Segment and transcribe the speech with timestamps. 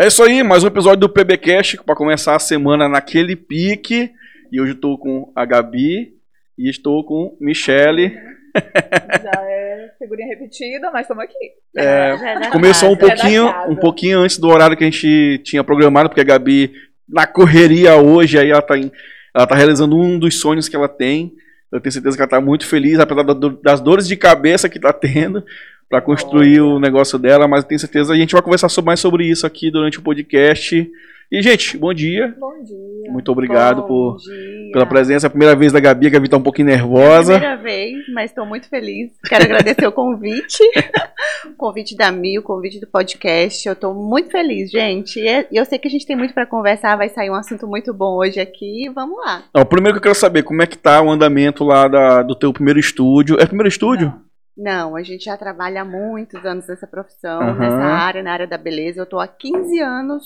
[0.00, 4.12] É isso aí, mais um episódio do PBcast para começar a semana naquele pique.
[4.52, 6.14] E hoje estou com a Gabi
[6.56, 8.16] e estou com Michele.
[8.54, 11.34] Já é figurinha repetida, mas estamos aqui.
[11.76, 13.12] É, é começou um casa.
[13.12, 16.72] pouquinho, É um pouquinho antes do horário que a gente tinha programado, porque a Gabi
[17.08, 18.76] na correria hoje, aí ela tá,
[19.34, 21.32] ela tá realizando um dos sonhos que ela tem.
[21.72, 23.24] Eu tenho certeza que ela tá muito feliz, apesar
[23.64, 25.42] das dores de cabeça que tá tendo
[25.88, 29.00] para construir o negócio dela, mas eu tenho certeza que a gente vai conversar mais
[29.00, 30.90] sobre isso aqui durante o podcast.
[31.30, 32.34] E, gente, bom dia.
[32.40, 33.12] Bom dia.
[33.12, 34.70] Muito obrigado por, dia.
[34.72, 35.26] pela presença.
[35.26, 37.34] É a primeira vez da Gabi, a Gabi tá um pouquinho nervosa.
[37.38, 39.10] Primeira vez, mas estou muito feliz.
[39.28, 40.62] Quero agradecer o convite,
[41.46, 43.66] o convite da Mi, o convite do podcast.
[43.66, 45.20] Eu estou muito feliz, gente.
[45.20, 47.34] E é- e eu sei que a gente tem muito para conversar, vai sair um
[47.34, 48.90] assunto muito bom hoje aqui.
[48.94, 49.42] Vamos lá.
[49.54, 52.34] Ó, primeiro que eu quero saber, como é que tá o andamento lá da- do
[52.34, 53.36] teu primeiro estúdio?
[53.38, 54.06] É o primeiro estúdio?
[54.06, 54.27] Não,
[54.66, 57.58] a gente já trabalha há muitos anos nessa profissão, Aham.
[57.58, 59.00] nessa área, na área da beleza.
[59.00, 60.24] Eu estou há 15 anos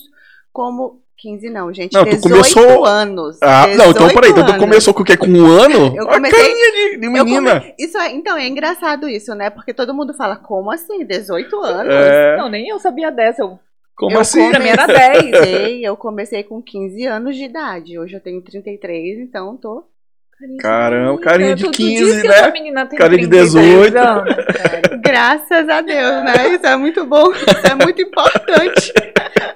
[0.52, 3.38] como 15 não, gente, Não, tu 18 começou- anos.
[3.42, 5.16] Ah, não, então 18 peraí, então tu começou com o quê?
[5.16, 5.94] Com um ano?
[5.96, 7.60] Eu Olha a comecei- carinha de, de Eu menina.
[7.60, 9.48] come- Isso é, então, é engraçado isso, né?
[9.48, 11.04] Porque todo mundo fala, como assim?
[11.04, 11.94] 18 anos?
[11.94, 13.42] É, Não, nem eu sabia dessa.
[13.42, 13.58] Eu,
[13.94, 14.50] como eu assim?
[14.50, 15.22] Pra mim era 10.
[15.30, 17.98] comecei, eu comecei com 15 anos de idade.
[17.98, 19.84] Hoje eu tenho 33, então tô.
[20.60, 22.34] Caramba, carinha de Tu- tu 15, disse que né?
[22.34, 23.96] essa menina tem Carinha de 33 18.
[23.98, 24.34] anos.
[25.00, 26.48] Graças a Deus, né?
[26.54, 28.92] Isso é muito bom, isso é muito importante.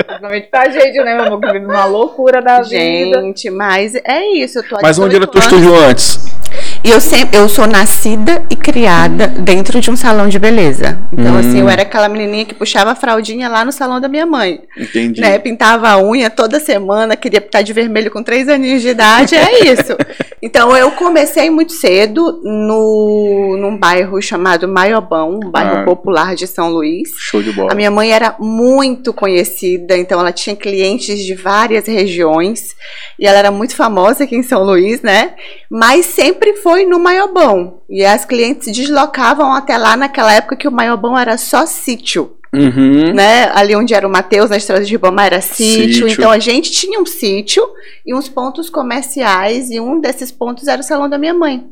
[0.06, 1.40] Principalmente pra gente, né, meu amor?
[1.40, 3.20] Que vive uma loucura da vida.
[3.20, 4.58] Gente, mas é isso.
[4.58, 5.52] Eu tô Mas onde era 18 teu anos.
[5.52, 6.36] estúdio antes?
[6.84, 10.98] E eu sempre, eu sou nascida e criada dentro de um salão de beleza.
[11.12, 11.38] Então, Hum.
[11.38, 14.60] assim, eu era aquela menininha que puxava a fraldinha lá no salão da minha mãe.
[14.76, 15.20] Entendi.
[15.20, 19.34] né, pintava a unha toda semana, queria pintar de vermelho com três aninhos de idade,
[19.34, 19.96] é isso.
[20.42, 25.84] Então eu comecei muito cedo no, num bairro chamado Maiobão, um bairro Ah.
[25.84, 27.10] popular de São Luís.
[27.18, 27.72] Show de bola.
[27.72, 32.76] A minha mãe era muito conhecida, então ela tinha clientes de várias regiões
[33.18, 35.34] e ela era muito famosa aqui em São Luís, né?
[35.70, 37.80] Mas sempre foi no Maiobão.
[37.88, 42.35] E as clientes se deslocavam até lá naquela época que o Maiobão era só sítio
[42.52, 43.12] Uhum.
[43.12, 43.50] né?
[43.54, 46.06] Ali onde era o Mateus, na estrada de Ribamar, era sítio.
[46.06, 46.08] Sítio.
[46.08, 47.66] Então a gente tinha um sítio
[48.04, 51.66] e uns pontos comerciais, e um desses pontos era o salão da minha mãe.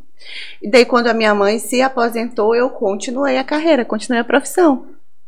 [0.63, 4.87] E daí, quando a minha mãe se aposentou, eu continuei a carreira, continuei a profissão.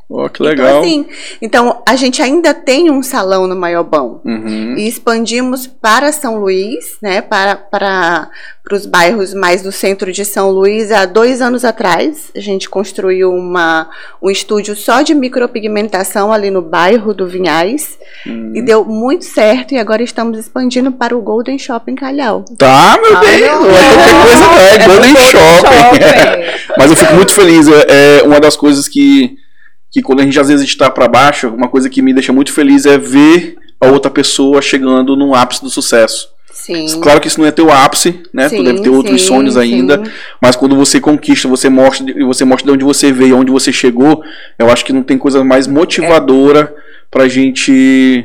[0.08, 0.68] Ó, que legal.
[0.68, 1.06] Então, assim,
[1.42, 4.20] então a gente ainda tem um salão no Maiobão.
[4.24, 4.76] Uhum.
[4.76, 8.28] E expandimos para São Luís, né, para, para,
[8.62, 10.92] para os bairros mais do centro de São Luís.
[10.92, 13.88] Há dois anos atrás, a gente construiu uma,
[14.22, 17.98] um estúdio só de micropigmentação ali no bairro do Vinhais.
[18.24, 18.52] Uhum.
[18.54, 19.74] E deu muito certo.
[19.74, 22.44] E agora estamos expandindo para o Golden Shopping Calhau.
[22.56, 23.40] Tá, meu Ah, Deus.
[23.40, 23.62] não.
[23.62, 24.58] Não é qualquer coisa, não.
[24.58, 25.60] É É Golden do Shopping.
[25.60, 26.66] shopping.
[26.78, 27.66] Mas eu fico muito feliz.
[27.68, 27.86] É
[28.18, 29.36] é uma das coisas que,
[29.96, 32.52] que quando a gente às vezes está para baixo, uma coisa que me deixa muito
[32.52, 36.28] feliz é ver a outra pessoa chegando no ápice do sucesso.
[36.52, 37.00] Sim.
[37.00, 38.46] Claro que isso não é teu ápice, né?
[38.50, 40.04] tu Sim, deve ter outros sim, sonhos ainda.
[40.04, 40.10] sim.
[40.42, 43.72] Mas quando você conquista, você mostra, e você mostra de onde você veio, onde você
[43.72, 44.22] chegou,
[44.58, 46.74] eu acho que não tem coisa mais motivadora
[47.10, 48.24] pra gente.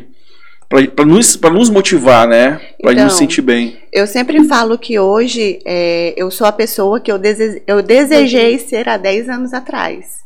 [0.68, 2.60] Pra, pra, nos, pra nos motivar, né?
[2.82, 3.78] Pra gente Então, nos sentir bem.
[3.94, 8.58] Eu sempre falo que hoje é, eu sou a pessoa que eu, dese- eu desejei
[8.60, 10.21] ser há 10 anos atrás.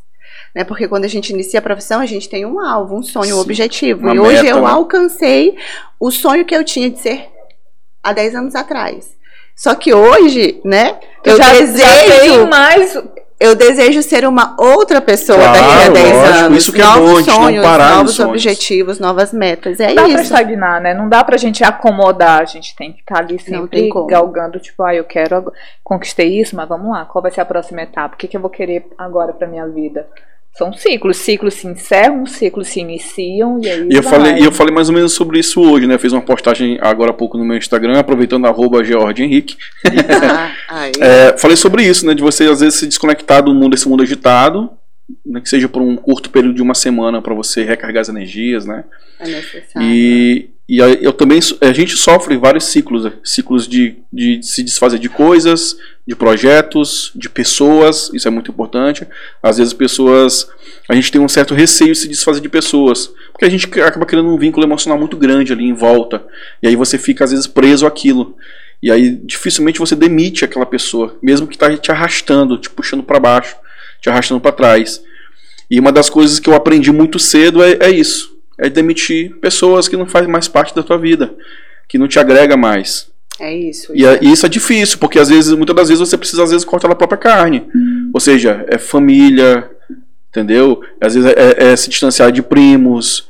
[0.56, 0.64] Né?
[0.64, 3.38] Porque quando a gente inicia a profissão, a gente tem um alvo, um sonho, um
[3.40, 4.06] Sim, objetivo.
[4.06, 4.70] uma e hoje meta, eu né?
[4.70, 5.54] alcancei
[6.00, 7.28] o sonho que eu tinha de ser
[8.02, 9.14] há 10 anos atrás.
[9.54, 12.98] Só que hoje, né, eu já, desejo, já mais.
[13.38, 16.58] eu desejo ser uma outra pessoa Claro, daqui a 10 lógico, anos.
[16.58, 18.30] isso que é novos bom, gente não sonhos, parar novos sonhos.
[18.30, 19.78] objetivos, novas metas.
[19.78, 20.22] É Não dá pra isso.
[20.22, 20.94] estagnar, né?
[20.94, 22.40] Não dá pra gente acomodar.
[22.40, 25.52] A gente tem que estar ali Não sempre galgando, tipo, ah, eu quero.
[25.84, 27.04] Conquistei isso, mas vamos lá.
[27.04, 28.14] Qual vai ser a próxima etapa?
[28.14, 30.06] O que, que eu vou querer agora pra minha vida?
[30.56, 31.18] São ciclos.
[31.18, 33.88] Ciclos se encerram, ciclos se iniciam e aí.
[33.90, 34.12] E eu, vai.
[34.12, 35.98] falei, e eu falei mais ou menos sobre isso hoje, né?
[35.98, 39.56] Fiz uma postagem agora há pouco no meu Instagram, aproveitando arroba George Henrique.
[40.68, 40.88] Ah.
[41.00, 42.14] É, falei sobre isso, né?
[42.14, 44.70] De você às vezes se desconectar do mundo, desse mundo agitado,
[45.24, 48.66] né, que seja por um curto período de uma semana para você recarregar as energias,
[48.66, 48.84] né?
[49.20, 49.88] É necessário.
[49.88, 53.12] E, e eu também a gente sofre vários ciclos, né?
[53.22, 59.06] ciclos de, de se desfazer de coisas, de projetos, de pessoas, isso é muito importante.
[59.40, 60.48] Às vezes pessoas,
[60.88, 64.06] a gente tem um certo receio de se desfazer de pessoas, porque a gente acaba
[64.06, 66.24] criando um vínculo emocional muito grande ali em volta,
[66.60, 68.36] e aí você fica às vezes preso àquilo.
[68.82, 73.20] E aí dificilmente você demite aquela pessoa, mesmo que tá te arrastando, te puxando para
[73.20, 73.56] baixo,
[74.06, 75.02] te arrastando para trás.
[75.68, 79.88] E uma das coisas que eu aprendi muito cedo é, é isso, é demitir pessoas
[79.88, 81.34] que não fazem mais parte da tua vida,
[81.88, 83.08] que não te agrega mais.
[83.40, 83.92] É isso.
[83.94, 86.50] E, é- e isso é difícil, porque às vezes, muitas das vezes você precisa às
[86.50, 87.66] vezes cortar a própria carne.
[88.14, 89.68] Ou seja, é família,
[90.30, 90.80] entendeu?
[91.00, 93.28] Às vezes é, é se distanciar de primos.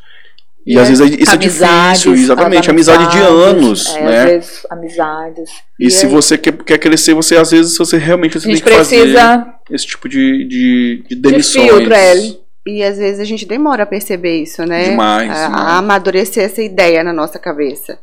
[0.65, 4.19] E, E às é- vezes isso é difícil, exatamente, amizade de anos, é, né?
[4.19, 5.51] Às vezes, amizades.
[5.81, 8.63] E, se aí, você quer, quer crescer, você às vezes você realmente você tem que
[8.71, 11.65] fazer precisa esse tipo de, de, de de demissões.
[11.71, 12.39] filtro, Ellie.
[12.69, 14.91] E às vezes a gente demora a perceber isso, né?
[14.91, 15.67] Demais, A, demais.
[15.67, 17.99] a amadurecer essa ideia na nossa cabeça.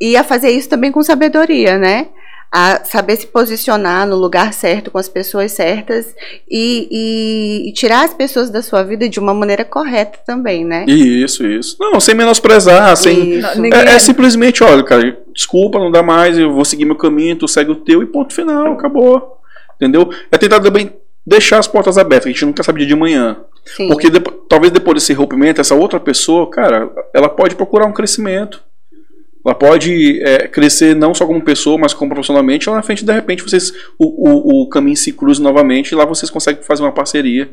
[0.00, 2.08] E a fazer isso também com sabedoria, né?
[2.52, 6.14] A saber se posicionar no lugar certo, com as pessoas certas
[6.48, 10.84] e, e- e tirar as pessoas da sua vida de uma maneira correta também, né?
[10.86, 11.76] Isso, isso.
[11.80, 13.40] Não, sem menosprezar, sem.
[13.56, 17.36] Ninguém- É, é simplesmente, olha, cara, desculpa, não dá mais, eu vou seguir meu caminho,
[17.36, 19.38] tu segue o teu e ponto final, acabou.
[19.76, 20.10] Entendeu?
[20.30, 20.92] É tentar também
[21.26, 23.38] deixar as portas abertas, a gente nunca sabe dia de manhã.
[23.64, 23.88] Sim.
[23.88, 28.62] Porque depo- talvez depois desse rompimento, essa outra pessoa, cara, ela pode procurar um crescimento.
[29.44, 32.68] Ela pode é, crescer não só como pessoa, mas como profissionalmente.
[32.68, 36.04] Lá na frente, de repente, vocês o, o, o caminho se cruza novamente e lá
[36.06, 37.50] vocês conseguem fazer uma parceria.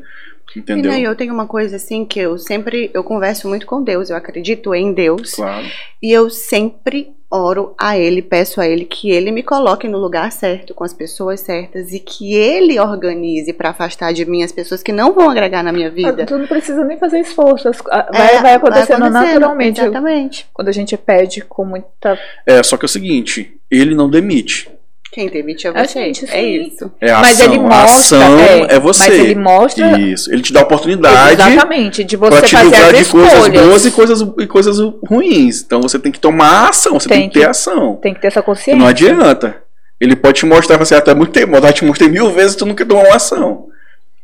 [0.56, 0.90] Entendeu?
[0.92, 4.10] E, não, eu tenho uma coisa assim que eu sempre eu converso muito com Deus,
[4.10, 5.66] eu acredito em Deus Claro.
[6.02, 10.30] e eu sempre oro a Ele, peço a Ele que Ele me coloque no lugar
[10.30, 14.82] certo, com as pessoas certas e que Ele organize para afastar de mim as pessoas
[14.82, 16.26] que não vão agregar na minha vida.
[16.26, 17.68] Tu não precisa nem fazer esforço.
[17.68, 19.80] as- a- É, Vai, vai acontecendo naturalmente.
[19.80, 20.46] Exatamente.
[20.52, 22.18] Quando a gente pede com muita.
[22.46, 24.68] É, só que é o seguinte, ele não demite.
[25.12, 26.04] Quem demite é A você.
[26.06, 26.90] gente, é isso.
[26.98, 27.52] É a mas ação.
[27.52, 28.16] ele a mostra.
[28.16, 28.38] ação
[28.70, 29.08] é, você.
[29.08, 30.00] Mas ele mostra.
[30.00, 30.32] Isso.
[30.32, 32.02] Ele te dá a oportunidade Exatamente.
[32.02, 35.60] De você te fazer as de coisas boas e coisas, e coisas ruins.
[35.60, 37.96] Então você tem que tomar ação, você tem, Tem que ter ação.
[37.96, 38.78] Tem que ter essa consciência.
[38.80, 39.62] Não adianta.
[40.00, 42.64] Ele pode te mostrar, você até muito tempo, mas te mostrei mil vezes e tu
[42.64, 43.66] nunca tomou uma ação.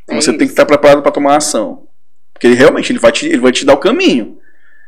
[0.05, 0.53] Então É você tem que isso.
[0.55, 1.83] estar preparado para tomar ação.
[2.33, 4.39] Porque ele realmente ele vai, te, ele vai te dar o caminho.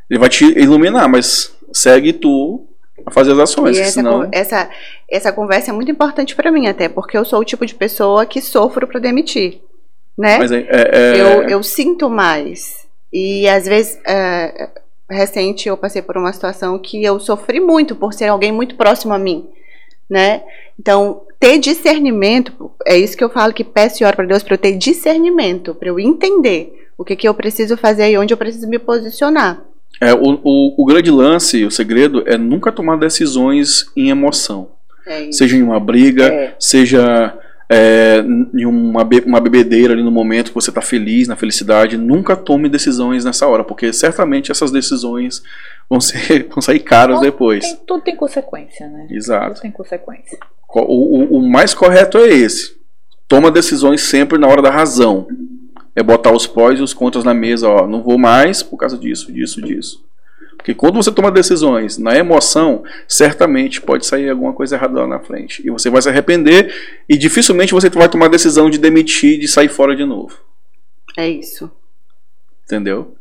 [0.08, 2.67] Ele vai te iluminar, mas segue tu
[3.06, 3.76] a fazer as ações.
[3.76, 4.29] E essa, senão...
[4.32, 4.70] essa,
[5.11, 8.26] essa conversa é muito importante para mim, até porque eu sou o tipo de pessoa
[8.26, 9.61] que sofro para demitir.
[10.17, 10.38] Né?
[10.38, 12.87] Mas é, é- é- eu, eu sinto mais.
[13.12, 14.69] E às vezes, é,
[15.08, 19.12] recente, eu passei por uma situação que eu sofri muito por ser alguém muito próximo
[19.12, 19.49] a mim.
[20.08, 20.43] Né?
[20.79, 24.55] Então, ter discernimento, é isso que eu falo que peço e oro para Deus para
[24.55, 28.38] eu ter discernimento, para eu entender o que, que eu preciso fazer e onde eu
[28.38, 29.64] preciso me posicionar.
[30.00, 34.70] É, o, o, o grande lance, o segredo, é nunca tomar decisões em emoção.
[35.06, 35.32] É.
[35.32, 36.54] Seja em uma briga, É.
[36.58, 37.37] seja
[37.69, 38.19] é,
[38.54, 41.96] em uma, be- uma bebedeira ali no momento que você está feliz, na felicidade.
[41.96, 45.42] Nunca tome decisões nessa hora, porque certamente essas decisões
[45.88, 47.64] vão, ser, vão sair caras depois.
[47.64, 49.06] Tem- tudo tem consequência, né?
[49.10, 49.54] Exato.
[49.54, 50.38] Tudo tem consequência.
[50.66, 52.78] Co- O, o- o mais correto é esse.
[53.28, 55.28] Toma decisões sempre na hora da razão.
[55.94, 57.87] É botar os prós e os contras na mesa, ó.
[57.87, 60.04] Não vou mais por causa disso, disso, disso.
[60.56, 65.19] Porque quando você toma decisões na emoção, certamente pode sair alguma coisa errada lá na
[65.19, 65.66] frente.
[65.66, 69.48] E você vai se arrepender e dificilmente você vai tomar a decisão de demitir, de
[69.48, 70.38] sair fora de novo.
[71.16, 71.70] É isso.
[72.64, 73.16] Entendeu?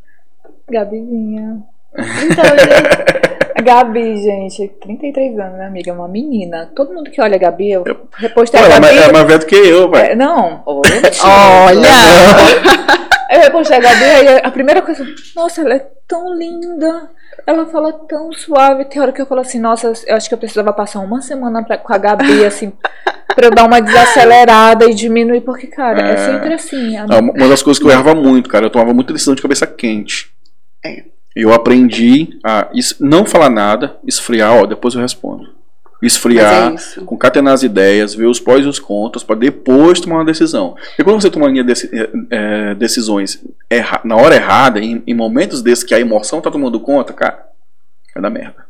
[0.70, 1.64] Gabizinha.
[1.98, 3.39] Então, gente.
[3.60, 5.92] A Gabi, gente, 33 anos, né, amiga?
[5.92, 6.72] Uma menina.
[6.74, 7.84] Todo mundo que olha a Gabi, eu
[8.16, 8.96] repostei Pô, a ela é Gabi.
[8.96, 10.18] mais- é mais velha do que eu, É, velho.
[10.18, 11.22] não, oxe.
[11.26, 11.90] Olha!
[13.32, 17.12] Eu repostei a Gabi, aí a primeira coisa, nossa, ela é tão linda.
[17.46, 18.86] Ela fala tão suave.
[18.86, 21.64] Tem hora que eu falo assim, nossa, eu acho que eu precisava passar uma semana
[21.64, 22.74] pra- com a Gabi, assim,
[23.36, 26.18] pra eu dar uma desacelerada e diminuir, porque, cara, é, É.
[26.18, 26.98] sempre assim.
[26.98, 29.68] a- Uma das coisas que eu errava muito, cara, eu tomava muita decisão de cabeça
[29.68, 30.32] quente.
[30.84, 31.04] É.
[31.36, 35.48] Eu aprendi a não falar nada, esfriar, ó, depois eu respondo.
[36.02, 40.26] Esfriar, é concatenar as ideias, ver os prós e os contras, para depois tomar uma
[40.26, 40.76] decisão.
[40.98, 41.90] E quando você toma linha deci-
[42.32, 46.80] eh, decisões erra- na hora errada, em, em momentos desses que a emoção tá tomando
[46.80, 47.46] conta, cara,
[48.14, 48.69] vai dar merda.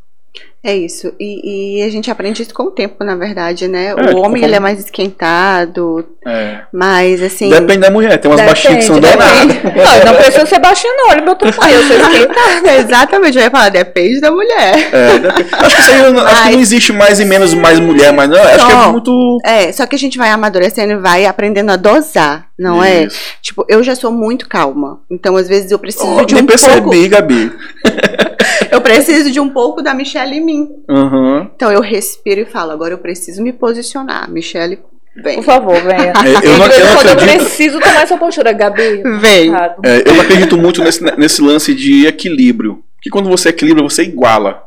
[0.62, 1.14] É isso.
[1.18, 3.94] E, e a gente aprende isso com o tempo, na verdade, né?
[3.98, 6.60] É, o homem, ele é mais esquentado, É.
[6.74, 7.50] mas assim.
[7.50, 9.48] Depende da mulher, tem umas baixinhas que são Depende, danadas.
[9.56, 9.76] depende.
[10.06, 11.10] Não, não precisa ser baixinho, não.
[11.12, 12.76] Olha meu tamanho, eu sou esquentada.
[12.78, 14.90] Exatamente, eu ia falar, depende da mulher.
[14.94, 15.50] É, depende.
[15.54, 18.12] Acho que isso aí não, acho que não Mas- existe mais e menos mais mulher,
[18.12, 19.38] mas não, acho que é muito.
[19.46, 23.06] É, só que a gente vai amadurecendo e vai aprendendo a dosar, não é?
[23.06, 23.18] Isso.
[23.42, 25.00] Tipo, eu já sou muito calma.
[25.10, 27.08] Então, às vezes, eu preciso Oh, de um percebi, pouco.
[27.10, 27.52] Gabi.
[28.72, 30.68] Eu preciso de um pouco da Michelle em mim.
[30.90, 31.50] Aham.
[31.56, 34.30] Então eu respiro e falo, agora eu preciso me posicionar.
[34.30, 34.80] Michelle,
[35.24, 35.36] vem.
[35.38, 36.14] Por favor, venha.
[36.26, 37.38] É, eu não- eu não quando eu acredito.
[37.40, 39.02] preciso tomar essa postura, Gabi.
[39.20, 39.52] Vem.
[39.52, 42.84] Tá, É, eu não acredito muito nesse, nesse lance de equilíbrio.
[43.02, 44.64] Que quando você equilibra, você iguala.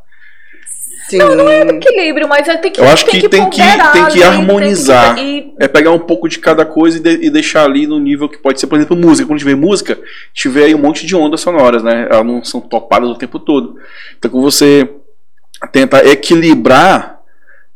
[1.18, 1.76] Sim.
[1.76, 3.60] equilíbrio, mas é tem que Eu acho que tem que-
[3.92, 5.14] tem que harmonizar.
[5.14, 7.98] tem que- É pegar um pouco de cada coisa e, de- e deixar ali no
[7.98, 9.26] nível que pode ser, por exemplo, música.
[9.26, 9.98] Quando tiver música,
[10.34, 12.06] tiver aí um monte de ondas sonoras, né?
[12.10, 13.76] Elas não são topadas o tempo todo.
[14.18, 14.88] Então, quando você
[15.70, 17.20] tenta equilibrar,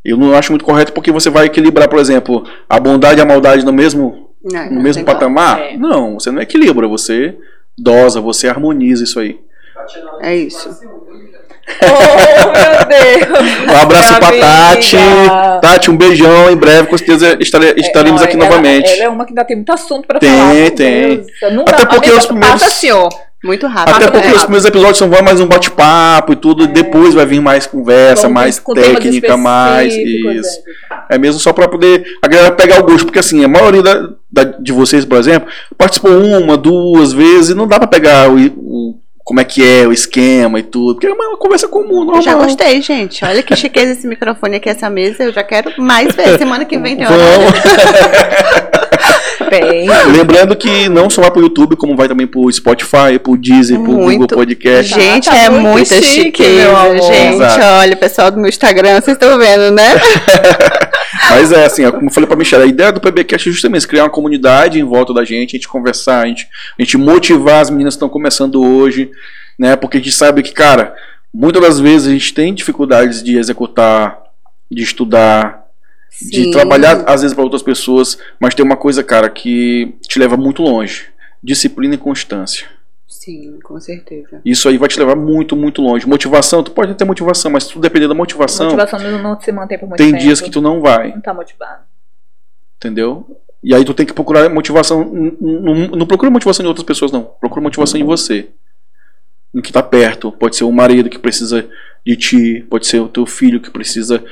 [0.04, 3.26] eu não acho muito correto porque você vai equilibrar, por exemplo, a bondade e a
[3.26, 5.60] maldade no mesmo, Não, no não mesmo tem patamar.
[5.60, 5.76] É.
[5.76, 7.36] Não, você não equilibra, você
[7.78, 9.38] dosa, você harmoniza isso aí.
[10.20, 10.68] É isso.
[11.82, 13.72] Oh, meu Deus!
[13.72, 14.96] Um abraço pra Minha Tati.
[15.60, 16.50] Tati, um beijão.
[16.50, 18.92] Em breve, com certeza, estare- estaremos Não, aqui ela- novamente.
[18.92, 20.70] Ela é uma que ainda tem muito assunto pra Tem, falar.
[20.70, 21.26] tem.
[21.52, 23.08] Nunca, Até porque os primeiros- Passa assim, ó.
[23.44, 23.94] Muito rápido.
[23.94, 24.40] Até porque os rápido.
[24.42, 26.66] primeiros episódios são mais um bate-papo e tudo.
[26.66, 30.58] Depois vai vir mais conversa, Vamos mais técnica, mais específicos, isso.
[31.10, 31.14] é.
[31.14, 34.08] É mesmo só pra poder a galera pegar o gosto, porque assim, a maioria da,
[34.32, 38.36] da- de vocês, por exemplo, participou uma, duas vezes, e não dá pra pegar o,
[38.36, 38.94] o-
[39.26, 42.18] como é que é o esquema e tudo, porque é uma conversa comum, normal.
[42.18, 43.24] Eu já gostei, gente.
[43.24, 45.24] Olha que chiqueza esse microfone aqui, essa mesa.
[45.24, 46.38] Eu já quero mais ver.
[46.38, 47.18] Semana que vem tem horário.
[49.50, 53.80] Bem, Lembrando que não só vai pro YouTube, como vai também pro Spotify, pro Deezer,
[53.80, 54.12] pro Muito.
[54.20, 54.94] Google Podcast.
[54.94, 57.02] Gente, Tá é muito muita chique, chiqueza, meu amor.
[57.02, 57.34] gente.
[57.34, 57.64] Exato.
[57.80, 59.94] Olha, o pessoal do meu Instagram, vocês estão vendo, né?
[61.30, 63.86] Mas é assim, ó, como eu falei pra Michelle, a ideia do PBcast é justamente
[63.86, 66.46] criar uma comunidade em volta da gente, a gente conversar, a gente,
[66.78, 69.10] a gente motivar as meninas que estão começando hoje,
[69.58, 69.76] né?
[69.76, 70.94] Porque a gente sabe que, cara,
[71.32, 74.18] muitas das vezes a gente tem dificuldades de executar,
[74.70, 75.66] de estudar,
[76.20, 76.50] de Sim.
[76.50, 80.62] trabalhar às vezes para outras pessoas, mas tem uma coisa, cara, que te leva muito
[80.62, 81.06] longe:
[81.42, 82.66] disciplina e constância.
[83.26, 84.40] Sim, com certeza.
[84.44, 86.06] Isso aí vai te levar muito, muito longe.
[86.06, 89.50] Motivação, tu pode ter motivação, mas se tu depender da motivação, motivação não, não se
[89.50, 90.22] mantém por muito tem tempo.
[90.22, 91.10] dias que tu não vai.
[91.12, 91.82] Não tá motivado.
[92.76, 93.26] Entendeu?
[93.64, 95.02] E aí tu tem que procurar motivação.
[95.12, 97.24] n- n- Não, procura motivação em outras pessoas, não.
[97.24, 98.48] Procura motivação em você.
[99.52, 100.30] Em que tá perto.
[100.30, 101.68] Pode ser o marido que precisa
[102.06, 102.64] de ti.
[102.70, 104.22] Pode ser o teu filho que precisa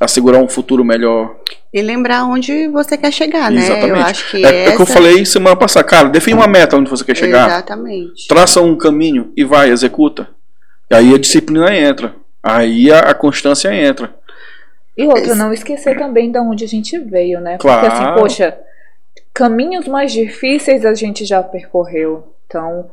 [0.00, 1.36] assegurar um futuro melhor.
[1.72, 3.60] E lembrar onde você quer chegar, né?
[3.60, 4.10] Eu Exatamente.
[4.10, 4.72] acho que é, essa...
[4.72, 5.84] o que eu falei semana passada.
[5.84, 7.46] Cara, define uma meta onde você quer chegar.
[7.46, 8.28] Exatamente.
[8.28, 10.28] Traça um caminho e vai, executa.
[10.90, 12.14] E aí a disciplina entra.
[12.42, 14.14] Aí a, a constância entra.
[14.96, 17.58] E outra, não esquecer também de onde a gente veio, né?
[17.58, 17.80] Claro.
[17.80, 18.58] Porque assim, poxa,
[19.32, 22.32] caminhos mais difíceis a gente já percorreu.
[22.46, 22.90] Então,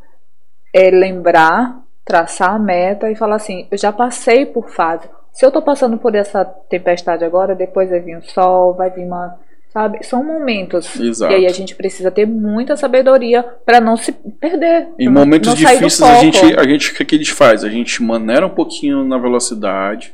[0.74, 5.08] é lembrar, traçar a meta e falar assim, eu já passei por fase.
[5.32, 9.06] Se eu tô passando por essa tempestade agora, depois vai vir o sol, vai vir
[9.06, 9.36] uma.
[9.74, 10.04] Sabe?
[10.04, 11.00] São momentos.
[11.00, 11.32] Exato.
[11.32, 14.90] E aí a gente precisa ter muita sabedoria para não se perder.
[15.00, 17.64] Em momentos difíceis a gente, a gente o que, que a gente faz?
[17.64, 20.14] A gente maneira um pouquinho na velocidade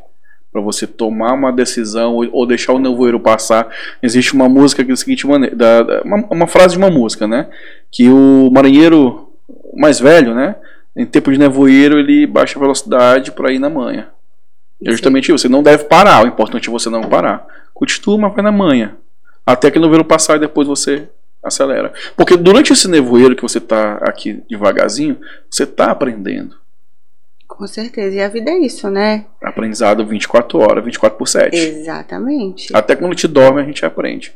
[0.53, 3.67] para você tomar uma decisão ou, deixar o nevoeiro passar.
[4.01, 7.27] Existe uma música que é seguinte maneira, da- da- uma, uma frase de uma música,
[7.27, 7.47] né?
[7.91, 9.29] Que o marinheiro
[9.75, 10.55] mais velho, né?
[10.95, 14.09] Em tempo de nevoeiro ele baixa a velocidade para ir na manha.
[14.83, 15.39] É justamente isso.
[15.39, 16.23] Você não deve parar.
[16.23, 17.45] O importante é você não parar.
[17.73, 18.97] Continua, mas vai na manha.
[19.45, 21.07] Até que o nevoeiro passar e depois você
[21.43, 21.93] acelera.
[22.15, 25.19] Porque durante esse nevoeiro que você está aqui devagarzinho,
[25.49, 26.55] você está aprendendo.
[27.47, 28.15] Com certeza.
[28.15, 29.25] E a vida é isso, né?
[29.41, 31.55] Aprendizado 24 horas, 24 por 7.
[31.57, 32.75] Exatamente.
[32.75, 34.35] Até quando gente dorme, a gente aprende.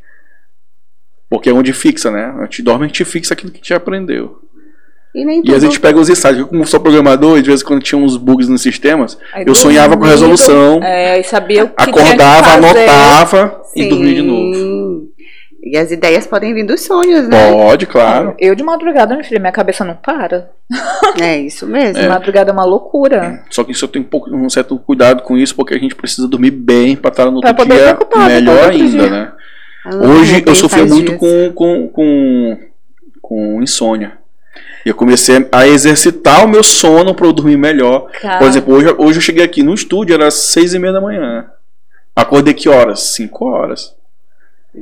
[1.29, 2.25] Porque é onde fixa, né?
[2.39, 4.41] A gente dorme, a gente fixa aquilo que a gente aprendeu.
[5.13, 6.39] E nem E a gente pega os insights.
[6.39, 9.53] Eu, como sou programador, de vez em quando tinha uns bugs nos sistemas, Aí eu
[9.53, 12.65] sonhava com resolução, É, e sabia o que tinha que acordava, fazer.
[12.65, 14.53] anotava e dormia de novo.
[14.55, 15.07] Sim.
[15.63, 17.51] E as ideias podem vir dos sonhos, né?
[17.51, 18.33] Pode, claro.
[18.39, 20.49] Eu de madrugada, minha filha, minha cabeça não para.
[21.21, 22.01] É isso mesmo.
[22.01, 23.43] De madrugada é uma loucura.
[23.49, 25.93] Só que isso eu tenho um, pouco, um certo cuidado com isso, porque a gente
[25.93, 29.09] precisa dormir bem para estar no Pra outro dia pra melhor ainda, dia.
[29.09, 29.31] né?
[29.85, 32.57] Ah, Hoje eu sofria muito com, com, com,
[33.21, 34.13] com insônia.
[34.85, 38.09] E eu comecei a exercitar o meu sono para eu dormir melhor.
[38.21, 41.01] Cara, Por exemplo, hoje, hoje eu cheguei aqui no estúdio, era seis e meia da
[41.01, 41.45] manhã.
[42.15, 42.99] Acordei que horas?
[43.01, 43.95] Cinco horas.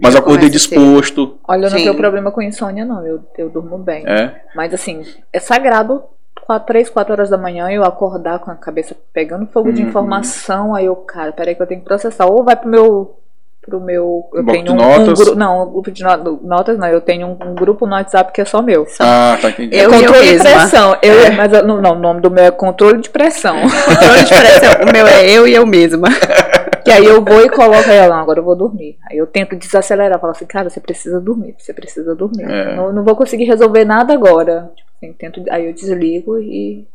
[0.02, 1.40] Mas Já acordei disposto.
[1.48, 1.84] olha, eu não Sim.
[1.84, 3.06] tenho problema com insônia, não.
[3.06, 4.04] Eu, eu durmo bem.
[4.08, 4.36] É.
[4.56, 5.04] Mas assim,
[5.34, 6.04] é sagrado.
[6.46, 9.90] Quatro, três, quatro horas da manhã eu acordar com a cabeça pegando fogo de Uhum.
[9.90, 12.26] informação, aí eu, cara, peraí que eu tenho que processar.
[12.28, 13.16] Ou vai pro meu.
[13.62, 14.24] Pro meu.
[14.34, 15.20] Eu Bloco tenho de um, notas?
[15.20, 15.36] um grupo.
[15.38, 16.88] Não, um grupo de no- notas não.
[16.88, 18.88] Eu tenho um, um grupo no WhatsApp que é só meu.
[19.00, 19.76] Ah, tá entendido.
[19.76, 20.50] Eu eu controle de mesma.
[20.52, 20.98] pressão.
[21.02, 23.56] Eu, Mas eu- não, não, o nome do meu é controle de pressão.
[23.62, 24.72] Controle de pressão.
[24.88, 26.08] O meu é eu e eu mesma.
[26.84, 28.98] Que aí eu vou e coloco ela, não, agora eu vou dormir.
[29.12, 32.50] Aí eu tento desacelerar, falo assim, cara, você precisa dormir, você precisa dormir.
[32.50, 32.76] É.
[32.76, 34.72] Não, não vou conseguir resolver nada agora.
[34.76, 36.88] Tipo assim, tento, aí eu desligo e,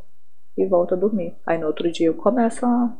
[0.57, 1.35] e volto a dormir.
[1.47, 2.91] Aí no outro dia eu começo a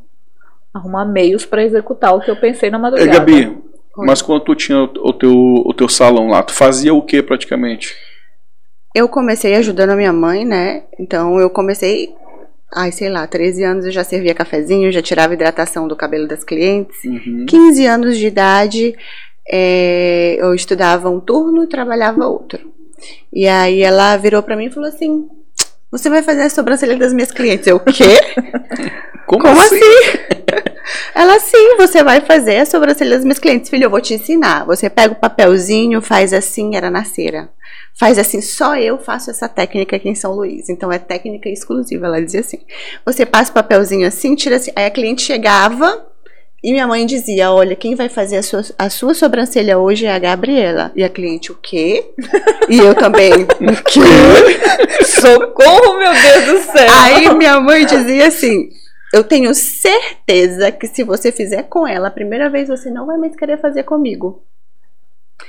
[0.75, 3.19] arrumar meios pra executar o que eu pensei na madrugada.
[3.19, 3.57] Gabi,
[3.95, 7.95] mas quando tu tinha o teu, o teu salão lá, tu fazia o que praticamente?
[8.93, 10.83] Eu comecei ajudando a minha mãe, né?
[10.99, 12.13] Então eu comecei,
[12.73, 16.43] ai, sei lá, 13 anos eu já servia cafezinho, já tirava hidratação do cabelo das
[16.43, 17.01] clientes.
[17.05, 17.45] Uhum.
[17.47, 18.95] 15 anos de idade,
[19.47, 22.59] é, eu estudava um turno e trabalhava outro.
[23.31, 25.27] E aí ela virou pra mim e falou assim:
[25.97, 27.65] Você vai fazer a sobrancelha das minhas clientes?
[27.67, 28.19] Eu, o quê?
[29.25, 29.79] Como assim?
[31.15, 33.69] Ela, sim, você vai fazer a sobrancelha das minhas clientes.
[33.69, 34.65] Filho, eu vou te ensinar.
[34.65, 37.49] Você pega o papelzinho, faz assim, era na cera.
[37.97, 40.69] faz assim, só eu faço essa técnica aqui em São Luís.
[40.69, 42.07] Então é técnica exclusiva.
[42.07, 42.59] Ela dizia assim:
[43.05, 44.71] você passa o papelzinho assim, tira assim.
[44.75, 46.05] Aí a cliente chegava
[46.65, 50.11] e minha mãe dizia: Olha, quem vai fazer a sua, a sua sobrancelha hoje é
[50.11, 50.91] a Gabriela.
[50.95, 52.03] E a cliente, o quê?
[52.67, 54.01] E eu também, o quê?
[55.05, 56.87] Socorro, meu Deus do céu!
[57.03, 58.69] Aí minha mãe dizia assim:
[59.13, 63.19] Eu tenho certeza que se você fizer com ela a primeira vez, você não vai
[63.19, 64.41] mais querer fazer comigo.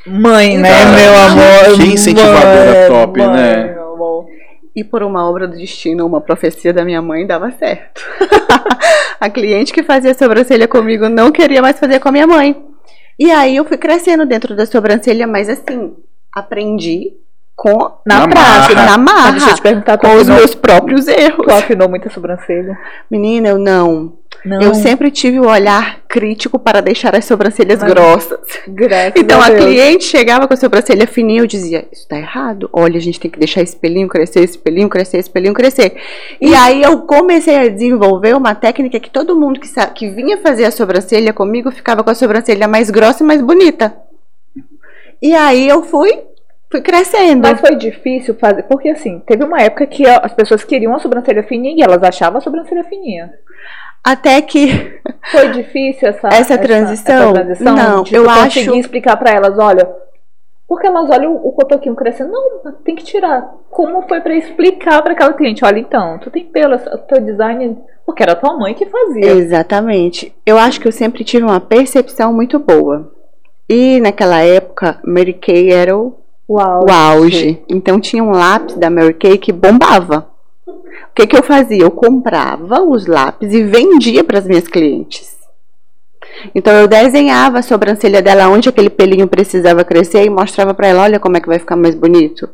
[0.06, 1.78] Mãe, né, Cara, meu amor?
[1.78, 3.64] que incentivadora Mãe, top, mãe, né?
[3.72, 4.26] meu amor.
[4.74, 8.02] E por uma obra do destino, uma profecia da minha mãe, dava certo.
[9.20, 12.56] a cliente que fazia sobrancelha comigo não queria mais fazer com a minha mãe.
[13.18, 15.94] E aí eu fui crescendo dentro da sobrancelha, mas assim,
[16.34, 17.12] aprendi
[17.54, 18.90] com Na, Na prática, marra.
[18.90, 21.46] na Mas marra, deixa eu te perguntar, com os meus próprios erros.
[21.46, 22.78] tu afinou muita sobrancelha?
[23.10, 24.12] Menina, eu não.
[24.46, 24.62] Não.
[24.62, 28.38] Eu sempre tive o olhar crítico para deixar as sobrancelhas Mas- grossas.
[28.68, 29.64] Graças Então a Deus.
[29.64, 32.70] cliente chegava com a sobrancelha fininha, eu dizia, isso tá errado.
[32.72, 35.96] Olha, a gente tem que deixar esse pelinho crescer, esse pelinho crescer, esse pelinho crescer.
[36.40, 40.64] E aí eu comecei a desenvolver uma técnica que todo mundo que, que vinha fazer
[40.64, 43.96] a sobrancelha comigo ficava com a sobrancelha mais grossa e mais bonita.
[45.20, 46.10] E aí eu fui,
[46.70, 47.48] fui crescendo.
[47.48, 51.42] Mas foi difícil fazer, porque assim, teve uma época que as pessoas queriam a sobrancelha
[51.42, 53.32] fininha e elas achavam a sobrancelha fininha.
[54.06, 54.68] Até que
[55.32, 57.14] Foi difícil essa, Essa transição?
[57.16, 57.74] essa transição?
[57.74, 59.84] Não, de eu acho- conseguir explicar pra elas, olha,
[60.68, 63.52] porque elas olham o, o cotoquinho crescendo, não, tem que tirar.
[63.70, 67.76] Como foi pra explicar pra aquela cliente, olha, então, tu tem pelo, o teu design,
[68.04, 69.26] porque era tua mãe que fazia.
[69.32, 70.32] Exatamente.
[70.46, 73.12] Eu acho que eu sempre tive uma percepção muito boa.
[73.68, 76.14] E naquela época, Mary Kay era o,
[76.48, 76.84] Uau.
[76.88, 77.60] o auge.
[77.68, 80.28] Então tinha um lápis da Mary Kay que bombava.
[81.16, 81.82] Que, que eu fazia?
[81.82, 85.34] Eu comprava os lápis e vendia para as minhas clientes.
[86.54, 91.04] Então eu desenhava a sobrancelha dela onde aquele pelinho precisava crescer e mostrava para ela,
[91.04, 92.46] olha como é que vai ficar mais bonito.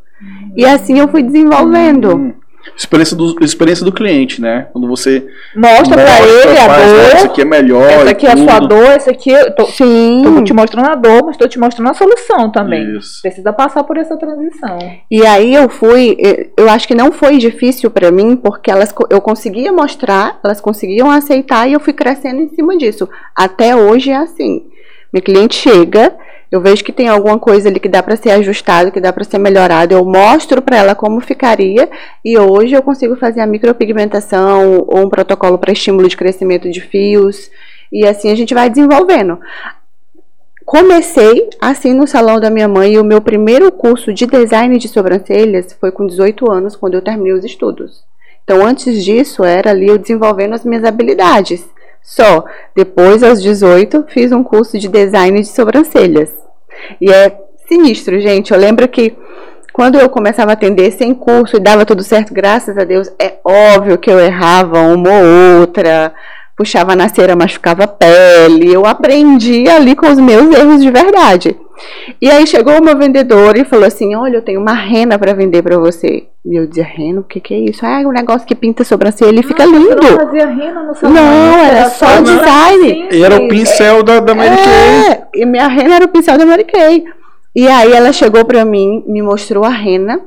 [0.56, 2.36] E assim eu fui desenvolvendo.
[2.76, 4.68] Experiência do, experiência do cliente, né?
[4.72, 7.90] Quando você Mostra pra mostra, ele a faz, olha, Isso dor, aqui é melhor.
[7.90, 10.22] essa aqui é a sua dor, essa aqui, eu tô, Sim.
[10.24, 12.96] tô te mostrando a dor, mas tô te mostrando a solução também.
[12.96, 13.20] Isso.
[13.22, 14.78] Precisa passar por essa transição.
[15.10, 16.16] E aí eu fui,
[16.56, 21.10] eu acho que não foi difícil pra mim, porque elas, eu conseguia mostrar, elas conseguiam
[21.10, 23.08] aceitar e eu fui crescendo em cima disso.
[23.36, 24.66] Até hoje é assim.
[25.12, 26.14] Minha cliente chega,
[26.52, 29.24] eu vejo que tem alguma coisa ali que dá pra ser ajustado, que dá pra
[29.24, 31.88] ser melhorado, eu mostro pra ela como ficaria
[32.22, 36.82] e hoje eu consigo fazer a micropigmentação ou um protocolo para estímulo de crescimento de
[36.82, 37.50] fios
[37.90, 39.40] e assim a gente vai desenvolvendo.
[40.66, 44.88] Comecei assim no salão da minha mãe e o meu primeiro curso de design de
[44.88, 48.04] sobrancelhas foi com 18 anos, quando eu terminei os estudos.
[48.44, 51.64] Então, antes disso, era ali eu desenvolvendo as minhas habilidades.
[52.02, 52.44] Só.
[52.74, 56.41] Depois, aos 18, fiz um curso de design de sobrancelhas.
[57.00, 57.36] E é
[57.68, 58.52] sinistro, gente.
[58.52, 59.16] Eu lembro que
[59.72, 63.38] quando eu começava a atender sem curso e dava tudo certo, graças a Deus, é
[63.44, 66.12] óbvio que eu errava uma ou outra,
[66.62, 68.72] puxava na cera, machucava a pele.
[68.72, 71.56] Eu aprendi ali com os meus erros de verdade.
[72.20, 75.60] E aí chegou uma vendedora e falou assim: Olha, eu tenho uma rena para vender
[75.62, 76.28] para você.
[76.46, 77.84] E eu dizia: Rena, o que, que é isso?
[77.84, 79.96] Ah, é um negócio que pinta a sobrancelha e fica Você lindo.
[79.96, 81.14] não fazia rena no salão?
[81.14, 83.08] Não, era só design.
[83.10, 85.12] E era o pincel da, da Mary Kay.
[85.12, 87.04] É, e minha rena era o pincel da Mary Kay.
[87.56, 90.20] E aí ela chegou pra mim, me mostrou a rena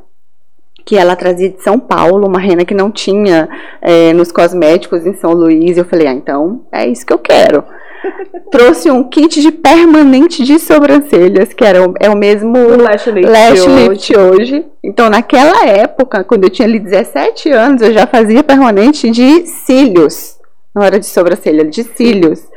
[0.85, 3.49] que ela trazia de São Paulo, uma rena que não tinha
[3.81, 5.77] é, nos cosméticos em São Luís.
[5.77, 7.63] Eu falei, ah, então é isso que eu quero.
[8.51, 13.07] Trouxe um kit de permanente de sobrancelhas, que era o, é o mesmo O Lash
[13.07, 13.89] Lift Lash hoje.
[13.89, 14.65] Lift hoje.
[14.83, 20.37] Então, naquela época, quando eu tinha ali 17 anos, eu já fazia permanente de cílios.
[20.73, 22.47] Não era de sobrancelha, de cílios.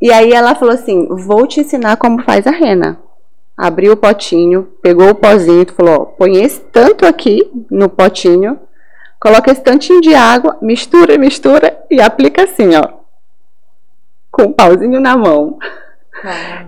[0.00, 2.98] E aí ela falou assim: vou te ensinar como faz a rena.
[3.62, 8.58] Abriu o potinho, pegou o pozinho, falou: ó, põe esse tanto aqui no potinho,
[9.20, 12.88] coloca esse tantinho de água, mistura, mistura e aplica assim, ó.
[14.32, 15.60] Com o pauzinho na mão.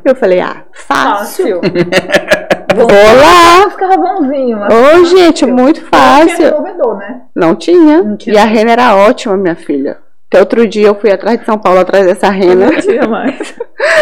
[0.05, 1.61] Eu falei: ah, fácil.
[1.61, 1.61] Fácil.
[2.77, 3.67] Vou lá.
[3.67, 4.61] Os carvãozinhos.
[4.73, 6.29] Ô, gente, muito fácil.
[6.29, 7.23] desenvolvedor, né?
[7.35, 8.05] Não tinha.
[8.05, 9.99] Não tinha E a rena era ótima, minha filha.
[10.29, 12.71] Até outro dia eu fui atrás de São Paulo atrás dessa rena.
[12.71, 13.53] Não tinha mais.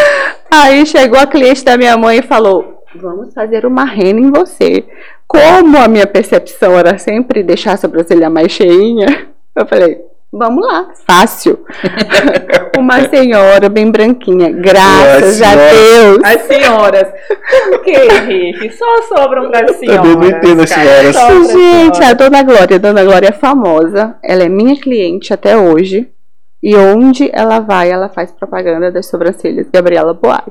[0.53, 4.83] Aí chegou a cliente da minha mãe e falou: Vamos fazer uma rena em você.
[5.27, 9.99] Como a minha percepção era sempre deixar a sobrancelha mais cheinha, eu falei:
[10.35, 11.59] Vamos lá, fácil.
[12.75, 15.55] uma senhora bem branquinha, graças a.
[15.55, 16.23] Deus.
[16.23, 17.07] As senhoras.
[17.69, 18.71] Por que, Rick?
[18.71, 20.01] Só sobram para as senhoras.
[20.01, 21.51] Também não entendo as senhoras.
[21.51, 24.15] Gente, a Dona Glória, a Dona Glória é famosa.
[24.23, 26.09] Ela é minha cliente até hoje.
[26.63, 30.45] E onde ela vai, ela faz propaganda das sobrancelhas Gabriela Boaz.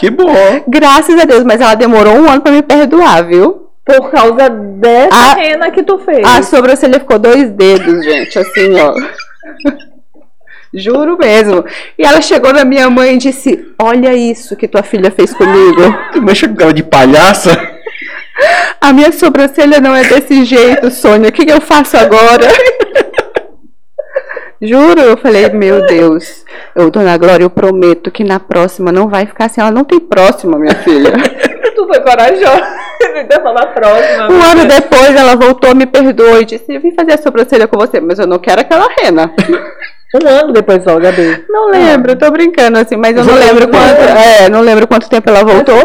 [0.00, 0.34] Que bom.
[0.66, 3.68] Graças a Deus, mas ela demorou um ano pra me perdoar, viu?
[3.84, 6.26] Por causa dessa A- rena que tu fez.
[6.26, 8.92] A sobrancelha ficou dois dedos, gente, assim, ó.
[10.74, 11.64] Juro mesmo.
[11.96, 15.80] E ela chegou na minha mãe e disse: Olha isso que tua filha fez comigo.
[16.12, 17.50] Tu mexe com cara de palhaça.
[18.80, 21.30] A minha sobrancelha não é desse jeito, Sônia.
[21.30, 22.46] O que, que eu faço agora?
[24.60, 26.44] Juro, eu falei, meu Deus.
[26.74, 29.60] Eu, dona Glória, eu prometo que na próxima não vai ficar assim.
[29.60, 31.12] Ela não tem próxima, minha filha.
[31.74, 32.78] Tu foi corajosa.
[33.14, 34.28] Então falar próxima.
[34.28, 37.78] Um ano depois ela voltou, me perdoou e disse: Eu vim fazer a sobrancelha com
[37.78, 39.32] você, mas eu não quero aquela rena.
[40.14, 41.44] Um ano depois só, Gabi.
[41.50, 44.00] Não lembro, eu tô brincando assim, mas eu não lembro não quanto.
[44.00, 45.82] É, não lembro quanto tempo ela voltou.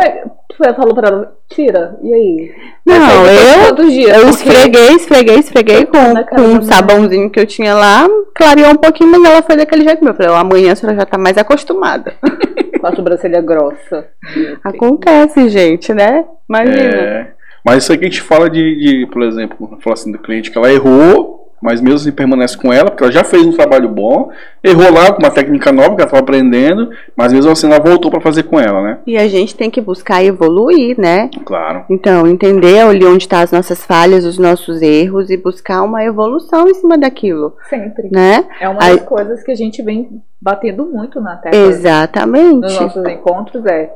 [0.56, 2.52] Tu foi- falou pra ela, tira, e aí?
[2.86, 4.16] Não, eu, Quantos dias?
[4.16, 8.08] eu Porque- esfreguei, esfreguei, esfreguei com, cara com da um sabãozinho que eu tinha lá,
[8.36, 10.14] clareou um pouquinho, mas ela foi daquele jeito meu.
[10.14, 12.14] Eu falei, "Ó, amanhã a senhora já tá mais acostumada.
[12.80, 14.08] Com a sobrancelha grossa.
[14.64, 16.26] Acontece, gente, né?
[16.50, 16.78] Imagina.
[16.82, 17.28] É,
[17.66, 20.52] mas isso aí que a gente fala de, de, por exemplo, fala assim do cliente
[20.52, 21.33] que ela errou,
[21.64, 24.30] mas mesmo assim permanece com ela, porque ela já fez um trabalho bom,
[24.62, 28.12] errou lá com uma técnica nova que ela estava aprendendo, mas mesmo assim ela voltou
[28.12, 29.00] para fazer com ela, né?
[29.08, 31.30] E a gente tem que buscar evoluir, né?
[31.46, 31.86] Claro.
[31.90, 36.68] Então, entender ali onde estão as nossas falhas, os nossos erros e buscar uma evolução
[36.68, 38.10] em cima daquilo, Sempre.
[38.12, 38.46] né?
[38.60, 42.60] É uma Aí- das coisas que a gente vem batendo muito na tecla Exatamente.
[42.60, 43.90] nos nossos encontros é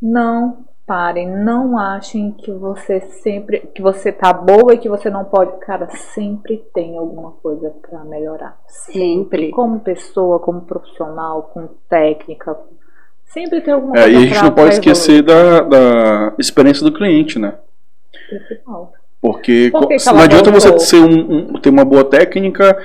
[0.00, 0.58] não
[0.92, 5.52] parem, não achem que você sempre que você tá boa e que você não pode,
[5.60, 8.58] cara, sempre tem alguma coisa pra melhorar.
[8.68, 9.50] Sempre.
[9.52, 12.54] Como pessoa, como profissional, com técnica,
[13.24, 16.92] sempre tem alguma É, coisa e a gente não pode esquecer da, da experiência do
[16.92, 17.54] cliente, né?
[18.28, 18.92] principal.
[19.18, 21.08] Porque Por que que não adianta você voltou?
[21.08, 22.76] um, um- ter uma boa técnica,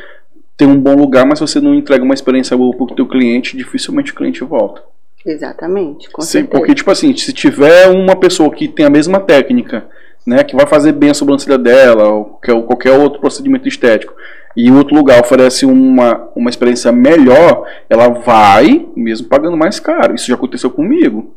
[0.56, 3.58] ter um bom lugar, mas se você não entrega uma experiência boa pro teu cliente,
[3.58, 4.82] dificilmente o cliente volta.
[5.28, 6.52] Exatamente, com certeza.
[6.52, 9.86] porque, tipo assim, se tiver uma pessoa que tem a mesma técnica,
[10.26, 14.14] né, que vai fazer bem a sobrancelha dela, ou qualquer, qualquer outro procedimento estético,
[14.56, 20.16] e outro lugar oferece uma, uma experiência melhor, ela vai, mesmo pagando mais caro.
[20.16, 21.36] Isso já aconteceu comigo.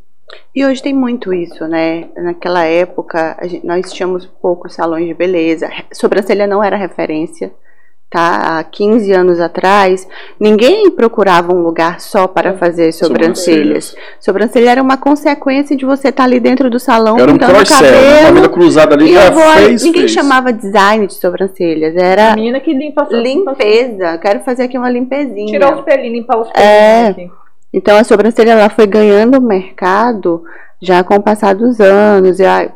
[0.54, 2.08] E hoje tem muito isso, né?
[2.16, 5.68] Naquela época, gente- nós tínhamos poucos salões de beleza.
[5.92, 7.52] Sobrancelha não era referência,
[8.10, 8.58] tá?
[8.58, 10.06] Há 15 anos atrás,
[10.38, 13.94] ninguém procurava um lugar só para fazer sobrancelhas.
[14.18, 17.56] Sobrancelha era uma consequência de você estar ali dentro do salão Era um pintando o
[17.56, 18.26] cross-sell, uma cabelo.
[18.26, 20.12] família cruzada ali, E já vou, fez, ninguém fez.
[20.12, 24.18] chamava design de sobrancelhas, A era menina que limpa a limpeza.
[24.18, 25.46] Quero fazer aqui uma limpezinha.
[25.46, 27.12] Tirar os pelinhos, limpar os É.
[27.12, 27.32] pelinhos.
[27.32, 27.40] aqui.
[27.72, 30.42] Então a sobrancelha ela foi ganhando mercado
[30.82, 32.36] já com o passar dos anos.
[32.38, 32.68] Já,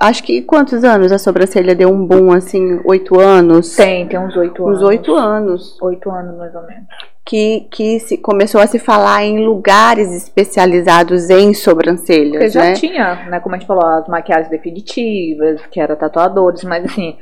[0.00, 2.80] acho que quantos anos a sobrancelha deu um boom assim?
[2.84, 3.74] Oito anos?
[3.76, 4.78] Tem, tem uns oito anos.
[4.78, 5.82] Uns oito anos.
[5.82, 6.86] Oito anos, mais ou menos.
[7.24, 12.72] Que, que se, começou a se falar em lugares especializados em Porque sobrancelhas, já né?
[12.72, 17.16] tinha, né, como a gente falou, as maquiagens definitivas, que era tatuadores, mas assim,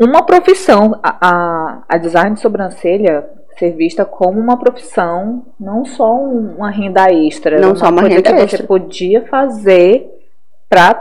[0.00, 6.14] uma profissão, a, a, a design de sobrancelha ser vista como uma profissão, não só
[6.16, 8.58] um- uma renda extra, Não só uma renda que extra.
[8.58, 10.08] você podia fazer
[10.70, 10.94] pra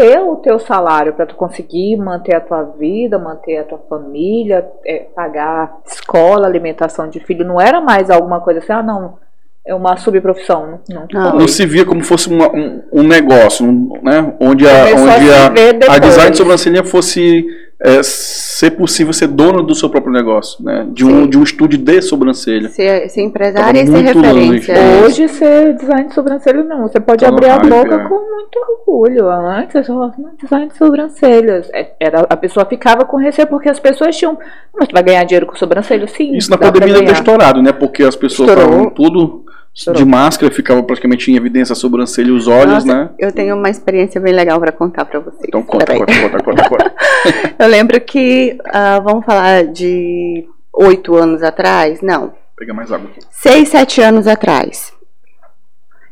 [0.00, 4.66] ter o teu salário, pra tu conseguir manter a tua vida, manter a tua família,
[4.86, 9.18] é, pagar escola, alimentação de filho, não era mais alguma coisa assim, ah não,
[9.66, 11.06] é uma subprofissão, não.
[11.12, 11.38] Não.
[11.40, 14.32] Não se via como fosse uma- um, um negócio, um, né?
[14.40, 16.00] Onde a, Começou a onde a, a depois.
[16.00, 17.46] design de sobrancelha fosse
[17.82, 20.86] é, ser possível ser dono do seu próprio negócio, né?
[20.92, 21.30] De um, Sim.
[21.30, 22.68] de um estúdio de sobrancelha.
[22.68, 24.74] Ser, ser empresária Tava e ser muito referência.
[24.74, 24.90] longe.
[24.90, 25.02] né?
[25.02, 28.04] Hoje ser design de sobrancelha não, você pode abrir a hype, boca é.
[28.06, 29.30] com muito orgulho.
[29.30, 31.70] Antes eu falava, design de sobrancelhas.
[31.72, 34.38] É, Era, a pessoa ficava com receio porque as pessoas tinham.
[34.78, 36.06] Mas tu vai ganhar dinheiro com sobrancelha?
[36.06, 36.36] Sim.
[36.36, 37.18] Isso na pandemia deve ter ganhar.
[37.18, 37.72] estourado, né?
[37.72, 38.70] Porque as pessoas Estourou.
[38.72, 39.44] estavam tudo.
[39.72, 43.10] De máscara, ficava praticamente em evidência a sobrancelha e os olhos, Nossa, né?
[43.18, 45.44] Eu tenho uma experiência bem legal para contar para vocês.
[45.46, 45.98] Então conta, Peraí.
[46.00, 46.94] conta, conta, conta, conta.
[47.58, 52.00] Eu lembro que, ah, vamos falar de oito anos atrás?
[52.02, 53.08] Não, Pega mais água.
[53.30, 54.92] seis, sete anos atrás.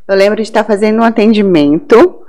[0.07, 2.23] Eu lembro de estar fazendo um atendimento,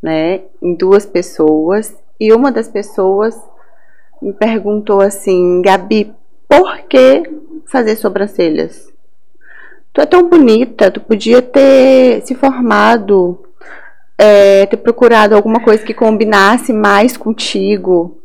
[0.00, 3.34] né, em duas pessoas, e uma das pessoas
[4.22, 6.12] me perguntou assim, Gabi,
[6.48, 7.24] por que
[7.66, 8.86] fazer sobrancelhas?
[9.96, 13.42] Tu é tão bonita, tu podia ter se formado,
[14.18, 18.18] é, ter procurado alguma coisa que combinasse mais contigo,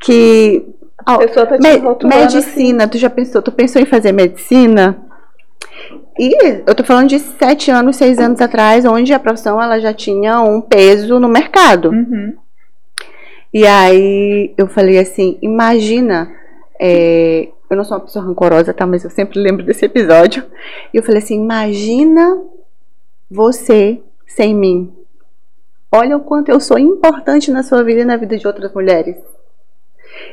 [0.00, 0.64] que
[1.04, 2.36] A pessoa tá te Me- rotulando assim.
[2.38, 3.42] medicina, tu já pensou?
[3.42, 4.96] Tu pensou em fazer medicina?
[6.18, 9.92] E eu tô falando de sete anos, seis anos atrás, onde a profissão ela já
[9.92, 11.90] tinha um peso no mercado.
[11.90, 12.32] Uhum.
[13.52, 16.32] E aí eu falei assim, imagina,
[16.80, 18.86] é, eu não sou uma pessoa rancorosa, tá?
[18.86, 20.44] Mas eu sempre lembro desse episódio.
[20.92, 22.40] E eu falei assim, imagina
[23.30, 24.92] você sem mim.
[25.92, 29.16] olha o quanto eu sou importante na sua vida e na vida de outras mulheres.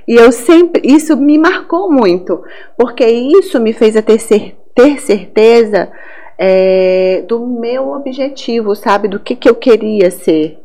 [0.08, 2.44] E eu sempre, isso me marcou muito,
[2.78, 5.92] porque isso me fez ter, cer ter certeza
[6.38, 9.08] é, do meu objetivo, sabe?
[9.08, 10.60] Do que, que eu queria ser.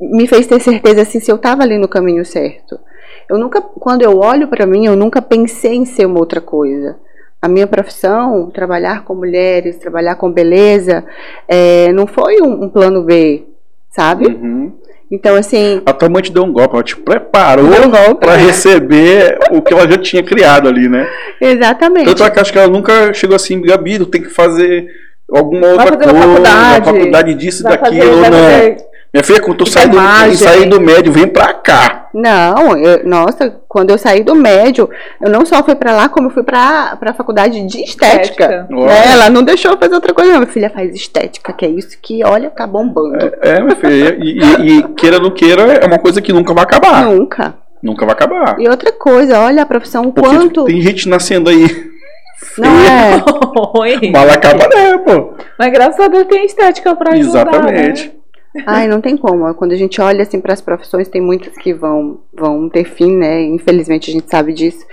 [0.00, 2.78] Me fez ter certeza assim, se eu estava ali no caminho certo.
[3.28, 6.96] Eu nunca, quando eu olho para mim, eu nunca pensei em ser uma outra coisa.
[7.40, 11.04] A minha profissão, trabalhar com mulheres, trabalhar com beleza,
[11.48, 13.44] é, não foi um, um, plano B,
[13.90, 14.26] sabe?
[14.26, 14.72] Uhum.
[15.10, 15.82] Então, assim.
[15.84, 19.74] A tua mãe te deu um golpe, ela te preparou um para receber o que
[19.74, 21.06] ela já tinha criado ali, né?
[21.40, 22.06] Exatamente.
[22.06, 24.86] Tanto é que acho que ela nunca chegou assim, Gabi, tu tem que fazer
[25.30, 29.98] alguma outra coisa, faculdade, faculdade disso, daquilo, fazer- Minha filha, quando tu sair do,
[30.36, 32.08] sair do médio, vem pra cá.
[32.14, 34.88] Não, eu- nossa, quando eu saí do médio,
[35.20, 38.22] eu não só fui pra lá, como eu fui pra, pra faculdade de estética.
[38.22, 38.68] Estética.
[38.72, 38.90] Olha.
[38.90, 40.40] É, ela não deixou eu fazer outra coisa, não.
[40.40, 43.32] Minha filha faz estética, que é isso que, olha, tá bombando.
[43.42, 46.54] É, minha filha, e, e- e queira ou não queira, é uma coisa que nunca
[46.54, 47.04] vai acabar.
[47.04, 47.54] Nunca.
[47.82, 48.58] Nunca vai acabar.
[48.60, 50.64] E outra coisa, olha a profissão, o Porque quanto.
[50.64, 51.66] tem gente nascendo aí.
[52.56, 53.22] Não é?
[53.78, 54.10] Oi.
[54.10, 55.34] Mal acaba, né, pô?
[55.58, 58.06] Mas graças a Deus tem estética pra ajudar, Exatamente.
[58.06, 58.12] né?
[58.66, 59.52] Ai, não tem como.
[59.54, 63.16] Quando a gente olha assim para as profissões, tem muitas que vão, vão ter fim,
[63.16, 63.42] né?
[63.44, 64.84] Infelizmente a gente sabe disso.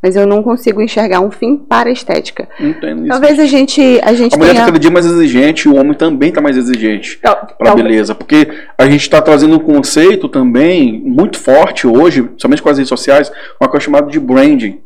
[0.00, 2.48] Mas eu não consigo enxergar um fim para a estética.
[2.60, 3.08] Não tem isso.
[3.08, 4.66] Talvez a gente, a gente A mulher tá tenha.
[4.66, 8.14] cada dia mais exigente, o homem também tá mais exigente Tal- talvez- beleza.
[8.14, 8.46] Porque
[8.78, 13.32] a gente está trazendo um conceito também muito forte hoje, somente com as redes sociais,
[13.60, 14.78] uma coisa chamada de branding.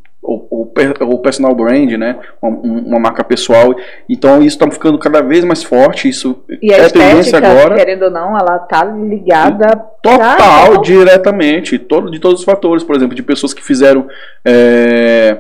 [0.75, 2.17] Per- ou personal brand, né?
[2.41, 3.75] Uma, um- uma marca pessoal.
[4.09, 6.09] Então isso está ficando cada vez mais forte.
[6.09, 7.75] Isso E a é tendência estética, agora.
[7.75, 11.79] querendo ou não, ela tá ligada Total, Já, diretamente.
[11.79, 14.07] Todo, de todos os fatores, por exemplo, de pessoas que fizeram
[14.45, 15.39] é,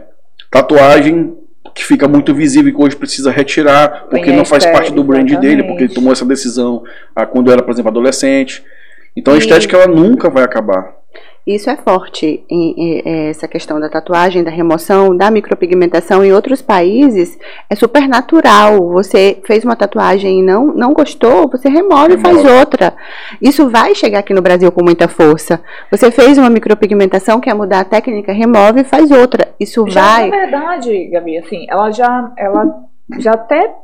[0.50, 1.36] tatuagem
[1.74, 5.02] que fica muito visível e que hoje precisa retirar, porque não faz estética, parte do
[5.02, 5.66] brand dele, exatamente.
[5.68, 6.82] porque ele tomou essa decisão
[7.16, 8.62] ah, quando era, por exemplo, adolescente.
[9.16, 10.92] Então a E- estética ela nunca vai acabar.
[11.44, 16.24] Isso é forte, em, em- em essa questão da tatuagem, da remoção, da micropigmentação.
[16.24, 17.36] Em outros países
[17.68, 18.88] é super natural.
[18.90, 22.94] Você fez uma tatuagem e não, não gostou, você remove e faz outra.
[23.40, 25.60] Isso vai chegar aqui no Brasil com muita força.
[25.90, 29.48] Você fez uma micropigmentação, quer mudar a técnica, remove e faz outra.
[29.58, 30.30] Isso Já, vai.
[30.30, 32.72] na verdade, Gabi, assim, ela já, ela
[33.18, 33.74] já até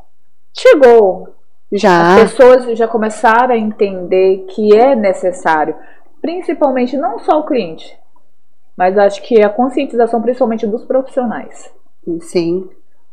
[0.57, 1.35] chegou.
[1.75, 2.15] As Já.
[2.17, 5.75] pessoas já começaram a entender que é necessário.
[6.21, 7.99] Principalmente, não só o cliente,
[8.77, 11.73] mas acho que a conscientização, principalmente dos profissionais.
[12.21, 12.69] Sim.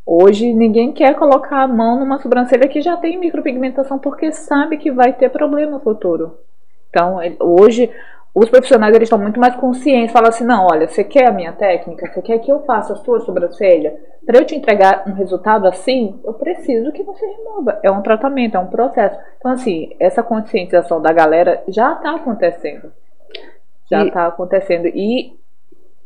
[0.06, 4.91] Hoje, ninguém quer colocar a mão numa sobrancelha que já tem micropigmentação porque sabe que
[4.91, 6.38] vai ter problema no futuro.
[6.89, 7.91] Então, hoje,
[8.36, 10.12] os profissionais eles estão muito mais conscientes.
[10.12, 12.12] Falam assim: não, olha, você quer a minha técnica?
[12.12, 13.98] Você quer que eu faça a sua sobrancelha?
[14.26, 17.80] Para eu te entregar um resultado assim, eu preciso que você remova.
[17.82, 19.17] É um tratamento, é um processo.
[19.38, 22.91] Então, assim, essa conscientização da galera já está acontecendo.
[23.89, 24.88] Já está acontecendo.
[24.88, 25.39] E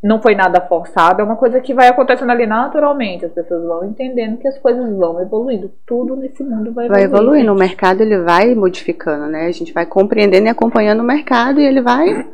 [0.02, 3.26] não foi nada forçado, é uma coisa que vai acontecendo ali naturalmente.
[3.26, 5.72] As pessoas vão entendendo que as coisas vão evoluindo.
[5.86, 7.24] Tudo nesse mundo vai Vai evoluir.
[7.42, 7.52] evoluindo.
[7.54, 9.46] O mercado ele vai modificando, né?
[9.48, 12.26] A gente vai compreendendo e acompanhando o mercado e ele vai.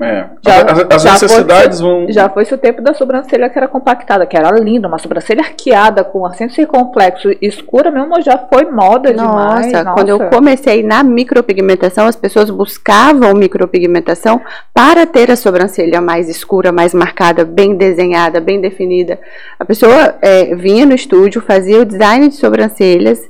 [0.00, 0.26] É.
[0.46, 2.06] Já- as as já necessidades foi- vão.
[2.12, 6.04] Já foi-se o tempo da sobrancelha que era compactada, que era linda, uma sobrancelha arqueada,
[6.04, 9.72] com acento circunflexo escura mesmo, já foi moda demais.
[9.72, 14.40] Nossa, quando eu comecei na micropigmentação, as pessoas buscavam micropigmentação
[14.72, 19.18] para ter a sobrancelha mais escura, mais marcada, bem desenhada, bem definida.
[19.58, 23.20] A pessoa é, vinha no estúdio, fazia o design de sobrancelhas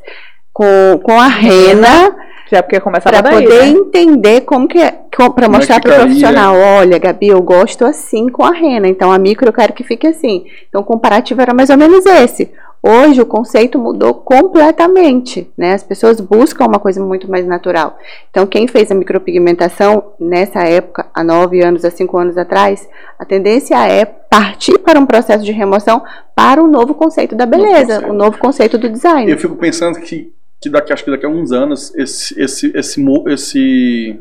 [0.52, 2.14] com, com a rena
[2.50, 3.68] Já porque começava para daí, poder né?
[3.68, 4.90] entender como que é,
[5.34, 9.12] para é mostrar para o profissional, olha, Gabi, eu gosto assim com a rena, então
[9.12, 10.46] a micro eu quero que fique assim.
[10.68, 12.50] Então o comparativo era mais ou menos esse.
[12.80, 15.74] Hoje o conceito mudou completamente, né?
[15.74, 17.98] As pessoas buscam uma coisa muito mais natural.
[18.30, 23.24] Então quem fez a micropigmentação nessa época, há nove anos, há cinco anos atrás, a
[23.24, 26.02] tendência é partir para um processo de remoção
[26.36, 29.28] para o novo conceito da beleza, o novo conceito do design.
[29.28, 33.02] Eu fico pensando que, que daqui, acho que daqui a uns anos, esse, esse, esse,
[33.28, 34.20] esse,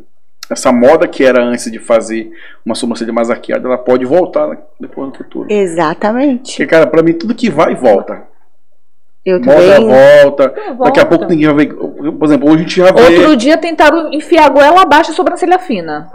[0.49, 2.31] essa moda que era antes de fazer
[2.65, 5.51] uma sobrancelha mais arqueada, ela pode voltar né, depois no futuro.
[5.51, 6.51] Exatamente.
[6.51, 8.23] Porque, cara, pra mim, tudo que vai, volta.
[9.25, 9.87] Eu Moda também.
[10.23, 10.53] volta.
[10.55, 11.73] Não, Daqui a pouco ninguém vai ver.
[11.73, 13.01] Por exemplo, hoje a gente já vê.
[13.17, 16.09] Outro dia tentaram enfiar goela abaixo a sobrancelha fina.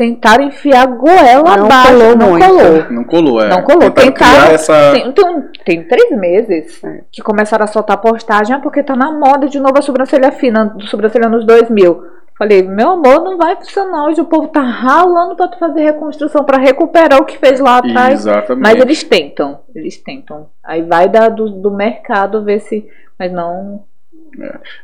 [0.00, 2.46] Tentaram enfiar goela Não abaixo, colou não muito.
[2.46, 2.84] colou.
[2.90, 3.48] Não colou, é.
[3.50, 3.90] Não colou.
[3.90, 4.54] Tentaram Tentaram.
[4.54, 4.92] essa.
[4.92, 7.02] Tem, tem, tem três meses É.
[7.12, 10.74] que começaram a soltar postagem, ah, porque tá na moda de novo a sobrancelha fina,
[10.86, 12.02] sobrancelha nos 2000.
[12.38, 14.06] Falei, meu amor, não vai funcionar.
[14.06, 17.76] Hoje o povo tá ralando pra tu fazer reconstrução, pra recuperar o que fez lá
[17.76, 18.20] atrás.
[18.20, 18.62] Exatamente.
[18.62, 20.46] Mas eles tentam, eles tentam.
[20.64, 22.88] Aí vai dar do, do mercado ver se.
[23.18, 23.82] Mas não.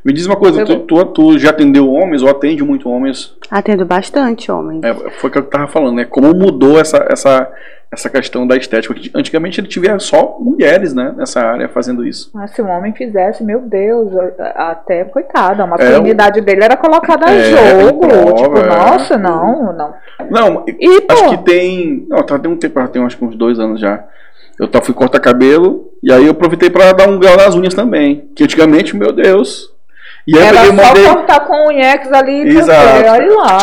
[0.05, 3.35] Me diz uma coisa, tu, tu, tu já atendeu homens ou atende muito homens?
[3.51, 4.83] Atendo bastante homens.
[4.85, 6.05] É, foi o que eu tava falando, né?
[6.05, 7.51] Como mudou essa, essa,
[7.93, 8.93] essa questão da estética.
[8.93, 11.15] Porque Antigamente ele tivia só mulheres, né?
[11.17, 12.31] Nessa área fazendo isso.
[12.35, 14.13] Mas se um homem fizesse, meu Deus,
[14.55, 18.01] até coitada, a masculinidade dele era colocada É, em jogo.
[18.01, 18.67] prova, tipo, é.
[18.67, 19.95] nossa, não, não.
[20.31, 22.07] Não, E, pô, acho que tem.
[22.09, 24.05] Não, tá, tem um tempo, tem acho que uns dois anos já.
[24.59, 27.75] Eu tava, fui cortar cabelo e aí eu aproveitei pra dar um grau nas unhas
[27.75, 28.29] também.
[28.35, 29.71] Que antigamente, meu Deus.
[30.27, 31.05] E aí eu era peguei e só mandei.
[31.05, 32.81] cortar com o unhex ali e Exato.
[32.89, 33.59] tranquilo, olha lá.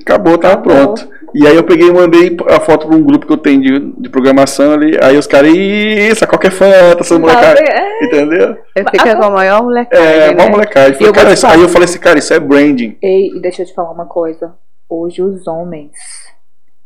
[0.00, 0.72] Acabou, tava Acabou.
[0.94, 1.08] pronto.
[1.32, 3.78] E aí eu peguei e mandei a foto pra um grupo que eu tenho de,
[4.02, 4.98] de programação ali.
[5.00, 7.60] Aí os caras, isso, qualquer fã, tá sendo molecada.
[7.62, 8.56] É, Entendeu?
[8.74, 10.48] Eu fico com a maior molecagem, É, né?
[10.48, 10.90] molecagem.
[10.90, 12.96] E Falei, eu cara, isso- aí eu falei assim, cara, isso é branding.
[13.00, 14.54] Ei, e deixa eu te falar uma coisa.
[14.88, 15.92] Hoje os homens,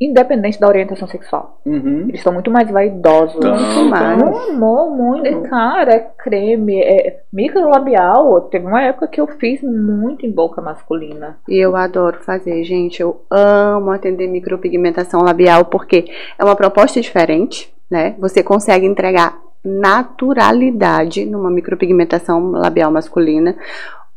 [0.00, 2.06] independente da orientação sexual, Uhum.
[2.08, 3.36] eles são muito mais vaidosos.
[3.36, 4.16] Então, Muito mais.
[4.18, 5.40] Meu amor, muito.
[5.48, 8.40] Cara, é creme, é microlabial.
[8.42, 11.38] Teve uma época que eu fiz muito em boca masculina.
[11.48, 13.00] E eu adoro fazer, gente.
[13.00, 16.06] Eu amo atender micropigmentação labial porque
[16.38, 18.14] é uma proposta diferente, né?
[18.18, 23.56] Você consegue entregar naturalidade numa micropigmentação labial masculina.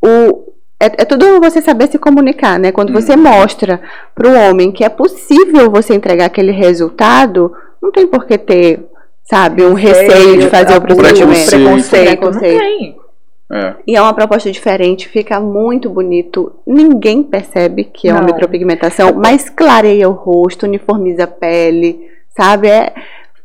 [0.04, 2.72] O, é, é tudo você saber se comunicar, né?
[2.72, 3.82] Quando você mostra
[4.14, 8.86] para o homem que é possível você entregar aquele resultado, não tem por que ter,
[9.24, 11.50] sabe, um receio de fazer o abuso, procedimento.
[11.50, 12.06] Preconceito.
[12.20, 12.98] Preconceito, não tem.
[13.50, 13.76] É.
[13.88, 16.52] E é uma proposta diferente, fica muito bonito.
[16.68, 18.28] Ninguém percebe que é uma Não.
[18.28, 21.98] micropigmentação, mas clareia o rosto, uniformiza a pele,
[22.38, 22.68] sabe?
[22.68, 22.94] É,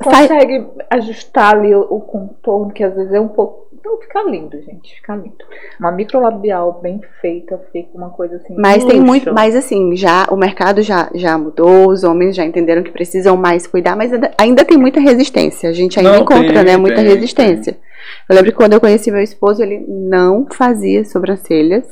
[0.02, 3.62] faz- Consegue ajustar ali o, o contorno, que às vezes é um pouco.
[3.84, 4.94] Não, fica lindo, gente.
[4.94, 5.44] Fica lindo.
[5.78, 8.54] Uma microlabial bem feita, fica uma coisa assim.
[8.56, 9.06] mas tem luxo.
[9.06, 13.36] muito, mas assim, já o mercado já, já mudou, os homens já entenderam que precisam
[13.36, 15.68] mais cuidar, mas ainda, ainda tem muita resistência.
[15.68, 17.76] A gente ainda Não, encontra, tem, né, muita tem, resistência.
[18.28, 21.84] Eu lembro que quando eu conheci meu esposo, ele não fazia sobrancelhas.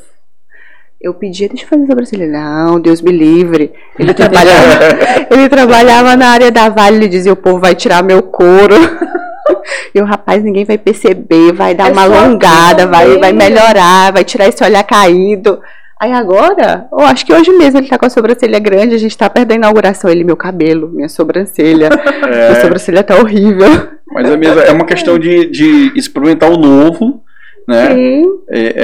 [1.01, 2.27] Eu pedia, deixa eu fazer sobrancelha.
[2.27, 3.73] Não, Deus me livre.
[3.99, 4.85] Ele trabalhava,
[5.31, 8.75] ele trabalhava na área da Vale, ele dizia, o povo vai tirar meu couro.
[9.95, 14.23] E o rapaz, ninguém vai perceber, vai dar É uma alongada, vai, vai melhorar, vai
[14.25, 15.61] tirar esse olhar caído.
[16.01, 19.19] Aí agora, eu acho que hoje mesmo ele tá com a sobrancelha grande, a gente
[19.19, 20.11] tá perto da inauguração.
[20.11, 21.91] Ele, meu cabelo, minha sobrancelha.
[22.25, 23.69] Minha É, sobrancelha tá horrível.
[24.11, 27.23] mas é, mesmo, é uma questão de, de experimentar o novo,
[27.69, 27.95] né?
[27.95, 28.25] Sim.
[28.49, 28.75] É,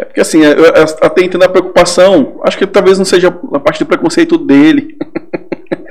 [0.00, 2.40] é, porque assim, eu, eu até entendo a preocupação.
[2.42, 4.96] Acho que talvez não seja a parte do preconceito dele.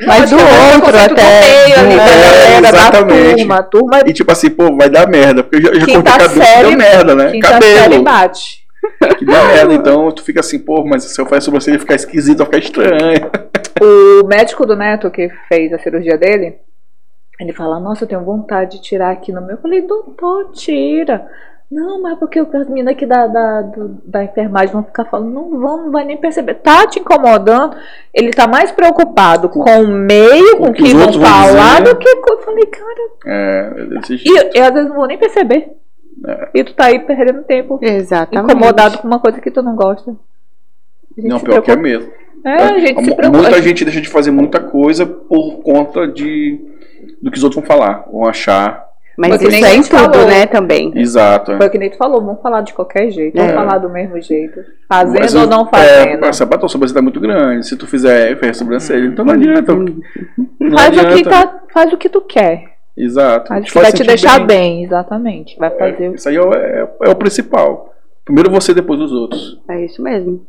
[0.05, 1.75] Mas do outro até.
[1.75, 3.35] do meio É, da exatamente.
[3.37, 3.55] turma.
[3.55, 5.43] A turma E tipo assim, pô, vai dar merda.
[5.43, 7.31] Porque eu já, já cortei cabelo, série- deu merda, né?
[7.31, 8.61] quinta série Cabelo, bate.
[9.19, 9.73] que deu merda.
[9.73, 13.31] Então tu fica assim, pô, mas se eu fazer sobrancelha ficar esquisito, vai ficar estranho.
[13.81, 16.55] O médico do Neto que fez a cirurgia dele,
[17.39, 19.55] ele fala, nossa, eu tenho vontade de tirar aqui no meu.
[19.55, 21.25] Eu falei, doutor, tira.
[21.71, 25.31] Não, mas é porque as meninas aqui da, da, do- da enfermagem vão ficar falando,
[25.31, 26.55] não vão, não vai nem perceber.
[26.55, 27.77] Tá te incomodando.
[28.13, 31.93] Ele tá mais preocupado com o meio, com o que que vão falar, dizer.
[31.93, 32.33] do que com.
[32.33, 33.09] Eu falei, cara.
[33.25, 34.53] É, desse jeito.
[34.53, 35.71] E eu, às vezes não vou nem perceber.
[36.27, 36.49] É.
[36.55, 38.51] E tu tá aí perdendo tempo, Exatamente.
[38.51, 40.13] incomodado com uma coisa que tu não gosta.
[41.17, 41.77] Não, pior que é preocupa.
[41.77, 42.11] mesmo.
[42.45, 43.29] É, a gente preocupa.
[43.37, 46.59] Muita gente deixa de fazer muita coisa por conta de
[47.21, 48.90] do que os outros vão falar, vão achar.
[49.21, 50.27] Mas Foi que isso é a em gente tudo, falou.
[50.27, 50.91] né, também.
[50.95, 51.51] Exato.
[51.51, 51.57] é.
[51.57, 53.41] Foi o que nem tu falou, vamos falar de qualquer jeito, É.
[53.41, 54.59] vamos falar do mesmo jeito.
[54.89, 56.25] Fazendo Mas ou não É, fazendo.
[56.25, 57.67] essa batom sobrancelha tá muito grande.
[57.67, 59.73] Se tu fizer fez sobrancelha, então não adianta.
[59.75, 59.85] Não
[60.77, 61.29] faz, o que adianta.
[61.29, 62.63] tá, faz o que tu quer.
[62.97, 63.47] Exato.
[63.49, 64.83] Faz o que vai te deixar bem.
[64.83, 65.57] exatamente.
[65.59, 67.93] Vai fazer É, o isso aí é, o- é- é o principal.
[68.25, 69.59] Primeiro você, depois os outros.
[69.69, 70.45] É isso mesmo.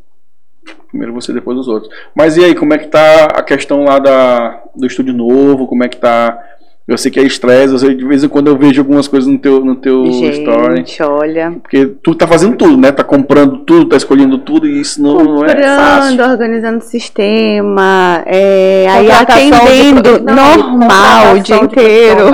[0.89, 1.93] Primeiro você, depois os outros.
[2.15, 5.67] Mas e aí, como é que tá a questão lá da, do estúdio novo?
[5.67, 6.39] Como é que tá?
[6.87, 9.29] Eu sei que é estresse, eu sei, de vez em quando eu vejo algumas coisas
[9.31, 10.77] no teu, no teu story.
[10.79, 11.53] Gente, olha.
[11.63, 12.91] Porque tu tá fazendo tudo, né?
[12.91, 16.11] Tá comprando tudo, tá escolhendo tudo e isso não, não é fácil.
[16.11, 22.25] Comprando, organizando o sistema, é, aí de atendendo pro- não, normal o dia de inteiro.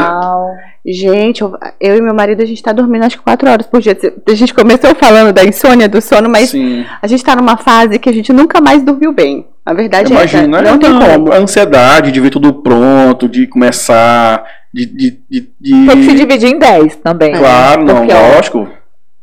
[0.90, 3.78] Gente, eu, eu e meu marido, a gente tá dormindo acho que quatro horas por
[3.80, 3.96] dia.
[4.26, 6.84] A gente começou falando da insônia, do sono, mas Sim.
[7.02, 9.46] a gente tá numa fase que a gente nunca mais dormiu bem.
[9.66, 10.70] A verdade Imagina, é essa.
[10.70, 11.30] Não tem como.
[11.30, 14.86] A ansiedade de ver tudo pronto, de começar, de.
[14.86, 17.32] de, de, de- Tem que se dividir em 10 também.
[17.34, 18.68] Claro, não, Porque, ó, lógico.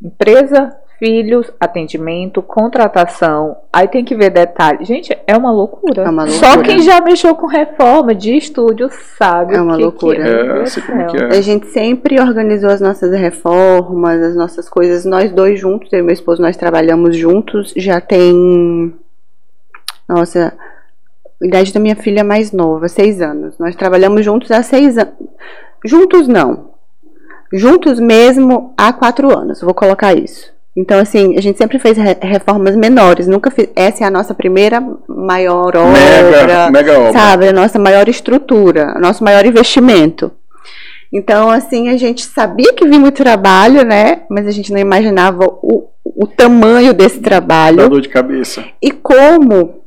[0.03, 0.71] Empresa,
[1.05, 3.57] filhos, atendimento, contratação.
[3.71, 4.87] Aí tem que ver detalhes.
[4.87, 6.01] Gente, é uma loucura.
[6.01, 6.67] É uma Só loucura.
[6.67, 10.15] quem já mexeu com reforma de estúdio sabe É o uma que loucura.
[10.15, 11.21] Que é.
[11.21, 11.37] É, é.
[11.37, 16.01] A gente sempre organizou as nossas reformas, as nossas coisas, nós dois juntos, eu e
[16.01, 18.91] meu esposo, nós trabalhamos juntos, já tem.
[20.09, 20.53] Nossa,
[21.39, 23.59] a idade da minha filha mais nova, seis anos.
[23.59, 25.13] Nós trabalhamos juntos há seis anos.
[25.85, 26.73] Juntos não.
[27.53, 30.54] Juntos mesmo há quatro anos, vou colocar isso.
[30.77, 33.27] Então, assim, a gente sempre fez re- reformas menores.
[33.27, 33.69] Nunca fiz.
[33.75, 35.91] Essa é a nossa primeira maior obra.
[35.91, 37.13] Mega, mega obra.
[37.13, 37.47] Sabe?
[37.47, 40.31] A nossa maior estrutura, o nosso maior investimento.
[41.13, 44.23] Então, assim, a gente sabia que vinha muito trabalho, né?
[44.29, 48.65] Mas a gente não imaginava o, o tamanho desse trabalho dor de cabeça.
[48.81, 49.84] e como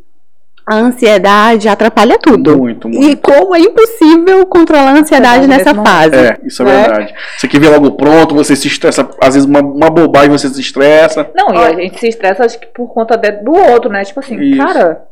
[0.71, 2.57] a ansiedade atrapalha tudo.
[2.59, 3.09] Muito, muito.
[3.09, 5.87] E como é impossível controlar a ansiedade Verdade, nessa mesmo.
[5.87, 6.14] fase.
[6.16, 6.83] É, isso é né?
[6.83, 7.14] verdade.
[7.39, 10.61] Você quer ver logo pronto, você se estressa, às vezes uma, uma bobagem você se
[10.61, 11.31] estressa.
[11.35, 14.05] Não, e a gente se estressa acho que por conta de- do outro, né?
[14.05, 14.59] Tipo assim, Isso.
[14.64, 15.03] cara,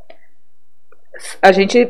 [1.40, 1.88] a gente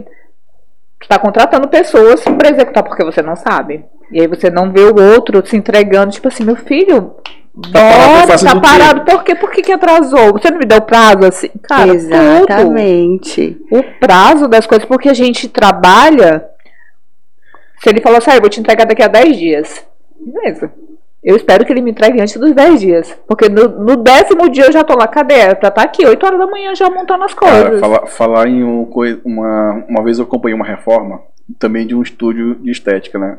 [1.09, 3.85] tá contratando pessoas pra executar porque você não sabe.
[4.11, 7.17] E aí você não vê o outro se entregando, tipo assim, meu filho,
[7.57, 9.35] bora, fazendo tá parado, por quê?
[9.35, 10.33] Por que, que atrasou?
[10.33, 11.51] Você não me deu prazo assim?
[11.63, 11.95] Cara, tudo.
[11.95, 13.57] Exatamente.
[13.71, 16.45] o prazo das coisas, porque a gente trabalha.
[17.83, 19.87] Se ele falou assim, ah, eu vou te entregar daqui a 10 dias.
[20.19, 20.71] Beleza.
[21.23, 23.19] Eu espero que ele me entregue antes dos 10 dias.
[23.27, 25.35] Porque no, no décimo dia eu já tô lá, cadê?
[25.35, 27.81] É pra estar aqui, 8 horas da manhã já montando as Cara, coisas.
[27.81, 28.89] falar, falar em um,
[29.25, 31.21] uma, uma vez eu acompanhei uma reforma,
[31.59, 33.39] também de um estúdio de estética, né?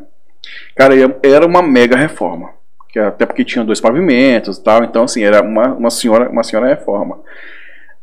[0.76, 0.94] Cara,
[1.24, 2.57] era uma mega reforma.
[2.98, 6.44] Que até porque tinha dois pavimentos e tal, então assim, era uma, uma senhora, uma
[6.44, 7.20] senhora reforma.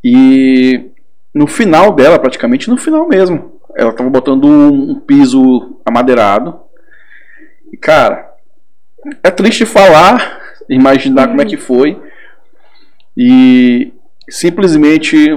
[0.05, 0.91] E
[1.35, 6.61] no final dela, praticamente no final mesmo, ela tava botando um, um piso amadeirado.
[7.73, 8.35] E cara,
[9.21, 10.41] é triste falar,
[10.71, 12.01] imaginar como é que foi.
[13.17, 13.93] E
[14.31, 15.29] simplesmente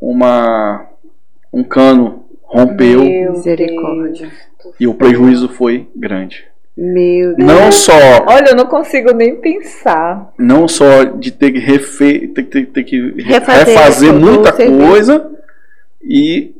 [0.00, 0.88] uma
[1.52, 4.28] um cano rompeu Meu Misericórdia.
[4.80, 6.53] E o prejuízo foi grande.
[6.76, 7.48] Meu Deus.
[7.48, 7.92] Não só
[8.26, 10.32] Olha, eu não consigo nem pensar.
[10.36, 14.24] não só de ter que refe, ter, ter, ter que re- Refazer refazer todo o
[14.32, 14.86] muita serviço.
[14.88, 15.30] coisa
[16.02, 16.54] e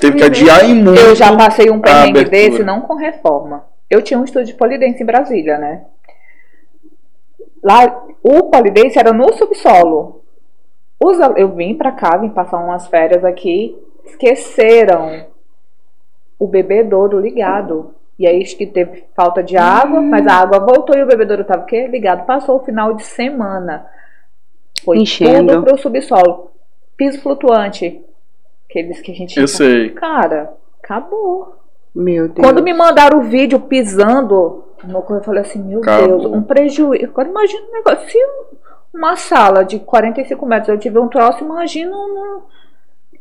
[0.00, 1.00] teve que adiar em muito.
[1.00, 3.64] Eu já passei um perrengue desse, não com reforma.
[3.88, 5.84] Eu tinha um estúdio de polidense em Brasília, né?
[7.62, 10.22] Lá, o polidense era no subsolo.
[11.36, 15.26] Eu vim pra cá, vim passar umas férias aqui, esqueceram
[16.38, 17.94] o bebedouro ligado.
[18.22, 21.62] E aí que teve falta de água, mas a água voltou e o bebedouro tava
[21.62, 21.88] o quê?
[21.88, 22.24] Ligado.
[22.24, 23.84] Passou o final de semana.
[24.84, 25.54] Foi Enchendo.
[25.54, 26.52] tudo pro subsolo.
[26.96, 28.00] Piso flutuante.
[28.70, 29.90] Aqueles que a gente Eu sei.
[29.90, 31.56] Cara, acabou.
[31.92, 32.46] Meu Deus.
[32.46, 36.06] Quando me mandaram o vídeo pisando no corpo, eu falei assim, meu Acabou.
[36.20, 37.06] Deus, um prejuízo.
[37.06, 38.08] Agora imagina um negócio.
[38.08, 38.18] Se
[38.94, 42.42] uma sala de 45 metros eu tiver um troço, imagina um.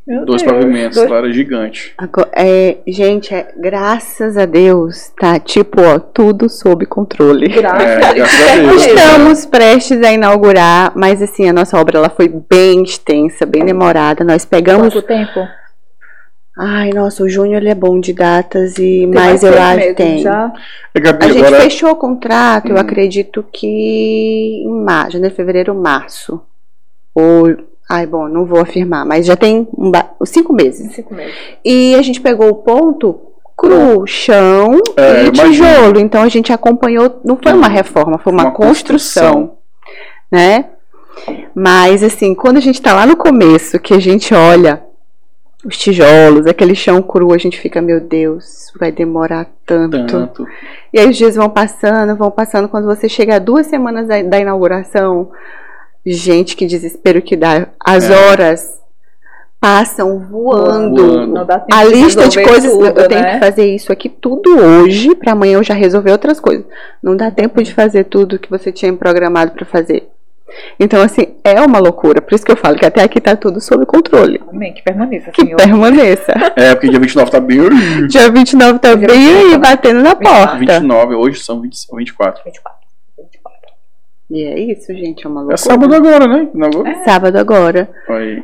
[0.07, 1.93] Meu Dois Deus, pavimentos, dois- lá era gigante.
[1.97, 7.47] Agora, é, gente, é, graças a Deus, tá tipo, ó, tudo sob controle.
[7.47, 8.27] Graças É, a Deus.
[8.27, 8.85] graças a Deus.
[8.87, 14.23] Estamos prestes a inaugurar, mas assim, a nossa obra ela foi bem extensa, bem demorada.
[14.23, 14.91] Nós pegamos.
[14.91, 15.39] Quanto tempo?
[16.57, 19.79] Ai, nossa, o Júnior ele é bom de datas e Tem mas mais eu acho
[19.87, 20.17] que tem.
[20.21, 20.51] Já.
[20.95, 22.79] Gabi, A gente agora fechou o contrato, eu Hum.
[22.79, 26.41] acredito que em março, janeiro, fevereiro, março.
[27.15, 27.55] Ou,
[27.95, 30.93] ai, bom, não vou afirmar, mas já tem um ba- cinco meses.
[30.93, 31.33] Cinco meses.
[31.63, 33.19] E a gente pegou o ponto
[33.57, 35.49] cru, chão É, e imagino.
[35.51, 35.99] tijolo.
[35.99, 39.53] Então a gente acompanhou, não foi uma reforma, foi uma, Uma construção,
[40.31, 40.65] né?
[41.53, 44.81] Mas assim, quando a gente tá lá no começo, que a gente olha
[45.63, 50.07] os tijolos, aquele chão cru, a gente fica, meu Deus, vai demorar tanto.
[50.07, 50.47] tanto.
[50.91, 52.67] E aí os dias vão passando, vão passando.
[52.67, 55.29] Quando você chega a duas semanas da, da inauguração,
[56.05, 57.67] gente, que desespero que dá.
[57.79, 58.13] As É.
[58.15, 58.79] horas
[59.59, 61.05] passam voando.
[61.05, 61.27] Voando.
[61.27, 63.33] Não dá tempo A lista de resolver coisas, tudo, eu tenho né?
[63.33, 66.65] que fazer isso aqui tudo hoje, pra amanhã eu já resolver outras coisas.
[67.01, 70.07] Não dá tempo de fazer tudo que você tinha programado pra fazer.
[70.77, 72.21] Então, assim, é uma loucura.
[72.21, 74.41] Por isso que eu falo que até aqui tá tudo sob controle.
[74.51, 75.55] Amém, que permaneça, Que Senhor.
[75.55, 76.33] permaneça.
[76.57, 77.69] É, porque dia 29 tá bem.
[78.09, 79.57] Dia 29 tá Dia bem 29, aí, né?
[79.59, 80.57] batendo na porta.
[80.57, 82.41] 29, hoje são 20, 24.
[82.43, 82.43] 24.
[82.43, 82.80] 24.
[84.31, 85.55] E é isso, gente, é uma loucura.
[85.55, 86.47] É sábado agora, né?
[86.55, 87.03] Inaugura.
[87.03, 87.89] Sábado agora.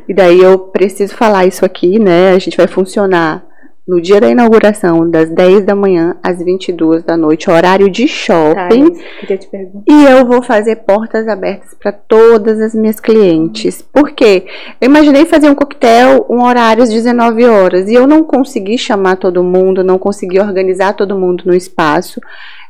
[0.06, 2.32] E daí eu preciso falar isso aqui, né?
[2.32, 3.48] A gente vai funcionar
[3.88, 8.92] no dia da inauguração, das 10 da manhã às 22 da noite, horário de shopping.
[8.92, 9.82] Thais, queria te perguntar.
[9.88, 13.80] E eu vou fazer portas abertas para todas as minhas clientes.
[13.80, 14.44] Por quê?
[14.78, 17.88] Eu imaginei fazer um coquetel, um horário às 19 horas.
[17.88, 22.20] E eu não consegui chamar todo mundo, não consegui organizar todo mundo no espaço.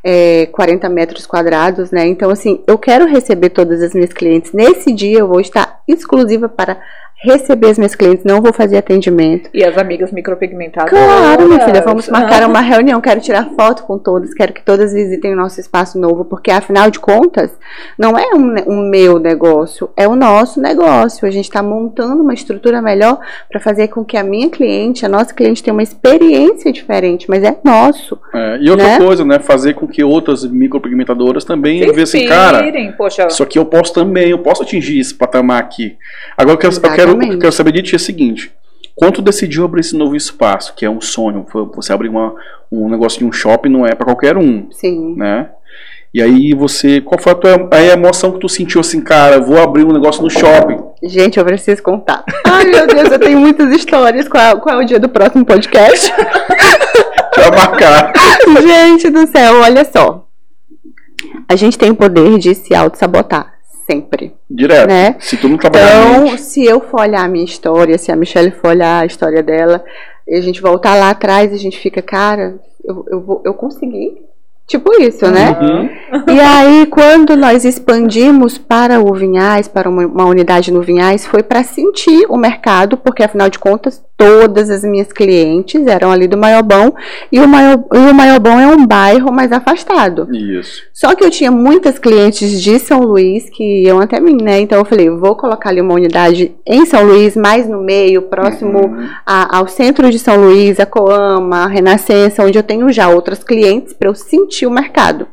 [0.02, 2.06] É, 40 metros quadrados, né?
[2.06, 4.52] Então, assim, eu quero receber todas as minhas clientes.
[4.52, 6.80] Nesse dia, eu vou estar exclusiva para
[7.20, 9.50] receber as minhas clientes, não vou fazer atendimento.
[9.52, 10.90] E as amigas micropigmentadas?
[10.90, 13.00] Claro, minha filha, vamos marcar uma reunião.
[13.00, 16.90] Quero tirar foto com todas, quero que todas visitem o nosso espaço novo, porque afinal
[16.90, 17.50] de contas,
[17.98, 21.26] não é um, um meu negócio, é o nosso negócio.
[21.26, 23.18] A gente está montando uma estrutura melhor
[23.50, 27.42] para fazer com que a minha cliente, a nossa cliente, tenha uma experiência diferente, mas
[27.42, 28.18] é nosso.
[28.32, 28.98] É, e outra Né?
[28.98, 29.38] coisa, né?
[29.40, 32.92] Fazer com que outras micropigmentadoras também vejam assim, cara.
[32.96, 35.96] Poxa, Isso aqui eu posso também, eu posso atingir esse patamar aqui.
[36.36, 37.34] Agora eu quero, eu quero, Exatamente.
[37.34, 38.52] eu quero saber de ti o seguinte:
[38.94, 42.34] quando tu decidiu abrir esse novo espaço, que é um sonho, você abrir uma,
[42.70, 45.14] um negócio de um shopping não é para qualquer um, Sim.
[45.16, 45.50] né?
[46.12, 49.44] E aí você, qual foi a tua a emoção que tu sentiu assim, cara, eu
[49.44, 50.78] vou abrir um negócio no shopping?
[51.02, 52.24] Gente, eu preciso contar.
[52.44, 54.26] Ai, meu Deus, eu tenho muitas histórias.
[54.26, 56.10] Qual é, qual é o dia do próximo podcast?
[57.34, 58.12] Pra marcar.
[58.62, 60.26] Gente do céu, olha só.
[61.48, 63.57] A gente tem o poder de se auto-sabotar.
[63.90, 64.34] Sempre.
[64.50, 64.88] Direto.
[64.88, 65.16] Né?
[65.18, 68.16] Se tu não trabalhar Então, mente, se eu for olhar a minha história, se a
[68.16, 69.82] Michelle for olhar a história dela,
[70.26, 74.18] e a gente voltar lá atrás, a gente fica, cara, eu, eu, vou, eu consegui.
[74.66, 75.56] Tipo isso, né?
[75.58, 76.34] Uhum.
[76.34, 81.42] E aí, quando nós expandimos para o Vinhais, para uma, uma unidade no Vinhais, foi
[81.42, 86.36] para sentir o mercado, porque afinal de contas, todas as minhas clientes eram ali do
[86.36, 86.92] Maiobão,
[87.30, 90.28] e o, Maio, e o Maiobão é um bairro mais afastado.
[90.34, 90.82] Isso.
[90.92, 94.58] Só que eu tinha muitas clientes de São Luís que iam até mim, né?
[94.58, 98.86] Então eu falei, vou colocar ali uma unidade em São Luís, mais no meio, próximo
[98.88, 99.08] Uhum.
[99.24, 103.44] a- ao centro de São Luís, a Coama, a Renascença, onde eu tenho já outras
[103.44, 105.28] clientes para eu sentir o mercado.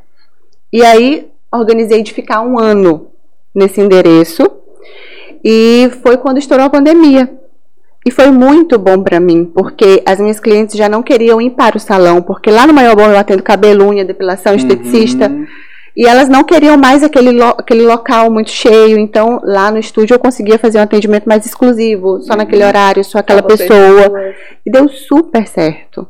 [0.72, 3.08] E aí organizei de ficar um ano
[3.56, 4.44] nesse endereço
[5.44, 7.30] e foi quando estourou a pandemia.
[8.08, 11.76] E foi muito bom para mim, porque as minhas clientes já não queriam ir para
[11.76, 15.28] o salão, porque lá no Maiobão eu atendo cabelo, unha, depilação, esteticista.
[15.28, 15.48] Uhum.
[15.98, 20.14] E elas não queriam mais aquele, lo- aquele local muito cheio, então lá no estúdio
[20.14, 24.12] eu conseguia fazer um atendimento mais exclusivo, só naquele horário, só aquela pessoa.
[24.66, 26.06] E deu super certo.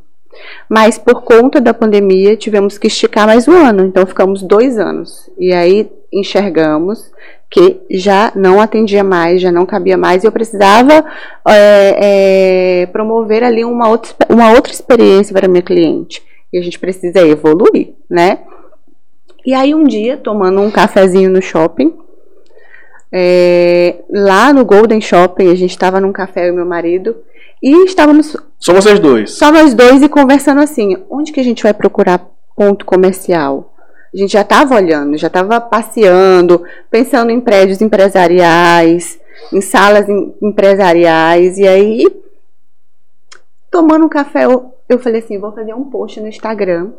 [0.69, 5.29] Mas por conta da pandemia tivemos que esticar mais um ano, então ficamos dois anos.
[5.37, 7.11] E aí enxergamos
[7.49, 11.05] que já não atendia mais, já não cabia mais, e eu precisava
[11.47, 16.21] é, é, promover ali uma outra, uma outra experiência para minha cliente.
[16.51, 18.39] E a gente precisa evoluir, né?
[19.45, 21.93] E aí um dia, tomando um cafezinho no shopping,
[23.11, 27.15] é, lá no Golden Shopping, a gente estava num café, eu e meu marido,
[27.67, 29.31] e estávamos Só vocês dois.
[29.31, 33.73] só nós dois e conversando assim, onde que a gente vai procurar ponto comercial?
[34.13, 39.19] A gente já estava olhando, já estava passeando, pensando em prédios empresariais,
[39.51, 42.05] em salas em- empresariais, e aí,
[43.71, 46.91] tomando um café, eu, eu falei assim, vou fazer um post no Instagram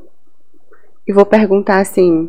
[1.06, 2.28] e vou perguntar assim,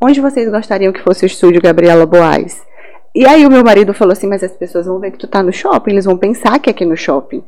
[0.00, 2.60] onde vocês gostariam que fosse o estúdio Gabriela Boaz?
[3.14, 5.40] E aí o meu marido falou assim, mas as pessoas vão ver que tu tá
[5.42, 7.42] no shopping, eles vão pensar que é aqui no shopping.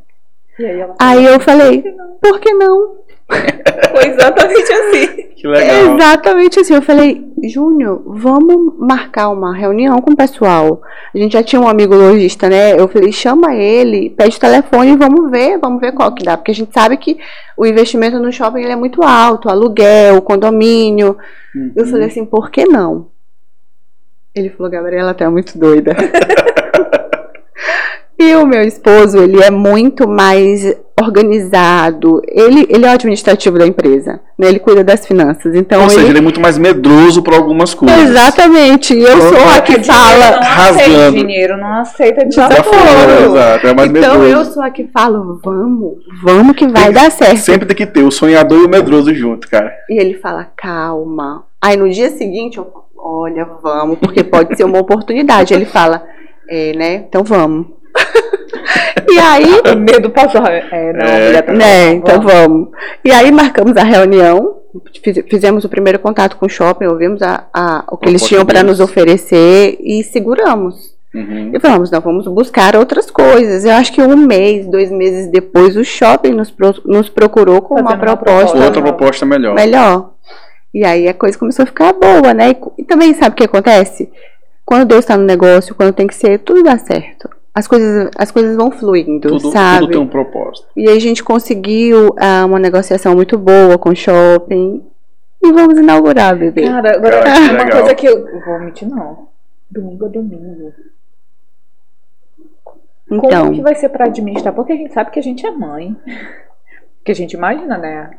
[0.59, 2.16] Aí Aí eu falei, não.
[2.20, 2.96] por que não?
[3.92, 5.06] Foi exatamente assim.
[5.36, 5.94] Que legal.
[5.96, 6.74] Exatamente assim.
[6.74, 10.80] Eu falei, Júnior, vamos marcar uma reunião com o pessoal.
[11.14, 12.72] A gente já tinha um amigo lojista, né?
[12.80, 16.36] Eu falei, chama ele, pede o telefone e vamos ver, vamos ver qual que dá.
[16.38, 17.18] Porque a gente sabe que
[17.56, 21.16] o investimento no shopping ele é muito alto, aluguel, condomínio.
[21.76, 21.90] Eu Uhum.
[21.90, 23.09] falei assim, por que não?
[24.34, 25.94] Ele falou, Gabriela, tu é muito doida.
[28.43, 32.20] o meu esposo, ele é muito mais organizado.
[32.26, 34.49] Ele, ele é o administrativo da empresa, né?
[34.49, 35.55] Ele cuida das finanças.
[35.55, 36.11] Então, Ou seja, ele...
[36.11, 38.11] ele é muito mais medroso para algumas coisas.
[38.11, 38.95] Exatamente.
[38.95, 40.41] E eu Pronto, sou a que não fala.
[40.41, 40.80] rasgando.
[40.80, 43.66] aceita dinheiro, não aceita Desaforo, exato.
[43.66, 44.53] É mais Então eu medroso.
[44.55, 47.36] sou a que falo, vamos, vamos que vai Tem- dar certo.
[47.39, 49.72] Sempre tem que ter o sonhador e o medroso junto, cara.
[49.89, 51.45] E ele fala, calma.
[51.61, 55.55] Aí no dia seguinte eu falo, olha, vamos, porque pode ser uma oportunidade.
[55.55, 56.03] Ele fala,
[56.49, 56.95] é, né?
[57.09, 57.66] Então vamos.
[59.11, 60.45] E aí, O medo passou.
[60.47, 61.93] É, não, É, mulher tá né?
[61.93, 62.69] Então vamos.
[63.05, 64.57] E aí marcamos a reunião.
[65.03, 68.45] fiz- Fizemos o primeiro contato com o shopping, ouvimos a, a- o que eles tinham
[68.45, 70.97] para nos oferecer e seguramos.
[71.14, 71.53] Uhum.
[71.55, 73.64] E falamos, não, vamos buscar outras coisas.
[73.64, 77.75] Eu acho que um mês, dois meses depois, o shopping nos, pro- nos procurou com
[77.75, 78.59] uma uma proposta proposta.
[78.64, 79.55] Outra proposta melhor.
[79.55, 80.11] melhor.
[80.75, 82.51] E aí a coisa começou a ficar boa, né?
[82.51, 84.11] E, e também sabe o que acontece?
[84.66, 87.31] Quando Deus está no negócio, quando tem que ser, tudo dá certo.
[87.59, 89.80] As coisas, as coisas vão fluindo, Tudo, sabe?
[89.80, 90.68] tudo tem um propósito.
[90.76, 94.86] E aí a gente conseguiu ah, uma negociação muito boa com o shopping.
[95.42, 96.68] E vamos inaugurar, bebê.
[96.68, 97.80] Cara, agora Cara, que uma legal.
[97.80, 98.40] coisa que eu.
[98.46, 99.26] Vou mentir, não.
[99.68, 100.72] Domingo é domingo.
[103.09, 104.54] Como que então, vai ser pra administrar?
[104.54, 105.96] Porque a gente sabe que a gente é mãe.
[107.04, 108.11] Que a gente imagina, né?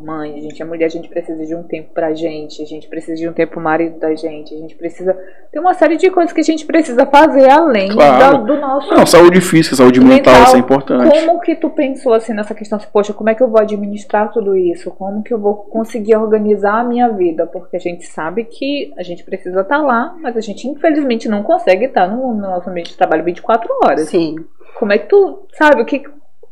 [0.00, 2.86] Mãe, a gente é mulher, a gente precisa de um tempo pra gente, a gente
[2.86, 5.16] precisa de um tempo pro marido da gente, a gente precisa.
[5.50, 8.18] Tem uma série de coisas que a gente precisa fazer além Claro.
[8.38, 8.92] da- do nosso.
[8.94, 11.20] Não, saúde física, saúde mental, isso é importante.
[11.26, 12.76] Como que tu pensou assim nessa questão?
[12.78, 14.90] Assim, Poxa, como é que eu vou administrar tudo isso?
[14.90, 17.46] Como que eu vou conseguir organizar a minha vida?
[17.46, 21.42] Porque a gente sabe que a gente precisa estar lá, mas a gente infelizmente não
[21.42, 24.08] consegue estar no, no nosso ambiente de trabalho 24 horas.
[24.08, 24.36] Sim.
[24.78, 26.02] Como é que tu sabe o que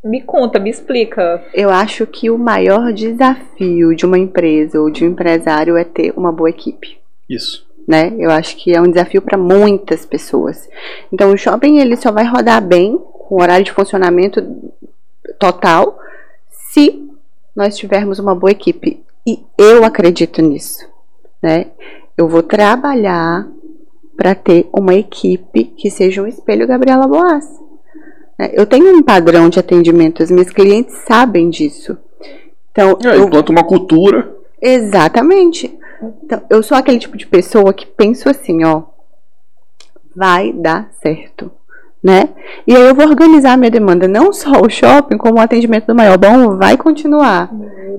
[0.04, 1.42] me conta, me explica?
[1.54, 6.12] Eu acho que o maior desafio de uma empresa ou de um empresário é ter
[6.16, 6.98] uma boa equipe.
[7.28, 7.66] Isso.
[7.88, 8.12] né?
[8.18, 10.68] Eu acho que é um desafio para muitas pessoas.
[11.12, 14.42] Então, o shopping ele só vai rodar bem com horário de funcionamento
[15.38, 15.98] total
[16.50, 17.08] se
[17.56, 19.02] nós tivermos uma boa equipe.
[19.26, 20.86] E eu acredito nisso,
[21.42, 21.68] né?
[22.16, 23.48] Eu vou trabalhar
[24.16, 27.44] para ter uma equipe que seja um espelho Gabriela Boas.
[28.38, 28.50] Né?
[28.52, 31.96] Eu tenho um padrão de atendimento, os meus clientes sabem disso.
[32.72, 34.34] Então, É, eu implanta uma cultura.
[34.60, 35.72] Exatamente.
[36.24, 38.82] Então, eu sou aquele tipo de pessoa que penso assim, ó,
[40.14, 41.50] vai dar certo,
[42.02, 42.28] né?
[42.66, 45.86] E aí eu vou organizar a minha demanda, não só o shopping, como o atendimento
[45.86, 47.50] do maior bom vai continuar.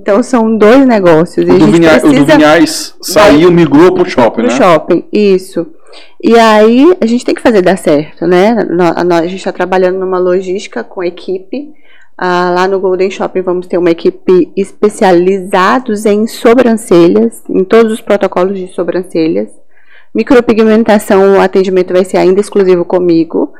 [0.01, 4.43] Então são dois negócios O do, Vinha- o do precisa Vinhais saiu, migrou pro shopping,
[4.43, 4.49] pro né?
[4.51, 5.65] shopping, isso.
[6.23, 8.55] E aí a gente tem que fazer dar certo, né?
[8.97, 11.73] A gente está trabalhando numa logística com equipe.
[12.17, 18.01] Ah, lá no Golden Shopping vamos ter uma equipe especializados em sobrancelhas, em todos os
[18.01, 19.49] protocolos de sobrancelhas.
[20.13, 23.53] Micropigmentação, o atendimento vai ser ainda exclusivo comigo,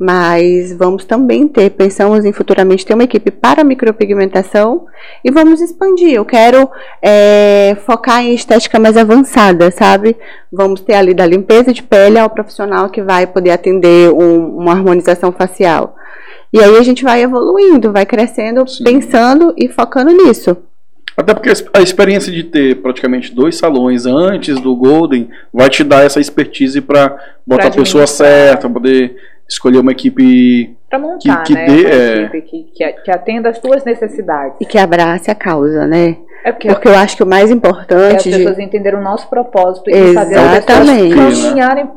[0.00, 4.86] mas vamos também ter, pensamos em futuramente ter uma equipe para micropigmentação
[5.22, 6.14] e vamos expandir.
[6.14, 6.70] Eu quero
[7.02, 10.16] é, focar em estética mais avançada, sabe?
[10.50, 14.72] Vamos ter ali da limpeza de pele ao profissional que vai poder atender um- uma
[14.72, 15.94] harmonização facial.
[16.50, 18.82] E aí a gente vai evoluindo, vai crescendo, Sim.
[18.82, 20.56] pensando e focando nisso.
[21.14, 26.02] Até porque a experiência de ter praticamente dois salões antes do Golden vai te dar
[26.06, 27.14] essa expertise para
[27.46, 29.16] botar a pessoa certa, poder
[29.50, 30.76] escolher uma equipe.
[30.88, 31.66] Pra montar, que né?
[31.66, 32.22] dê, uma é.
[32.24, 34.56] equipe que, que, que atenda as tuas necessidades.
[34.60, 36.16] E que abrace a causa, né?
[36.44, 39.02] É porque, Porque eu acho que o mais é as importante de, pessoas entenderam o
[39.02, 41.14] nosso propósito e fazer as Exatamente.
[41.14, 41.90] caminharem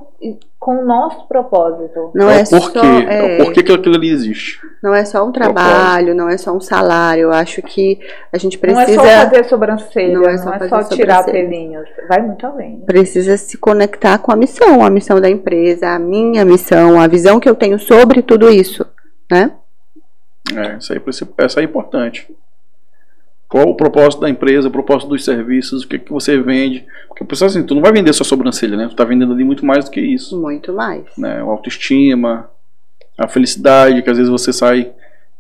[0.60, 2.12] com o nosso propósito.
[2.16, 4.62] não é é, o só é, É o porquê que aquilo ali existe.
[4.82, 7.24] não é só um trabalho, não é só um salário.
[7.24, 8.00] Eu acho que
[8.32, 10.96] a gente Não é precisa só fazer sobrancelha, Não não é é só só, fazer
[10.96, 11.50] tirar sobrancelha.
[11.50, 11.90] pelinhos.
[12.08, 12.80] Vai muito além.
[12.86, 17.42] precisa se conectar com a missão, a missão da empresa, a minha missão, a visão
[17.42, 18.86] que eu tenho sobre tudo isso,
[19.30, 19.52] né?
[20.56, 21.02] É, isso aí,
[21.40, 22.34] essa é importante.
[23.54, 26.84] Qual o propósito da empresa, o propósito dos serviços, o que, que você vende.
[27.08, 28.88] Porque pessoal assim, tu não vai vender só sobrancelha, né?
[28.90, 30.42] Tu tá vendendo ali muito mais do que isso.
[30.42, 31.04] Muito mais.
[31.16, 31.38] Né?
[31.40, 32.50] A autoestima,
[33.16, 34.92] a felicidade, que às vezes você sai.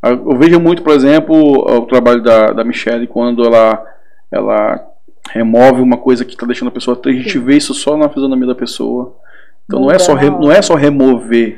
[0.03, 3.83] Eu vejo muito, por exemplo, o trabalho da, da Michelle quando ela,
[4.31, 4.87] ela
[5.31, 7.19] remove uma coisa que está deixando a pessoa triste.
[7.21, 9.15] A gente vê isso só na fisionomia da pessoa.
[9.65, 11.57] Então não é, só re- não é só remover.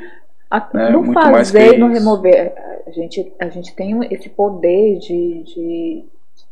[0.50, 1.86] A- É, no muito fazer e isso.
[1.86, 2.54] remover.
[2.86, 6.04] A gente, a gente tem esse poder de, de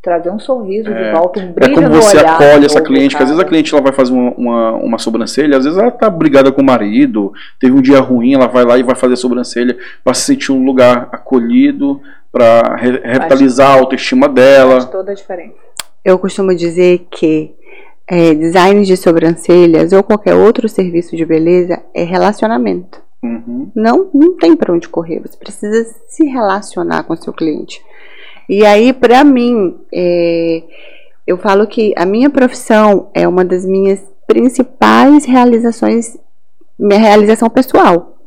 [0.05, 1.05] trazer um sorriso É.
[1.07, 3.42] de volta, um É brilho como no você olhar acolhe essa cliente, que às vezes
[3.42, 6.61] a cliente ela vai fazer uma, uma, uma sobrancelha, às vezes ela tá brigada com
[6.61, 10.12] o marido, teve um dia ruim, ela vai lá e vai fazer a sobrancelha para
[10.14, 12.00] se sentir um lugar acolhido,
[12.30, 14.84] para re- revitalizar a autoestima Faz dela.
[14.86, 15.55] toda a diferença.
[16.05, 17.55] Eu costumo dizer que
[18.07, 23.02] é, design de sobrancelhas ou qualquer outro serviço de beleza é relacionamento.
[23.22, 23.70] Uhum.
[23.74, 25.20] Não, não tem para onde correr.
[25.20, 27.80] Você precisa se relacionar com o seu cliente.
[28.49, 30.62] E aí, para mim, é,
[31.26, 36.16] eu falo que a minha profissão é uma das minhas principais realizações,
[36.78, 38.18] minha realização pessoal.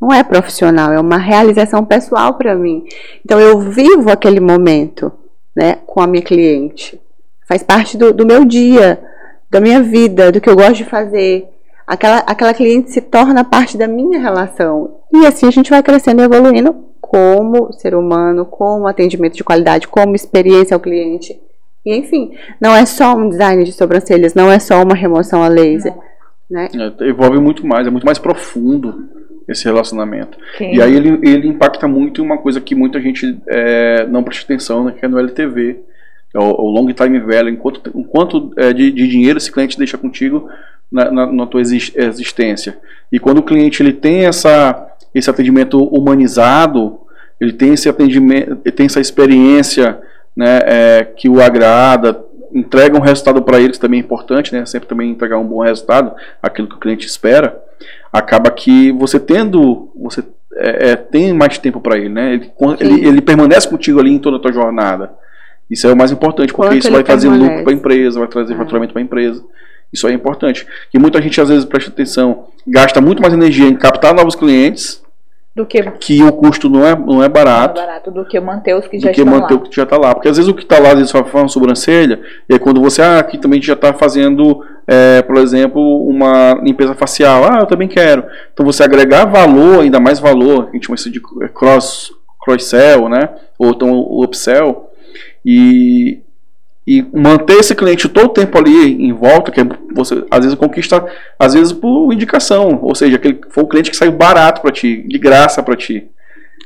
[0.00, 2.84] Não é profissional, é uma realização pessoal para mim.
[3.24, 5.10] Então, eu vivo aquele momento,
[5.56, 7.00] né, com a minha cliente.
[7.48, 9.00] Faz parte do, do meu dia,
[9.50, 11.48] da minha vida, do que eu gosto de fazer
[11.86, 14.96] aquela, aquela cliente se torna parte da minha relação.
[15.12, 16.74] E assim a gente vai crescendo e evoluindo
[17.14, 21.38] como ser humano, como atendimento de qualidade, como experiência ao cliente.
[21.86, 25.48] E enfim, não é só um design de sobrancelhas, não é só uma remoção a
[25.48, 25.94] laser.
[26.50, 26.68] Né?
[27.00, 29.04] É, envolve muito mais, é muito mais profundo
[29.46, 30.36] esse relacionamento.
[30.58, 34.22] Quem- E aí ele, ele impacta muito em uma coisa que muita gente é, não
[34.24, 35.78] presta atenção, né, que é no LTV,
[36.34, 39.96] é o, o Long Time Value, enquanto, enquanto é, de, de dinheiro esse cliente deixa
[39.96, 40.48] contigo
[40.90, 42.76] na, na, na tua exis- existência.
[43.12, 47.00] E quando o cliente ele tem essa, esse atendimento humanizado,
[47.40, 49.98] ele tem esse atendimento, ele tem essa experiência
[50.36, 52.22] né, é, que o agrada,
[52.52, 55.60] entrega um resultado para ele, que também é importante, né, sempre também entregar um bom
[55.60, 56.12] resultado,
[56.42, 57.60] aquilo que o cliente espera,
[58.12, 60.22] acaba que você tendo, você
[60.56, 64.18] é, é, tem mais tempo para ele, né, ele, ele, ele permanece contigo ali em
[64.18, 65.10] toda a tua jornada.
[65.70, 67.50] Isso é o mais importante, porque Quanto isso vai trazer permanece.
[67.50, 68.58] lucro para a empresa, vai trazer Ah.
[68.58, 69.42] faturamento para a empresa.
[69.92, 70.66] Isso é importante.
[70.92, 75.02] E muita gente, às vezes, presta atenção, gasta muito mais energia em captar novos clientes,
[75.54, 77.80] Do que que o custo não é, não é barato.
[77.80, 79.60] barato, do que manter os que do já que estão manter lá.
[79.60, 80.12] o que já está lá.
[80.12, 82.80] Porque às vezes o que está lá, às vezes faz uma sobrancelha, e aí quando
[82.80, 87.66] você, ah, aqui também já está fazendo, é, por exemplo, uma limpeza facial, ah, eu
[87.66, 88.24] também quero.
[88.52, 92.10] Então você agregar valor, ainda mais valor, a gente chama isso de cross,
[92.44, 93.28] cross-sell, né?
[93.56, 94.90] Ou então o upsell,
[95.46, 96.20] e,
[96.86, 99.64] e manter esse cliente todo o tempo ali em volta, que é
[99.94, 101.04] você às vezes conquista,
[101.38, 105.02] às vezes por indicação, ou seja, aquele foi um cliente que saiu barato para ti,
[105.08, 106.10] de graça para ti.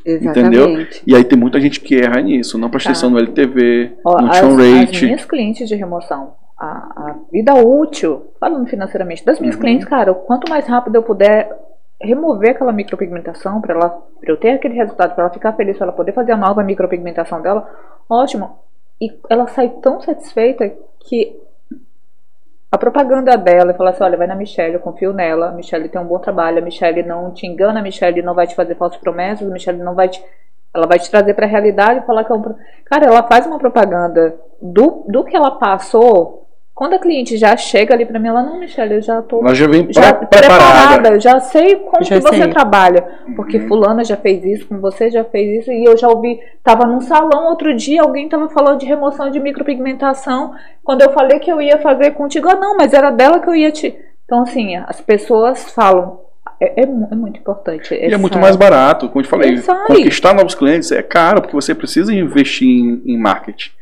[0.05, 1.03] Exatamente.
[1.07, 2.93] E aí tem muita gente que erra nisso, não presta Tá.
[2.93, 5.05] atenção no LTV, Ó, no as, churn as rate.
[5.05, 9.61] minhas clientes de remoção, a, a vida útil, falando financeiramente, das minhas Uhum.
[9.61, 11.49] clientes, cara, quanto mais rápido eu puder
[12.01, 13.91] remover aquela micropigmentação para ela
[14.21, 16.63] pra eu ter aquele resultado, para ela ficar feliz, para ela poder fazer a nova
[16.63, 17.69] micropigmentação dela,
[18.09, 18.57] ótimo.
[19.01, 21.41] E ela sai tão satisfeita que
[22.71, 26.01] a propaganda dela, fala assim, olha, vai na Michelle, eu confio nela, a Michelle tem
[26.01, 29.01] um bom trabalho, a Michelle não te engana, a Michelle não vai te fazer falsas
[29.01, 30.23] promessas, a Michelle não vai te
[30.73, 32.43] ela vai te trazer para a realidade e falar que é um.
[32.85, 36.38] Cara, ela faz uma propaganda do, do que ela passou.
[36.79, 39.53] Quando a cliente já chega ali para mim, ela, não, Michelle, eu já tô Ela
[39.53, 39.67] já
[40.15, 41.09] preparada.
[41.09, 42.51] eu já sei como Já que você sei.
[42.51, 43.05] trabalha.
[43.35, 43.67] Porque Uhum.
[43.67, 47.01] fulana já fez isso, com você já fez isso, e eu já ouvi, tava num
[47.01, 50.55] salão outro dia, alguém tava falando de remoção de micropigmentação,
[50.85, 53.57] quando eu falei que eu ia fazer contigo, ah não, mas era dela que eu
[53.57, 53.99] ia te...
[54.25, 56.21] Então assim, as pessoas falam,
[56.61, 57.93] é, é é muito importante.
[57.93, 59.51] E é muito mais barato, como eu te falei.
[59.51, 59.63] Aí.
[59.89, 63.73] Conquistar novos clientes é caro, porque você precisa investir em, em marketing.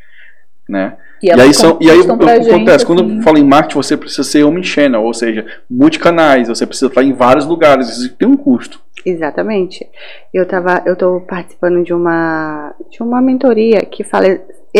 [0.66, 0.96] Né?
[1.22, 2.50] E, E, aí, são, e aí o que acontece?
[2.50, 6.86] gente, Quando assim, fala em marketing, você precisa ser omnichannel, ou seja, multicanais, você precisa
[6.86, 8.80] estar em vários lugares, isso tem um custo.
[9.04, 9.86] Exatamente.
[10.34, 14.26] Eu tava, eu tô participando de uma de uma mentoria que fala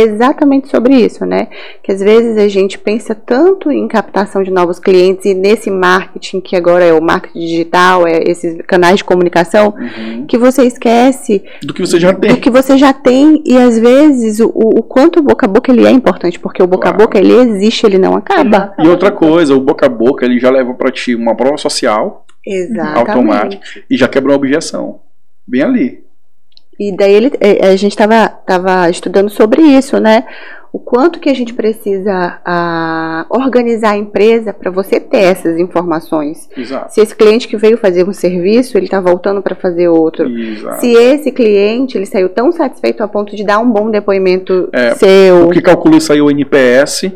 [0.03, 1.49] exatamente sobre isso, né?
[1.83, 6.41] Que às vezes a gente pensa tanto em captação de novos clientes e nesse marketing
[6.41, 9.75] que agora é o marketing digital, é esses canais de comunicação,
[10.29, 12.37] que você esquece Do que você já do tem.
[12.37, 15.87] que você já tem e às vezes o, o quanto o boca a boca ele
[15.87, 17.05] é importante, porque o boca a Claro.
[17.09, 18.75] boca ele existe, ele não acaba.
[18.79, 22.25] E outra coisa, o boca a boca ele já leva para ti uma prova social
[22.47, 23.11] Exatamente.
[23.11, 25.01] automática e já quebra uma objeção.
[25.47, 26.06] Bem ali.
[26.79, 30.25] E daí ele, eh, a gente estava tava estudando sobre isso, né?
[30.73, 36.51] O quanto que a gente precisa ah, organizar a empresa para você ter essas informações.
[36.55, 36.93] Exato.
[36.93, 40.29] Se esse cliente que veio fazer um serviço, ele está voltando para fazer outro.
[40.29, 40.81] Exato.
[40.81, 44.95] Se esse cliente ele saiu tão satisfeito a ponto de dar um bom depoimento É,
[44.97, 45.47] seu.
[45.49, 47.11] O que calcula isso aí é o NPS,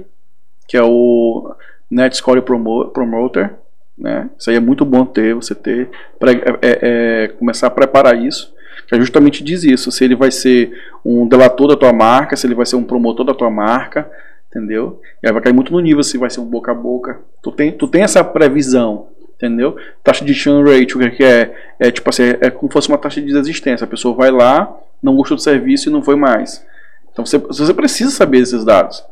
[0.67, 1.53] que é o
[1.91, 3.53] Net Score Promo- Promoter.
[3.99, 4.31] Né?
[4.39, 6.79] Isso aí é muito bom ter, você ter, pre- é- é-
[7.25, 8.55] é, começar a preparar isso,
[8.93, 10.72] é justamente diz isso, se ele vai ser
[11.05, 14.11] um delator da tua marca, se ele vai ser um promotor da tua marca,
[14.49, 15.01] entendeu?
[15.22, 17.20] E aí vai cair muito no nível se vai ser um boca a boca.
[17.43, 19.76] Tu tem, tu tem essa previsão, entendeu?
[20.03, 21.55] Taxa de churn rate, o que que é?
[21.78, 23.84] É tipo assim, é como se fosse uma taxa de desistência.
[23.84, 26.64] A pessoa vai lá, não gostou do serviço e não foi mais.
[27.12, 29.03] Então você, você precisa saber esses dados.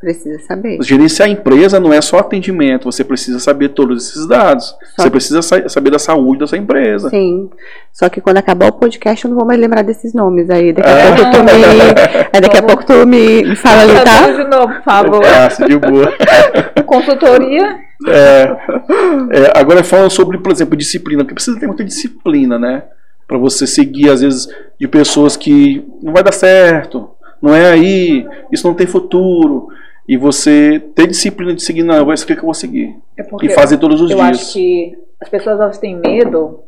[0.00, 0.78] Precisa saber.
[0.80, 4.66] Gerenciar a empresa não é só atendimento, você precisa saber todos esses dados.
[4.66, 7.10] Só Você que- precisa sa- saber da saúde da sua empresa.
[7.10, 7.50] Sim.
[7.92, 10.72] Só que quando acabar o podcast eu não vou mais lembrar desses nomes aí.
[10.72, 11.16] Daqui a Ah.
[11.16, 11.50] pouco tu me.
[12.32, 14.30] aí daqui a pouco tu me, fala ali, tá?
[14.30, 15.24] de novo, por favor.
[15.24, 16.12] Fácil, de boa.
[16.86, 17.76] Consultoria,
[18.06, 18.56] É,
[19.32, 22.84] é, agora falando sobre, por exemplo, disciplina, porque precisa ter muita disciplina, né?
[23.26, 24.48] Pra você seguir, às vezes,
[24.80, 27.10] de pessoas que não vai dar certo,
[27.42, 29.68] não é aí, isso não tem futuro.
[30.08, 32.96] E você ter disciplina de seguir, não, isso aqui que eu vou seguir.
[33.16, 34.30] é porque E fazer todos os eu dias.
[34.40, 36.60] acho que as pessoas elas têm medo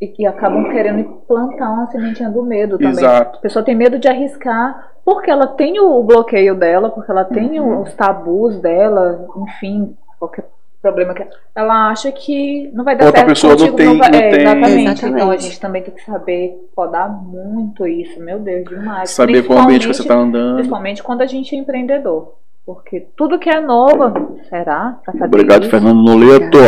[0.00, 2.90] e que acabam querendo plantar uma sementinha do medo também.
[2.90, 3.38] Exato.
[3.38, 7.60] A pessoa tem medo de arriscar porque ela tem o bloqueio dela, porque ela tem
[7.60, 7.82] Uhum.
[7.82, 10.46] os tabus dela, enfim, qualquer
[10.82, 14.10] problema que ela acha que não vai dar Outra certo pessoa não contigo, tem- vai-
[14.10, 14.80] não é, tem- exatamente.
[14.82, 15.14] Exatamente.
[15.14, 19.10] Então a gente também tem que saber podar muito isso, meu Deus, demais.
[19.10, 20.56] Saber qual ambiente que você está andando.
[20.56, 22.34] Principalmente quando a gente é empreendedor.
[22.66, 24.98] Porque tudo que é novo, será?
[25.22, 26.58] Obrigado, isso, Fernando Noleto.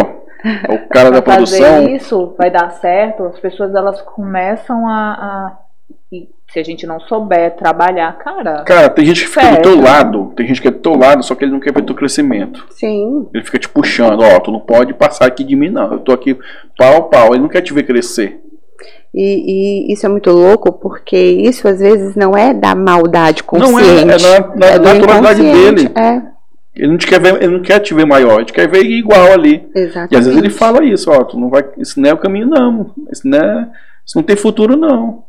[0.69, 1.59] É o cara da produção.
[1.67, 5.59] fazer isso vai dar certo, as pessoas elas começam a, a-
[6.13, 9.63] e se a gente não souber trabalhar, cara, Cara, tem gente que fica do Certo.
[9.63, 11.83] teu lado, tem gente que é do teu lado, só que ele não quer ver
[11.83, 12.65] teu crescimento.
[12.71, 13.27] Sim.
[13.35, 15.95] Ele fica te puxando, ó, tu não pode passar aqui de mim, não.
[15.95, 16.39] Eu tô aqui
[16.79, 17.33] pau a pau.
[17.35, 18.41] Ele não quer te ver crescer.
[19.15, 23.59] E, e isso é muito louco, porque isso às vezes não é da maldade Não
[23.59, 24.25] é, consciente.
[24.25, 25.91] é na, na do naturalidade dele.
[25.97, 26.23] É,
[26.75, 28.83] Ele não, te quer ver, ele não quer te ver maior, ele te quer ver
[28.85, 29.67] igual ali.
[29.75, 30.13] exatamente.
[30.13, 32.47] E às vezes ele fala isso, ó, tu não vai, isso não é o caminho
[32.47, 32.91] não.
[33.11, 33.69] Isso não, é,
[34.05, 35.25] isso não tem futuro não.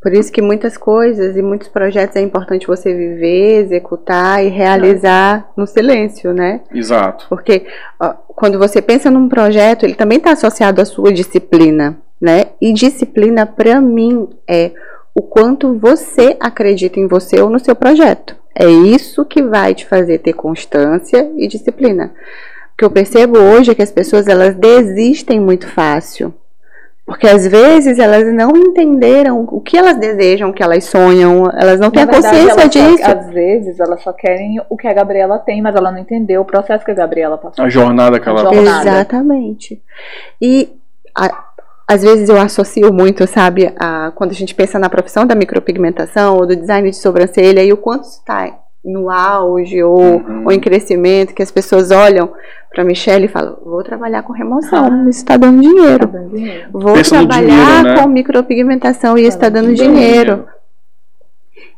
[0.00, 5.48] Por isso que muitas coisas e muitos projetos é importante você viver, executar e realizar
[5.56, 6.60] no silêncio, né?
[6.74, 7.26] Exato.
[7.28, 7.64] Porque
[8.00, 12.46] ó, quando você pensa num projeto, ele também está associado à sua disciplina, né?
[12.60, 14.70] E disciplina, para mim, é
[15.12, 18.36] o quanto você acredita em você ou no seu projeto.
[18.54, 22.12] É isso que vai te fazer ter constância e disciplina.
[22.74, 26.32] O que eu percebo hoje é que as pessoas elas desistem muito fácil.
[27.04, 31.80] Porque às vezes elas não entenderam o que elas desejam, o que elas sonham, elas
[31.80, 33.04] não têm a consciência elas só- disso.
[33.10, 36.44] às vezes elas só querem o que a Gabriela tem, mas ela não entendeu o
[36.44, 37.64] processo que a Gabriela passou.
[37.64, 38.88] A jornada que ela A jornada.
[38.90, 39.82] Exatamente.
[40.40, 40.70] E
[41.14, 41.44] a-
[41.92, 46.36] às vezes eu associo muito, sabe, a, quando a gente pensa na profissão da micropigmentação
[46.36, 50.42] ou do design de sobrancelha e o quanto está no auge ou, Uhum.
[50.46, 52.32] ou em crescimento, que as pessoas olham
[52.74, 55.08] para Michelle e falam: vou trabalhar com remoção, Ah.
[55.08, 56.06] isso está dando Tá dinheiro.
[56.08, 56.68] dando dinheiro.
[56.72, 57.42] Vou Pensa trabalhar
[57.82, 58.02] dinheiro, né?
[58.02, 60.46] com micropigmentação e isso está dando dinheiro.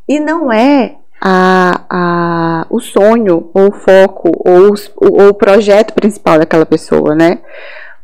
[0.09, 6.39] E não é a, a, o sonho, ou o foco, ou, ou o projeto principal
[6.39, 7.39] daquela pessoa, né?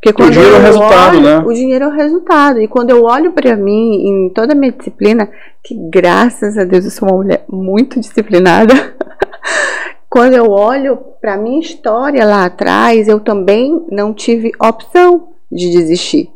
[0.01, 1.37] Porque quando dinheiro é o eu resultado, olho- né?
[1.45, 2.59] O dinheiro é o resultado.
[2.59, 5.29] E quando eu olho pra mim, em toda a minha disciplina,
[5.63, 8.73] que graças a Deus eu sou uma mulher muito disciplinada.
[10.09, 16.31] quando eu olho pra minha história lá atrás, eu também não tive opção de desistir.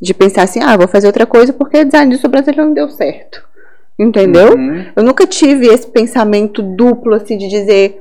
[0.00, 3.46] De pensar assim, ah, vou fazer outra coisa porque design de sobrancelha não deu certo.
[3.96, 4.54] Entendeu?
[4.54, 4.84] Uhum.
[4.96, 8.00] Eu nunca tive esse pensamento duplo, assim, de dizer,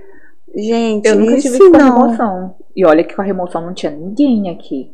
[0.55, 2.01] gente, Eu nunca tive isso com a não.
[2.01, 2.55] remoção.
[2.75, 4.91] E olha que com a remoção não tinha ninguém aqui.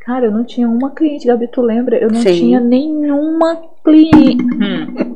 [0.00, 1.96] Cara, eu não tinha uma cliente, Gabi, tu lembra?
[1.98, 2.32] Eu não Sim.
[2.32, 4.42] tinha nenhuma cliente.
[4.42, 5.14] Hum.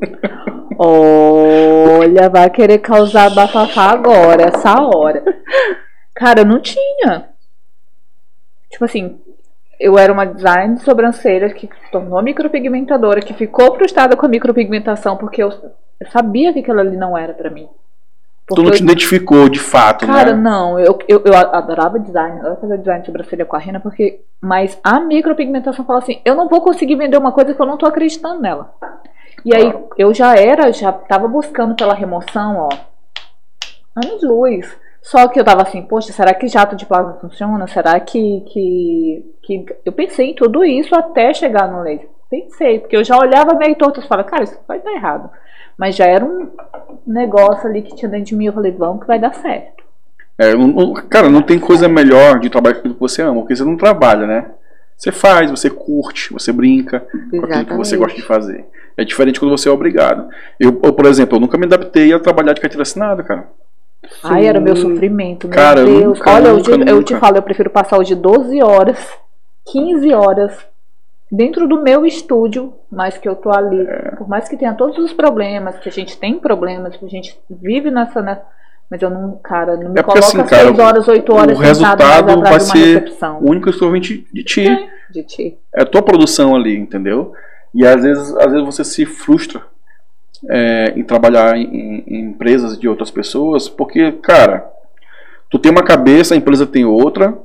[0.79, 5.23] Olha, vai querer causar bafafá agora, essa hora.
[6.15, 7.31] Cara, eu não tinha.
[8.71, 9.19] Tipo assim,
[9.79, 14.29] eu era uma design de sobrancelhas que se tornou micropigmentadora, que ficou frustrada com a
[14.29, 15.51] micropigmentação, porque eu,
[16.01, 17.69] eu sabia que aquilo ali não era pra mim.
[18.47, 20.43] Tu não Porque te eu- identificou de fato, Cara, né?
[20.43, 24.21] não, eu, eu, eu adorava design, eu fazer design de sobrancelha com a Rena, porque.
[24.39, 27.79] Mas a micropigmentação fala assim: eu não vou conseguir vender uma coisa que eu não
[27.79, 28.75] tô acreditando nela.
[29.45, 32.69] E aí eu já era, já tava buscando pela remoção, ó,
[33.97, 34.77] anos luz.
[35.01, 37.67] Só que eu tava assim, poxa, será que jato de plasma funciona?
[37.67, 39.67] Será que, que, que.
[39.85, 42.09] Eu pensei em tudo isso até chegar no laser.
[42.31, 45.31] Pensei, porque eu já olhava meio torto e falava, cara, isso vai dar errado.
[45.77, 46.49] Mas já era um
[47.07, 49.85] negócio ali que tinha dentro de mim, eu falei, vamos que vai dar certo.
[50.39, 53.55] É, não- cara, não tem coisa melhor de trabalhar com aquilo que você ama, porque
[53.55, 54.47] você não trabalha, né?
[54.97, 57.97] Você faz, você curte, você brinca com aquilo que você Exatamente.
[57.97, 58.65] gosta de fazer.
[58.97, 60.29] É diferente quando você é obrigado.
[60.59, 63.49] Eu, eu, por exemplo, eu nunca me adaptei a trabalhar de carteira assinada, cara.
[64.23, 66.19] Ai, era meu sofrimento, meu Cara, eu Deus.
[66.19, 68.99] nunca, Olha, eu, nunca, te, eu te falo, eu prefiro passar o de 12 horas,
[69.67, 70.57] 15 horas,
[71.31, 73.81] dentro do meu estúdio, mas que eu tô ali.
[73.81, 74.17] É.
[74.17, 77.39] Por mais que tenha todos os problemas, que a gente tem problemas, que a gente
[77.49, 78.23] vive nessa.
[78.23, 78.41] Né,
[78.91, 81.63] mas eu não, cara, não me É coloca assim, cara, 6 horas, 8 horas o
[81.63, 83.39] resultado vai ser recepção.
[83.41, 84.67] único e exclusivamente de ti.
[84.67, 84.89] É.
[85.11, 85.59] De ti.
[85.75, 87.33] É a tua produção ali, entendeu?
[87.75, 89.63] E às vezes, às vezes você se frustra
[90.49, 94.71] é, em trabalhar em, em empresas de outras pessoas, porque, cara,
[95.51, 97.37] tu tem uma cabeça, a empresa tem outra,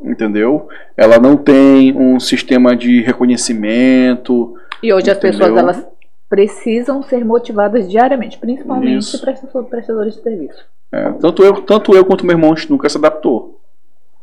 [0.00, 0.68] entendeu?
[0.96, 4.54] Ela não tem um sistema de reconhecimento.
[4.82, 5.38] E hoje as Entendeu?
[5.38, 5.86] pessoas, elas
[6.28, 9.24] precisam ser motivadas diariamente, principalmente Isso.
[9.68, 10.64] prestadores de serviço.
[10.92, 13.60] É, tanto, eu, tanto eu quanto meu irmão nunca se adaptou.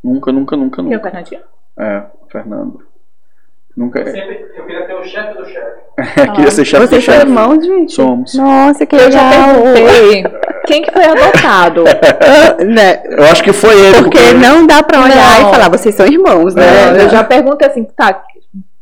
[0.03, 1.01] Nunca, nunca, nunca, E o nunca.
[1.01, 1.41] Fernandinho?
[1.77, 2.79] É, Fernando.
[3.75, 4.05] Nunca é.
[4.05, 6.31] Sempre, eu queria ter o chefe do chefe.
[6.35, 7.27] Queria ser chefe Vocês de são chefe.
[7.27, 7.93] irmãos, gente?
[7.93, 8.33] Somos.
[8.35, 9.47] Nossa, que Eu já legal.
[9.61, 10.23] perguntei
[10.65, 11.83] quem que foi adotado.
[12.65, 13.01] Né?
[13.05, 13.97] Eu acho que foi ele.
[14.03, 15.49] Porque não dá pra olhar Não.
[15.49, 16.65] e falar, vocês são irmãos, né?
[16.91, 18.21] Não, eu já perguntei assim, tá.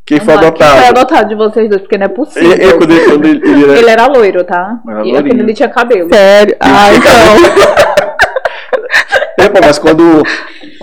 [0.05, 0.99] Quem foi lá, Quem foi adotado?
[0.99, 1.81] adotado de vocês dois?
[1.81, 2.51] Porque não é possível.
[2.51, 4.79] Ele, ele, quando ele, quando ele, ele era- Ele era loiro, tá?
[4.87, 6.09] Era e aquele ali tinha cabelo.
[6.13, 6.55] Sério.
[6.61, 7.83] Ah, então.
[9.39, 10.23] É, pô, mas quando,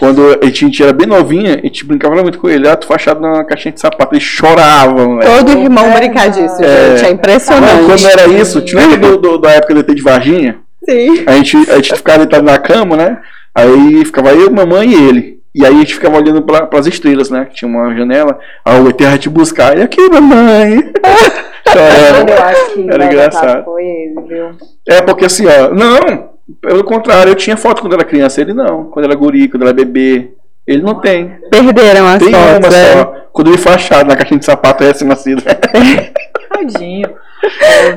[0.01, 2.67] quando a gente era bem novinha, a gente brincava muito com ele.
[2.67, 4.15] Ah, tu fachado na caixinha de sapato.
[4.15, 5.31] Ele chorava, moleque.
[5.31, 6.97] Todo irmão É, brincar disso, é.
[6.97, 7.07] gente.
[7.07, 7.85] É impressionante.
[7.85, 10.57] quando era isso, tinha lembra do, do- da época do ET de Varginha?
[10.89, 11.23] Sim.
[11.27, 13.19] A gente, a gente ficava deitado na cama, né?
[13.55, 15.41] Aí ficava eu, mamãe e ele.
[15.55, 17.45] E aí a gente ficava olhando para as estrelas, né?
[17.45, 18.39] Que tinha uma janela.
[18.65, 19.77] Aí o ET ia te buscar.
[19.77, 20.91] E aqui, mamãe.
[21.69, 22.31] Chorando.
[22.31, 23.65] Eu acho que Era engraçado.
[23.65, 24.45] foi ele, viu?
[24.89, 26.30] É porque assim, ó, não,
[26.61, 29.73] pelo contrário, eu tinha foto quando era criança, ele não, quando era guri, quando era
[29.73, 30.35] bebê,
[30.67, 31.29] ele não tem.
[31.51, 32.93] Perderam as Tem fotos, uma né?
[32.93, 35.43] só, quando ele foi achado na caixinha de sapato recém-nascido.
[36.51, 37.09] Tadinho.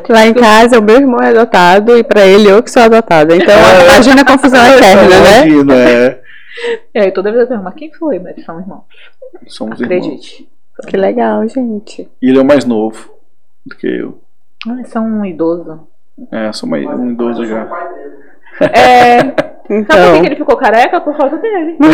[0.07, 3.35] Lá em casa, o meu irmão é adotado e pra ele eu que sou adotada.
[3.35, 5.47] Então, imagina a confusão eterna, né?
[5.47, 6.21] Imagina, é.
[6.95, 8.19] E aí toda vez eu pergunto, mas quem foi?
[8.19, 8.83] Mas são irmãos.
[9.47, 9.97] Somos irmãos.
[9.97, 10.47] Acredite.
[10.87, 12.09] Que legal, gente.
[12.21, 13.13] E ele é o mais novo.
[13.65, 14.19] do que eu.
[14.67, 15.87] Ai, são um idoso.
[16.31, 17.67] É, sou mais um idoso já.
[18.59, 19.19] É.
[19.19, 20.99] Sabe por que Então, ele ficou careca?
[21.01, 21.77] Por causa dele.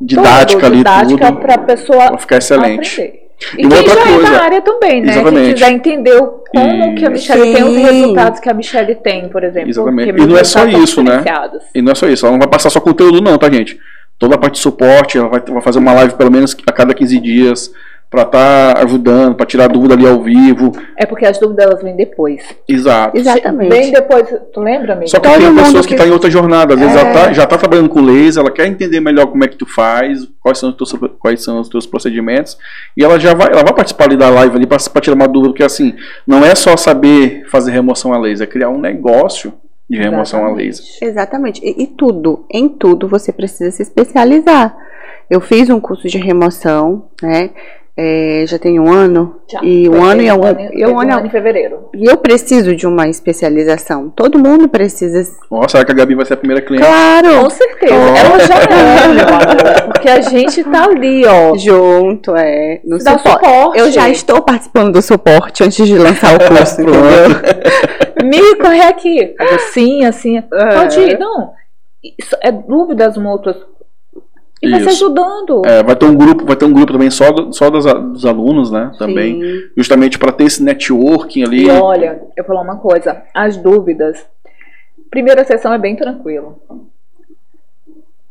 [0.00, 1.40] didática Tudo, ali, didática tudo.
[1.40, 3.00] pra pessoa Vai ficar excelente.
[3.00, 3.25] aprender.
[3.58, 5.12] E E, quem outra já é coisa- da área também, né?
[5.12, 5.44] Exatamente.
[5.44, 7.10] Quem quiser entender como que a.
[7.10, 7.82] Michelle tem os Sim.
[7.82, 9.68] resultados que a Michelle tem, por exemplo.
[9.68, 10.08] Exatamente.
[10.22, 11.22] E não é só isso, né?
[11.74, 13.78] E não é só isso, ela não vai passar só conteúdo não, tá gente?
[14.18, 16.94] Toda a parte de suporte, ela vai, vai fazer uma live pelo menos a cada
[16.94, 17.70] 15 dias
[18.08, 20.72] pra estar ajudando, pra tirar dúvida ali ao vivo.
[20.96, 22.42] É porque as dúvidas elas vêm depois.
[22.68, 23.16] Exato.
[23.18, 23.68] Exatamente.
[23.68, 25.08] Bem depois, tu lembra, amiga?
[25.08, 27.00] Só que Todo tem pessoas que estão em outra jornada, às vezes É.
[27.00, 29.66] ela tá, já tá trabalhando com laser, ela quer entender melhor como é que tu
[29.66, 32.56] faz, quais são os teus, quais são os teus procedimentos,
[32.96, 35.50] e ela já vai, ela vai participar ali da live ali pra tirar uma dúvida,
[35.50, 35.94] porque assim,
[36.26, 39.52] não é só saber fazer remoção a laser, é criar um negócio
[39.90, 40.84] de remoção a laser.
[41.02, 41.60] Exatamente.
[41.64, 44.76] E, e tudo, em tudo você precisa se especializar.
[45.28, 47.50] Eu fiz um curso de remoção, né?
[47.98, 49.36] É, já tem um ano.
[49.50, 49.60] Já.
[49.62, 50.46] E um ano e um algum.
[50.46, 51.88] ano- E fez um um ano, ano em fevereiro.
[51.94, 54.10] e eu preciso de uma especialização.
[54.10, 55.22] Todo mundo precisa.
[55.50, 56.86] Ó, será que a Gabi vai ser a primeira cliente?
[56.86, 57.42] Claro!
[57.44, 57.94] Com certeza.
[57.94, 58.16] Oh.
[58.16, 58.54] Ela já
[59.78, 59.82] é.
[59.86, 61.56] Porque a gente tá ali, ó.
[61.56, 62.80] Junto, é.
[62.84, 63.44] No Dá suporte.
[63.46, 63.78] suporte.
[63.78, 67.02] Eu já estou participando do suporte antes de lançar o curso, entendeu?
[68.24, 69.34] Me corre aqui.
[69.38, 70.36] Faz Assim, assim.
[70.38, 70.42] É.
[70.74, 71.18] Pode ir.
[71.18, 71.50] Não.
[72.18, 73.56] Isso é dúvidas mútuas.
[74.62, 75.04] E vai se Isso.
[75.04, 75.62] ajudando.
[75.66, 77.92] É, vai ter um grupo, vai ter um grupo também só, do- só dos, a-
[77.94, 78.90] dos alunos, né?
[78.98, 79.40] Também.
[79.40, 79.60] Sim.
[79.76, 81.66] Justamente para ter esse networking ali.
[81.66, 83.22] E olha, eu vou falar uma coisa.
[83.34, 84.24] As dúvidas.
[85.10, 86.58] Primeira sessão é bem tranquilo.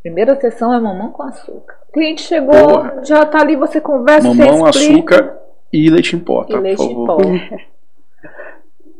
[0.02, 1.76] Primeira sessão é mamão com açúcar.
[1.90, 3.02] O cliente chegou, Porra.
[3.04, 5.16] já tá ali, você conversa, Mamão, você explica.
[5.16, 5.38] açúcar
[5.72, 6.58] e leite em pó, tá?
[6.58, 7.18] E leite em pó.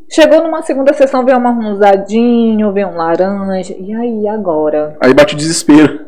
[0.10, 3.76] Chegou numa segunda sessão, veio um marronzadinho, veio um laranja.
[3.78, 4.96] E aí, agora?
[5.02, 6.06] Aí bate o desespero.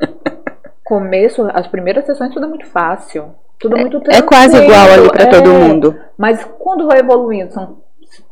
[0.88, 3.26] Começo, as primeiras sessões tudo é muito fácil.
[3.60, 4.26] Tudo é muito É tranquilo.
[4.26, 5.26] quase igual ali pra é.
[5.26, 5.94] todo mundo.
[6.16, 7.76] Mas quando vai evoluindo, são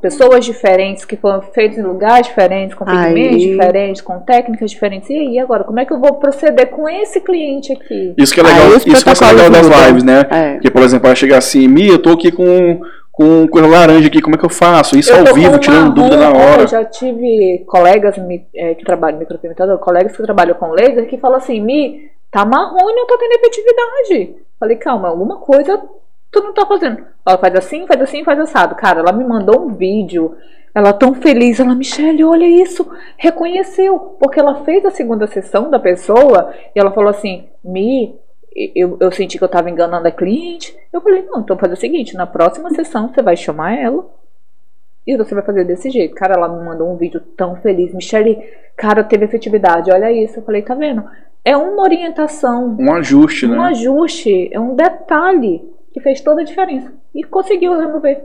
[0.01, 5.11] pessoas diferentes que foram feitas em lugares diferentes, com pigmentos diferentes, com técnicas diferentes.
[5.11, 8.15] E aí, agora, como é que eu vou proceder com esse cliente aqui?
[8.17, 10.27] Isso que é legal, Aí isso que vai ser legal das lives, né?
[10.31, 10.53] É.
[10.55, 12.81] Porque, por exemplo, vai chegar assim, Mi, eu tô aqui com,
[13.13, 14.99] com coisa laranja aqui, como é que eu faço?
[14.99, 16.63] Isso Eu ao vivo, tirando marrom, dúvida na é, hora.
[16.63, 18.15] Eu já tive colegas
[18.55, 22.91] é, que trabalham micropigmentador, colegas que trabalham com laser, que falam assim, Mi, tá marrom
[22.91, 24.37] e não tá tendo efetividade.
[24.61, 25.83] Falei, calma, alguma coisa
[26.31, 27.03] tu não tá fazendo.
[27.25, 28.75] Ela faz assim, faz assim, faz assado.
[28.75, 30.37] Cara, ela me mandou um vídeo,
[30.75, 35.79] ela tão feliz, ela, Michelle, olha isso, reconheceu, porque ela fez a segunda sessão da
[35.79, 38.15] pessoa e ela falou assim, Mi,
[38.75, 40.77] eu, eu senti que eu tava enganando a cliente.
[40.93, 44.07] Eu falei, não, então faz o seguinte, na próxima sessão você vai chamar ela
[45.07, 46.15] e você vai fazer desse jeito.
[46.15, 47.95] Cara, ela me mandou um vídeo tão feliz.
[47.95, 48.43] Michelle,
[48.77, 49.91] cara, teve efetividade.
[49.91, 50.41] Olha isso.
[50.41, 51.05] Eu falei, tá vendo?
[51.45, 53.59] É uma orientação, Um ajuste, um né?
[53.69, 55.63] ajuste, é um detalhe
[55.93, 56.93] que fez toda a diferença.
[57.15, 58.23] E conseguiu remover.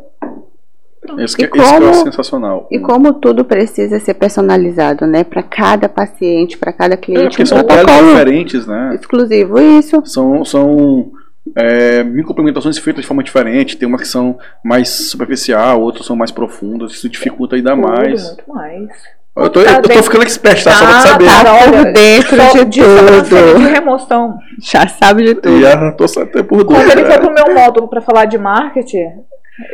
[1.18, 2.68] Isso que, E isso que é como- sensacional.
[2.70, 5.24] E como tudo precisa ser personalizado, né?
[5.24, 8.96] Para cada paciente, para cada É, cliente, porque um são peles protocolo diferentes, né?
[9.00, 9.60] exclusivo.
[9.60, 10.02] Isso.
[10.06, 11.12] São, são
[11.56, 13.78] é, micropigmentações feitas de forma diferente.
[13.78, 16.92] Tem umas que são mais superficial, outras são mais profundas.
[16.94, 18.28] Isso dificulta ainda Tudo, mais.
[18.28, 18.90] muito mais.
[19.36, 20.72] Eu tô, Tá eu tô dentro- ficando expert, tá?
[20.72, 21.26] Só pra te saber.
[21.26, 21.44] tá.
[21.44, 23.24] Tá por dentro de sobrancelha
[23.54, 23.60] tudo.
[23.60, 24.38] de remoção.
[24.62, 25.58] Já sabe de tudo.
[25.58, 27.20] E já tô só até por Quando ele foi dúvida.
[27.22, 29.06] pro meu módulo pra falar de marketing,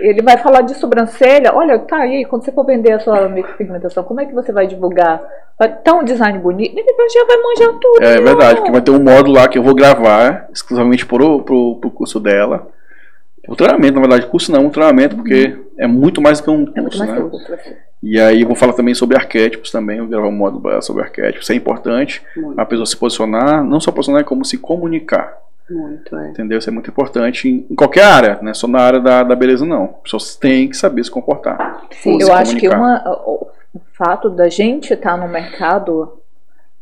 [0.02, 1.54] Ele vai falar de sobrancelha.
[1.56, 4.68] Olha, tá aí, quando você for vender a sua micropigmentação, como é que você vai
[4.68, 5.22] divulgar?
[5.58, 6.78] Vai tá um design bonito.
[6.78, 8.04] Ele já vai manjar tudo.
[8.04, 8.24] É não.
[8.24, 11.92] verdade, porque vai ter um módulo lá que eu vou gravar exclusivamente pro, pro, pro
[11.92, 12.68] curso dela.
[13.48, 16.54] O treinamento, na verdade, curso não, um treinamento, porque é muito mais do que um
[16.76, 17.16] É muito curso, mais né?
[17.18, 17.48] que o curso.
[18.02, 21.44] E aí eu vou falar também sobre arquétipos também, vou gravar um módulo sobre arquétipos,
[21.44, 22.22] isso é importante.
[22.36, 25.38] Muito, A pessoa se posicionar, não só posicionar, como se comunicar.
[25.70, 26.30] muito, é.
[26.30, 26.60] Entendeu?
[26.60, 29.36] Isso é muito importante em, em qualquer área, não é só na área da, da
[29.36, 29.96] beleza, não.
[29.96, 31.82] As pessoas têm que saber se comportar.
[31.92, 36.20] Sim, se Eu acho que uma, o o fato da gente estar no mercado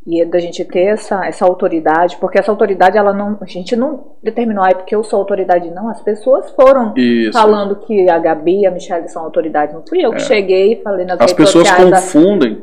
[0.07, 4.11] e da gente ter essa, essa autoridade, porque essa autoridade, ela não, a gente não
[4.21, 5.89] determinou, ah, é porque eu sou autoridade, não.
[5.89, 7.31] As pessoas foram Isso.
[7.33, 9.73] falando que a Gabi e a Michelle são autoridades.
[9.73, 11.23] Não fui eu que cheguei e falei nas É.
[11.23, 11.91] As pessoas sociais.
[11.91, 12.61] a- confundem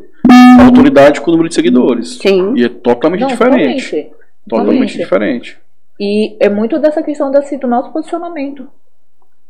[0.60, 2.18] a autoridade com o número de seguidores.
[2.18, 2.54] Sim.
[2.56, 3.90] E é totalmente Não, diferente.
[3.90, 4.12] totalmente.
[4.48, 5.58] Totalmente diferente.
[6.00, 8.68] E é muito dessa questão assim, do nosso posicionamento.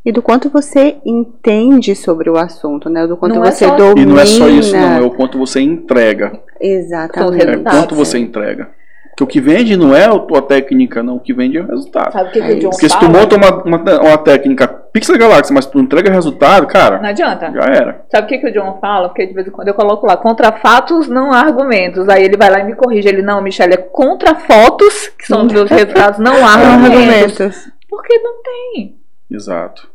[0.05, 3.07] E do quanto você entende sobre o assunto, né?
[3.07, 4.01] Do quanto Não é você só- domina.
[4.01, 4.97] E não é só isso, não.
[4.99, 6.33] É o quanto você entrega.
[6.61, 7.43] Exatamente.
[7.43, 7.77] É Resultado.
[7.77, 8.69] quanto você entrega.
[9.11, 11.17] Porque o que vende não é a tua técnica, não.
[11.17, 12.13] O que vende é o resultado.
[12.13, 13.19] Sabe o que, que É o John Porque se tu fala?
[13.21, 17.53] monta uma, uma, uma técnica Pixel Galaxy, mas tu entrega resultado, cara, Não adianta.
[17.53, 18.05] já era.
[18.11, 19.09] Sabe o que, que o John fala?
[19.11, 22.09] Porque de vez em quando eu coloco lá, contra fatos, não há argumentos.
[22.09, 23.07] Aí ele vai lá e me corrige.
[23.07, 27.71] Ele, não, Michelle, é contra fotos, que são os meus resultados, não há argumentos.
[27.89, 28.97] Porque não tem.
[29.31, 29.92] Exato.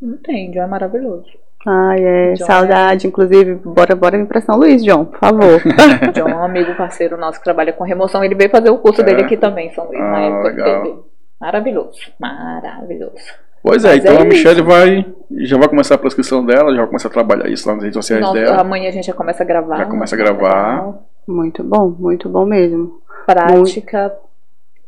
[0.00, 1.26] Não tem, John é maravilhoso.
[1.66, 2.32] Ai, é.
[2.34, 3.06] John, saudade.
[3.06, 5.60] Inclusive, bora, bora vir pra São Luís, John, por favor.
[6.14, 8.22] John é um amigo parceiro nosso que trabalha com remoção.
[8.24, 9.04] Ele veio fazer o curso É.
[9.04, 11.04] dele aqui também, São Luís, na Ah, época que legal.
[11.40, 11.98] Maravilhoso.
[12.18, 13.14] Maravilhoso.
[13.62, 14.64] Pois é, Mas então é a Michelle isso.
[14.64, 15.06] vai.
[15.38, 17.96] Já vai começar a prescrição dela, já vai começar a trabalhar isso lá nas redes
[17.96, 18.60] sociais Nossa, dela.
[18.60, 19.76] amanhã a gente já começa a gravar.
[19.78, 20.94] Já começa a gravar.
[21.26, 23.02] muito bom, muito bom mesmo.
[23.26, 24.14] prática,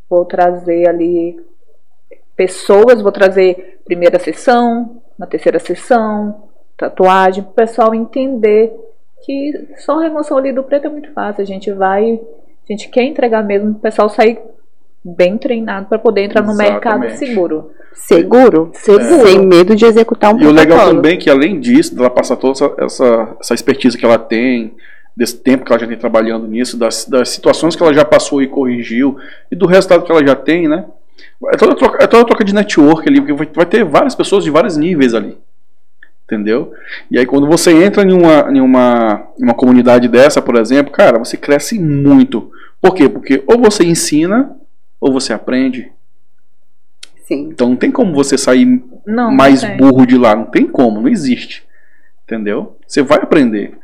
[0.09, 1.37] vou trazer ali
[2.35, 6.43] pessoas, vou trazer primeira sessão, na terceira sessão,
[6.77, 8.73] tatuagem, para o pessoal entender
[9.23, 11.41] que só a remoção ali do preto é muito fácil.
[11.41, 12.19] A gente vai,
[12.69, 14.39] a gente quer entregar mesmo, o pessoal sair
[15.03, 17.17] bem treinado para poder entrar no mercado Exatamente.
[17.17, 17.71] seguro.
[17.93, 18.71] Seguro?
[18.73, 19.27] Seguro.
[19.27, 22.35] Sem medo de executar um E o legal também é que além disso, dela passar
[22.35, 24.73] toda essa, essa, essa expertise que ela tem,
[25.15, 28.41] desse tempo que ela já tem trabalhando nisso, das, das situações que ela já passou
[28.41, 29.17] e corrigiu,
[29.51, 30.85] e do resultado que ela já tem, né?
[31.47, 34.49] É toda troca, é toda troca de network ali, porque vai, ter várias pessoas de
[34.49, 35.37] vários níveis ali.
[36.25, 36.73] Entendeu?
[37.09, 41.19] E aí quando você entra em uma, em uma, uma comunidade dessa, por exemplo, cara,
[41.19, 42.51] você cresce muito.
[42.79, 43.09] Por quê?
[43.09, 44.55] Porque ou você ensina,
[44.99, 45.91] ou você aprende.
[47.25, 47.49] Sim.
[47.51, 50.35] Então não tem como você sair Não, mais não burro de lá.
[50.35, 51.63] Não tem como, não existe.
[52.25, 52.77] Entendeu?
[52.87, 53.77] Você vai aprender.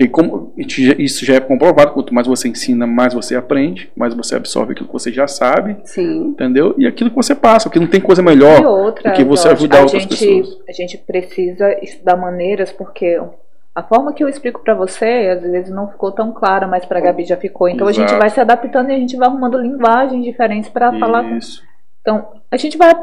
[0.00, 4.34] Porque como, isso já é comprovado, quanto mais você ensina, mais você aprende, mais você
[4.34, 6.28] absorve aquilo que você já sabe, Sim.
[6.28, 6.74] entendeu?
[6.78, 9.58] E aquilo que você passa, porque não tem coisa melhor outra, do que você Jorge,
[9.64, 10.58] ajudar a outras gente, pessoas.
[10.66, 13.20] A gente precisa estudar maneiras, porque
[13.74, 16.98] a forma que eu explico pra você, às vezes não ficou tão clara, mas pra
[16.98, 17.68] Gabi já ficou.
[17.68, 18.20] Então a gente Exato.
[18.20, 21.36] vai se adaptando e a gente vai arrumando linguagens diferentes pra falar com.
[21.36, 21.62] Isso.
[22.00, 22.94] Então, a gente vai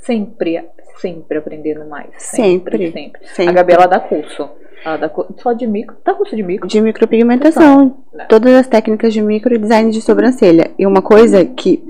[0.00, 0.62] sempre,
[1.00, 2.10] sempre aprendendo mais.
[2.18, 2.92] Sempre, Sempre.
[2.92, 3.28] sempre.
[3.28, 3.50] Sempre.
[3.50, 4.50] A Gabi, ela dá curso.
[4.84, 5.96] Dá cu- só de micro.
[6.04, 6.68] Dá curso de micro?
[6.68, 7.94] De micropigmentação.
[8.12, 8.24] Né?
[8.28, 10.70] Todas as técnicas de micro e design de sobrancelha.
[10.78, 11.82] E uma coisa que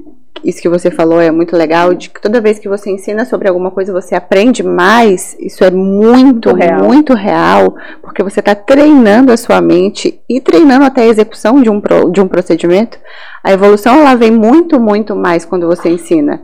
[0.44, 3.48] isso que você falou é muito legal, de que toda vez que você ensina sobre
[3.48, 5.34] alguma coisa, você aprende mais.
[5.40, 6.84] Isso é muito, Muito real.
[6.84, 11.70] muito real, porque você está treinando a sua mente e treinando até a execução de
[11.70, 12.98] um, pro- de um procedimento.
[13.42, 16.42] A evolução ela vem muito, muito mais quando você ensina.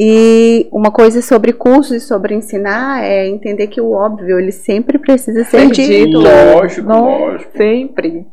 [0.00, 4.96] E uma coisa sobre cursos e sobre ensinar é entender que o óbvio ele sempre
[4.96, 6.18] precisa ser dito.
[6.18, 7.50] Lógico, Não, lógico.
[7.56, 8.24] Sempre.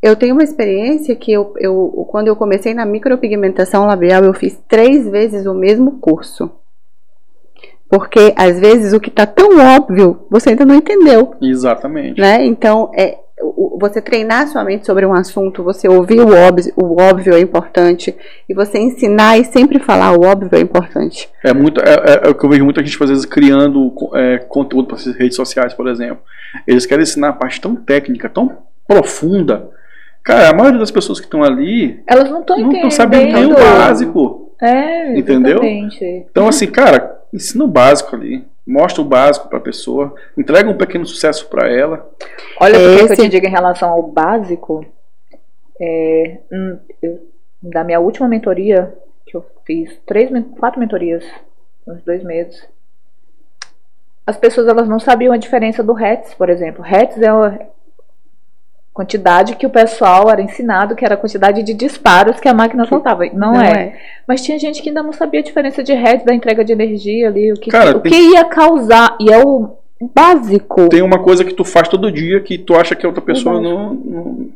[0.00, 4.58] Eu tenho uma experiência que eu, eu, quando eu comecei na micropigmentação labial, eu fiz
[4.66, 6.50] três vezes o mesmo curso.
[7.86, 12.18] Porque às vezes o que está tão óbvio, você ainda não entendeu, Exatamente.
[12.18, 12.42] né?
[12.46, 13.18] Então, é,
[13.78, 18.14] você treinar sua mente sobre um assunto, você ouvir o óbvio, o óbvio é importante,
[18.48, 21.28] e você ensinar e sempre falar o óbvio é importante.
[21.44, 24.38] É muito é, é- é o que eu vejo muita gente às vezes criando é,
[24.38, 26.22] conteúdo para essas redes sociais, por exemplo.
[26.66, 29.70] Eles querem ensinar a parte tão técnica, tão profunda.
[30.22, 32.88] Cara, a maioria das pessoas que estão ali Elas não estão não entendendo.
[32.90, 34.52] estão sabendo nem o básico.
[34.60, 35.60] É, Entendeu?
[35.64, 38.44] Então, assim, cara, ensina o básico ali.
[38.66, 40.14] Mostra o básico pra pessoa.
[40.36, 42.08] Entrega um pequeno sucesso pra ela.
[42.60, 44.84] Olha o que eu te digo em relação ao básico.
[45.80, 47.28] É, hum, eu-
[47.62, 48.94] da minha última mentoria,
[49.26, 51.24] que eu fiz três, quatro mentorias
[51.86, 52.64] nos dois meses.
[54.24, 56.82] As pessoas elas não sabiam a diferença do Hertz, por exemplo.
[56.84, 57.58] Hertz é, o-
[58.92, 62.84] quantidade que o pessoal era ensinado, que era a quantidade de disparos que a máquina
[62.86, 63.24] soltava.
[63.32, 63.98] Não, é.
[64.28, 67.28] Mas tinha gente que ainda não sabia a diferença de heads da entrega de energia
[67.28, 69.16] ali, o que, Cara, o tem- que ia causar.
[69.20, 69.70] E é o
[70.14, 70.88] básico.
[70.88, 73.60] Tem uma coisa que tu faz todo dia que tu acha que a outra pessoa
[73.60, 74.46] não, não-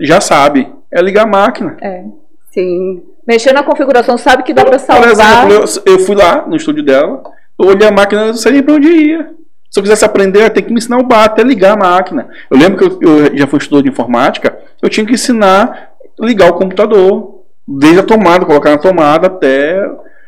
[0.00, 0.68] já sabe.
[0.90, 1.76] É ligar a máquina.
[1.80, 2.04] É.
[2.50, 3.02] Sim.
[3.26, 5.10] Mexer na configuração, sabe que dá pra Por salvar.
[5.10, 5.52] exemplo,
[5.86, 7.22] eu, eu fui lá no estúdio dela,
[7.58, 9.30] eu olhei a máquina, não sabia pra onde ia.
[9.74, 12.28] Se eu quisesse aprender, eu tenho que me ensinar o bar até ligar a máquina.
[12.48, 15.90] Eu lembro que eu, eu já fui estudante de informática, eu tinha que ensinar
[16.20, 17.42] a ligar o computador.
[17.66, 19.82] Desde a tomada, colocar na tomada até.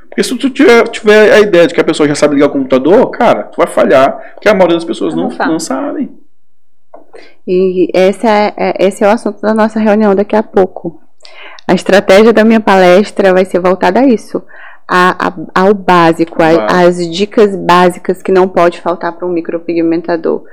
[0.08, 2.52] Porque se tu tiver, tiver a ideia de que a pessoa já sabe ligar o
[2.52, 5.50] computador, cara, tu vai falhar, porque a maioria das pessoas Não não, sabe.
[5.52, 6.10] não sabem.
[7.46, 11.00] E esse é, é- esse é o assunto da nossa reunião daqui a pouco.
[11.68, 14.42] A estratégia da minha palestra vai ser voltada a isso.
[14.88, 20.44] A, a- ao básico, a- as dicas básicas que não pode faltar para um micropigmentador.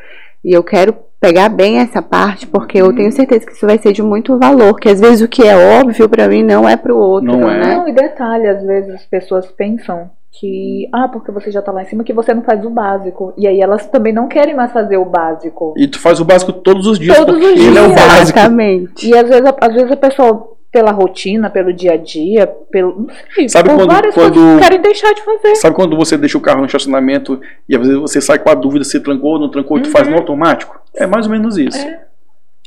[0.43, 3.93] E eu quero pegar bem essa parte, porque eu tenho certeza que isso vai ser
[3.93, 4.77] de muito valor.
[4.79, 7.49] Que às vezes o que é óbvio para mim não é para o outro, Não
[7.49, 7.59] é.
[7.59, 7.75] né?
[7.77, 11.83] Não, e detalhe, às vezes as pessoas pensam que, ah, porque você já tá lá
[11.83, 13.33] em cima, que você não faz o básico.
[13.37, 15.75] E aí elas também não querem mais fazer o básico.
[15.77, 17.95] E tu faz o básico todos os dias, Todos os ele é o dias.
[18.01, 18.39] básico.
[18.39, 19.07] Exatamente.
[19.07, 23.03] E às vezes, a- às vezes a pessoa, pela rotina, pelo dia a dia, pelo.
[23.03, 25.55] Não sei, Sabe por quando- várias quando- coisas querem deixar de fazer.
[25.55, 27.39] Sabe quando você deixa o carro no estacionamento
[27.69, 29.89] e às vezes você sai com a dúvida se trancou ou não trancou e tu
[29.91, 30.81] faz no automático?
[30.95, 31.77] É mais ou menos isso.
[31.77, 32.01] É.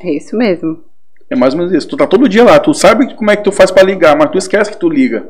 [0.04, 0.78] É isso mesmo.
[1.28, 1.88] É mais ou menos isso.
[1.88, 4.30] Tu tá todo dia lá, tu sabe como é que tu faz pra ligar, mas
[4.30, 5.26] tu esquece que tu liga.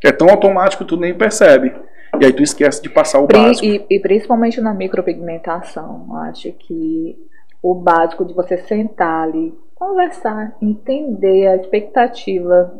[0.00, 1.74] Que é tão automático que tu nem percebe.
[2.20, 3.66] E aí tu esquece de passar o Pri- básico.
[3.66, 7.16] E, e principalmente na micropigmentação, eu acho que
[7.62, 12.70] o básico de você sentar ali, conversar, entender a expectativa.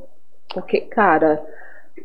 [0.52, 1.43] Porque, cara,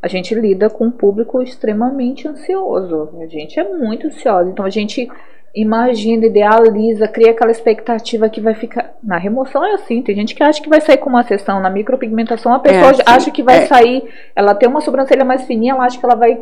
[0.02, 3.10] a gente lida com um público extremamente ansioso.
[3.22, 4.50] A gente é muito ansioso.
[4.50, 5.10] Então a gente
[5.54, 8.94] imagina, idealiza, cria aquela expectativa que vai ficar.
[9.04, 11.60] Na remoção é assim, tem gente que acha que vai sair com uma sessão.
[11.60, 13.66] Na micropigmentação, a pessoa assim, acha que vai é.
[13.68, 14.04] sair.
[14.34, 16.42] Ela tem uma sobrancelha mais fininha, ela acha que ela vai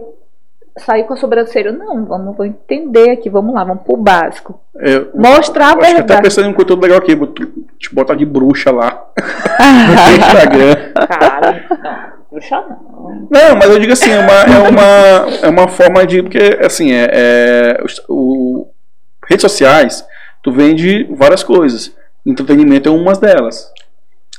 [0.78, 1.72] sair com a sobrancelha.
[1.72, 4.60] Não, vamos vamos entender aqui, vamos lá, vamos pro básico.
[4.78, 6.22] É, eu- Mostrar a eu acho que até verdade.
[6.24, 7.16] pensando em um conteúdo legal aqui,
[7.80, 9.06] te botar de bruxa lá.
[9.18, 10.76] no Instagram.
[11.08, 13.28] Cara, não, puxa não.
[13.30, 16.22] Não, mas eu digo assim, é uma, é uma, é uma forma de.
[16.24, 18.68] Porque, assim, é, é, o,
[19.30, 20.06] redes sociais,
[20.42, 21.94] tu vende várias coisas.
[22.26, 23.72] Entretenimento é uma delas.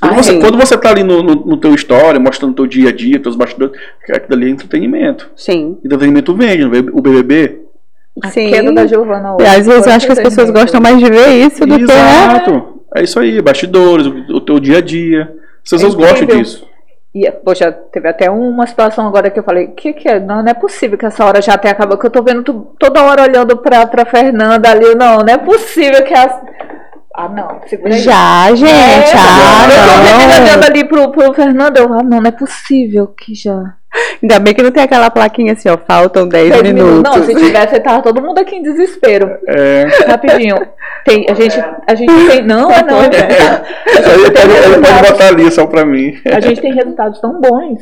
[0.01, 2.89] Quando, Ah, você, quando você tá ali no, no, no teu história, mostrando teu dia
[2.89, 5.29] a dia, teus bastidores, aquilo ali é entretenimento.
[5.35, 5.77] Sim.
[5.83, 6.79] Entretenimento vende, não vê?
[6.79, 7.61] o BBB.
[8.23, 8.49] A Sim.
[8.49, 9.55] queda da Giovana E hoje.
[9.57, 11.93] às vezes eu acho que as pessoas gostam mais de ver isso do que, né?
[11.93, 12.81] Exato.
[12.95, 15.33] É isso aí, bastidores, o, o teu dia a dia.
[15.63, 16.67] As pessoas É gostam disso.
[17.13, 20.19] E, poxa, teve até uma situação agora que eu falei, o que, que é?
[20.19, 22.67] Não, não é possível que essa hora já até acabou, que eu tô vendo tu-
[22.77, 24.93] toda hora olhando pra, pra Fernanda ali.
[24.95, 26.33] Não, não é possível que as.
[27.17, 28.01] Ah, não, segura aí.
[28.01, 28.69] Já, gente.
[28.69, 30.67] É, eu tô ah, olhando não.
[30.67, 33.73] ali pro, pro Fernando, eu, ah, não, não é possível que já.
[34.21, 35.77] Ainda bem que não tem aquela plaquinha assim, ó.
[35.77, 37.03] Faltam 10 Dez minutos.
[37.03, 39.37] Não, se tivesse, tava todo mundo aqui em desespero.
[39.47, 40.57] É, Rapidinho.
[41.05, 42.41] Tem, a gente, a gente tem.
[42.43, 43.01] Não, é não.
[43.01, 46.19] ele, pode, ele pode botar ali só pra mim.
[46.25, 47.79] A gente tem resultados tão bons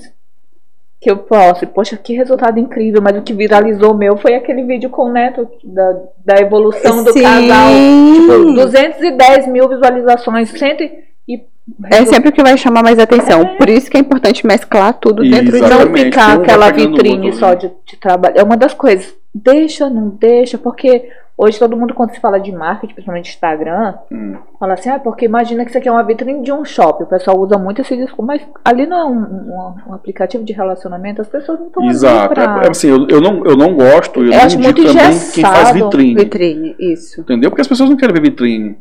[1.03, 1.67] que eu posso.
[1.67, 3.01] Poxa, que resultado incrível.
[3.01, 7.11] Mas o que viralizou meu foi aquele vídeo com o Neto da, da evolução do
[7.11, 7.23] Sim.
[7.23, 7.69] casal.
[8.15, 10.49] Tipo, 210 mil visualizações.
[10.49, 10.83] Cento
[11.27, 11.43] e.
[11.91, 13.55] É sempre o que vai chamar mais atenção.
[13.57, 17.39] Por isso que é importante mesclar tudo dentro de não ficar um aquela vitrine outro,
[17.39, 17.55] só né?
[17.55, 18.35] de, de trabalho.
[18.37, 19.13] É uma das coisas.
[19.33, 24.35] Deixa, não deixa, porque hoje todo mundo, quando se fala de marketing, principalmente Instagram, Hum.
[24.59, 27.03] fala assim, ah, porque imagina que isso aqui é uma vitrine de um shopping.
[27.03, 30.53] O pessoal usa muito esse discurso, mas ali não é um, um- um aplicativo de
[30.53, 32.33] relacionamento, as pessoas não estão Exato.
[32.33, 32.61] pra...
[32.65, 35.43] É, assim, eu, eu, não, eu não gosto, eu, Eu não acho muito também quem
[35.43, 36.15] faz vitrine.
[36.15, 36.75] vitrine.
[36.79, 37.21] Isso.
[37.21, 37.49] Entendeu?
[37.49, 38.77] Porque as pessoas não querem ver vitrine.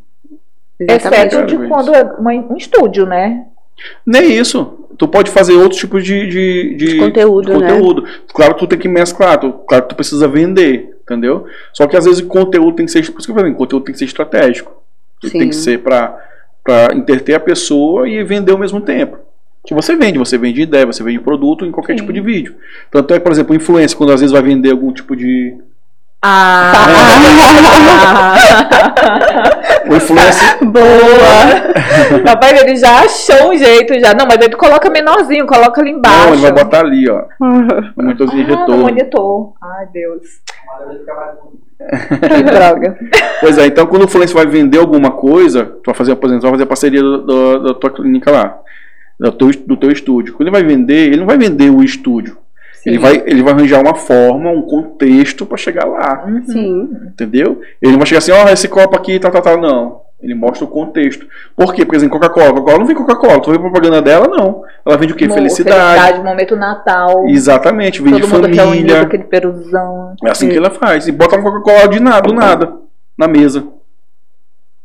[0.79, 1.35] Exatamente.
[1.35, 3.47] Exceto de quando é uma- um estúdio, né?
[4.07, 4.79] Nem isso.
[4.99, 7.71] Tu pode fazer outros tipos de, de, de- De conteúdo, de né?
[7.71, 8.05] conteúdo.
[8.33, 11.47] Claro que tu tem que mesclar, tu, claro que tu precisa vender, entendeu?
[11.73, 13.01] Só que às vezes o conteúdo tem que ser.
[13.11, 14.73] Por isso que eu falei, o conteúdo tem que ser estratégico.
[15.23, 15.39] Ele Sim.
[15.39, 16.19] tem que ser pra,
[16.65, 19.19] pra entreter a pessoa e vender ao mesmo tempo.
[19.65, 22.01] Que você vende, você vende ideia, você vende produto em qualquer Sim.
[22.01, 22.57] tipo de vídeo.
[22.91, 25.57] Tanto é, por exemplo, o influencer, quando às vezes vai vender algum tipo de.
[26.21, 26.73] Ah!
[29.89, 30.59] O influencer.
[30.65, 32.23] Boa!
[32.27, 34.15] Rapaz, ele já achou um jeito já.
[34.15, 36.27] Não, mas aí tu coloca menorzinho, coloca ali embaixo.
[36.27, 37.25] Não, ele vai botar ali, ó.
[37.41, 38.83] No monitorzinho de Ah, no retorno.
[38.85, 39.53] monitor.
[39.61, 40.23] Ai, Deus.
[41.83, 42.99] Que droga.
[43.41, 46.43] Pois é, então quando o influencer vai vender alguma coisa, tu vai fazer, por exemplo,
[46.43, 48.59] vai fazer a parceria do- do- da tua clínica lá,
[49.19, 50.35] do teu, do teu estúdio.
[50.35, 52.37] Quando ele vai vender, ele não vai vender o estúdio.
[52.87, 56.89] Ele vai, ele vai arranjar uma forma, um contexto pra chegar lá, Sim.
[57.07, 57.61] entendeu?
[57.81, 60.01] Ele não vai chegar assim, ó, esse copo aqui, tá, tá, tá, não.
[60.23, 61.27] Ele mostra o contexto.
[61.57, 61.85] Por quê?
[61.85, 62.51] Por exemplo, Coca-Cola.
[62.53, 63.41] Coca-Cola não vem Coca-Cola.
[63.41, 64.63] Tu vê propaganda dela, não.
[64.87, 65.27] Ela vende o quê?
[65.27, 66.23] Mo- Felicidade.
[66.23, 67.27] momento Natal.
[67.29, 69.03] Exatamente, vende Todo mundo família.
[69.03, 70.15] aquele peruzão.
[70.25, 71.09] É assim que ela faz.
[71.09, 72.73] E bota uma Coca-Cola de nada, do nada,
[73.19, 73.67] na mesa.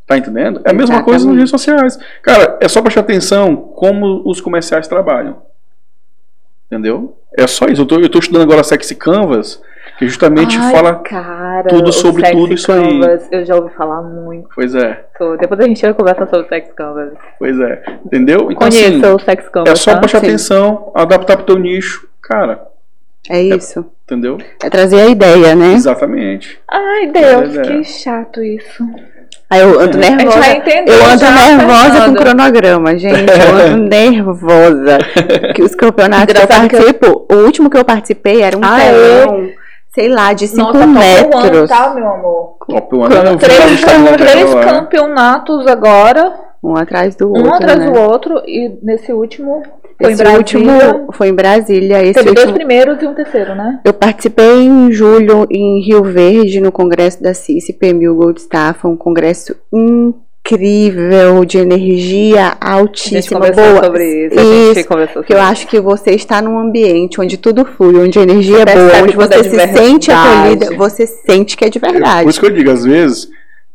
[0.07, 0.61] Tá entendendo?
[0.63, 1.99] É a mesma coisa nas redes sociais.
[2.23, 5.37] Cara, é só prestar atenção como os comerciais trabalham.
[6.65, 7.17] Entendeu?
[7.37, 7.81] É só isso.
[7.83, 9.61] Eu tô estudando agora Sexy Canvas,
[9.97, 10.95] que justamente Ai, fala.
[10.95, 12.99] cara, tudo o sobre tudo isso aí.
[12.99, 14.47] Canvas, Eu já ouvi falar muito.
[14.53, 15.05] Pois é,
[15.39, 17.13] Depois a gente vai conversar sobre o Sex Canvas.
[17.39, 17.83] pois é.
[18.05, 18.51] Entendeu?
[18.51, 19.71] Então, Conheça assim, o Sex Canvas.
[19.71, 19.99] é só tá?
[19.99, 20.27] prestar Sim.
[20.27, 22.07] atenção, adaptar pro teu nicho.
[22.21, 22.61] Cara,
[23.29, 23.85] É isso.
[24.05, 24.37] entendeu?
[24.63, 25.73] É trazer a ideia, né?
[25.73, 26.59] Exatamente.
[26.69, 27.61] Ai, Deus, é.
[27.61, 28.83] que chato isso.
[29.49, 30.39] Aí eu ando A gente nervosa.
[30.39, 30.91] vai entender.
[30.91, 32.19] Eu ando já, nervosa com Fernanda.
[32.21, 33.31] cronograma, gente.
[33.31, 34.97] Eu ando nervosa.
[35.55, 38.57] Que os campeonatos que eu Engraçado que eu- participo, o último que eu participei era
[38.57, 39.49] um Ah, telão,
[39.93, 41.69] sei lá, de 5 Nossa, top one, metros.
[41.69, 42.57] tá, meu amor?
[42.67, 44.63] Top One, Três, Instagram três dela lá.
[44.63, 46.33] campeonatos agora,
[46.63, 47.47] Um atrás do outro.
[47.49, 47.89] um atrás né?
[47.91, 49.63] do outro, e nesse último
[49.99, 50.37] foi Esse em Brasília.
[50.37, 52.03] último foi em Brasília.
[52.03, 53.79] Esse Teve dois último, primeiros e um terceiro, né?
[53.83, 57.73] eu participei em julho em Rio Verde, no congresso da CICI
[58.13, 60.26] Gold Staff, um congresso incrível,
[61.43, 63.39] de energia A gente altíssima,
[63.71, 63.83] boa.
[63.83, 64.39] sobre isso.
[64.39, 67.65] A Isso, gente conversou Porque eu sobre acho que você está num ambiente onde tudo
[67.65, 71.07] flui, onde a energia é percebe boa, onde você é de se sente acolhida, você
[71.07, 72.29] sente que é de Por verdade.
[72.29, 73.27] isso que eu digo, às vezes,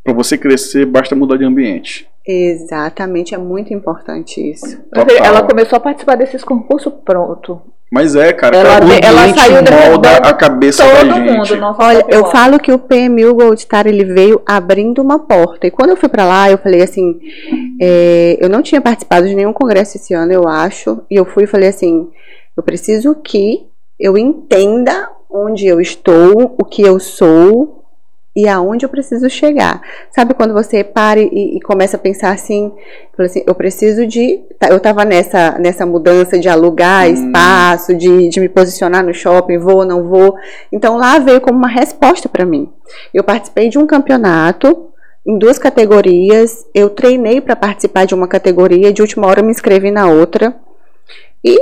[0.03, 2.07] pra você crescer, basta mudar de ambiente.
[2.25, 4.65] Exatamente, é muito isso.
[4.65, 4.77] isso.
[4.93, 5.17] Total.
[5.17, 7.61] Ela começou a participar desses concursos pronto.
[7.93, 11.31] Mas é, cara, Ela cara, o te- ela saiu molda a cabeça Todo da gente.
[11.31, 15.67] mundo, nossa Olha, eu falo que o PMU Gold Star ele veio abrindo uma porta.
[15.67, 17.19] E quando eu fui pra lá, eu falei assim:
[17.79, 21.01] é, eu não tinha participado de nenhum congresso esse ano, eu acho.
[21.09, 22.09] E eu fui e falei assim:
[22.57, 23.67] eu preciso que
[23.99, 27.82] eu entenda onde eu estou, o que eu sou
[28.35, 29.81] e aonde eu preciso chegar.
[30.11, 32.71] Sabe quando você para e, e começa a pensar assim,
[33.17, 37.13] assim, eu preciso de, tá, eu tava nessa nessa mudança de alugar Hum.
[37.13, 40.35] espaço, de, de me posicionar no shopping, vou, não vou.
[40.71, 42.69] Então lá veio como uma resposta para mim.
[43.13, 44.89] Eu participei de um campeonato
[45.25, 49.51] em duas categorias, eu treinei para participar de uma categoria, de última hora eu me
[49.51, 50.55] inscrevi na outra.
[51.43, 51.57] E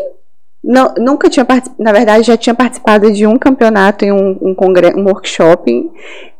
[0.64, 4.54] não- nunca tinha participado, na verdade já tinha participado de um campeonato em um, um,
[4.56, 5.90] congre- um workshop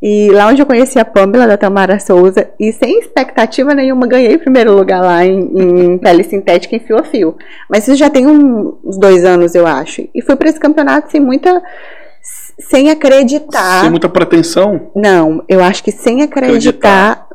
[0.02, 4.38] e lá onde eu conheci a Pamela da Tamara Souza e sem expectativa nenhuma ganhei
[4.38, 7.36] primeiro lugar lá em, em pele sintética em fio a fio.
[7.70, 10.08] Mas isso já tem um- uns dois anos eu acho.
[10.14, 11.62] E fui para esse campeonato sem muita
[12.60, 13.82] sem acreditar.
[13.82, 14.92] Sem muita pretensão.
[14.96, 17.28] Não, eu acho que sem acreditar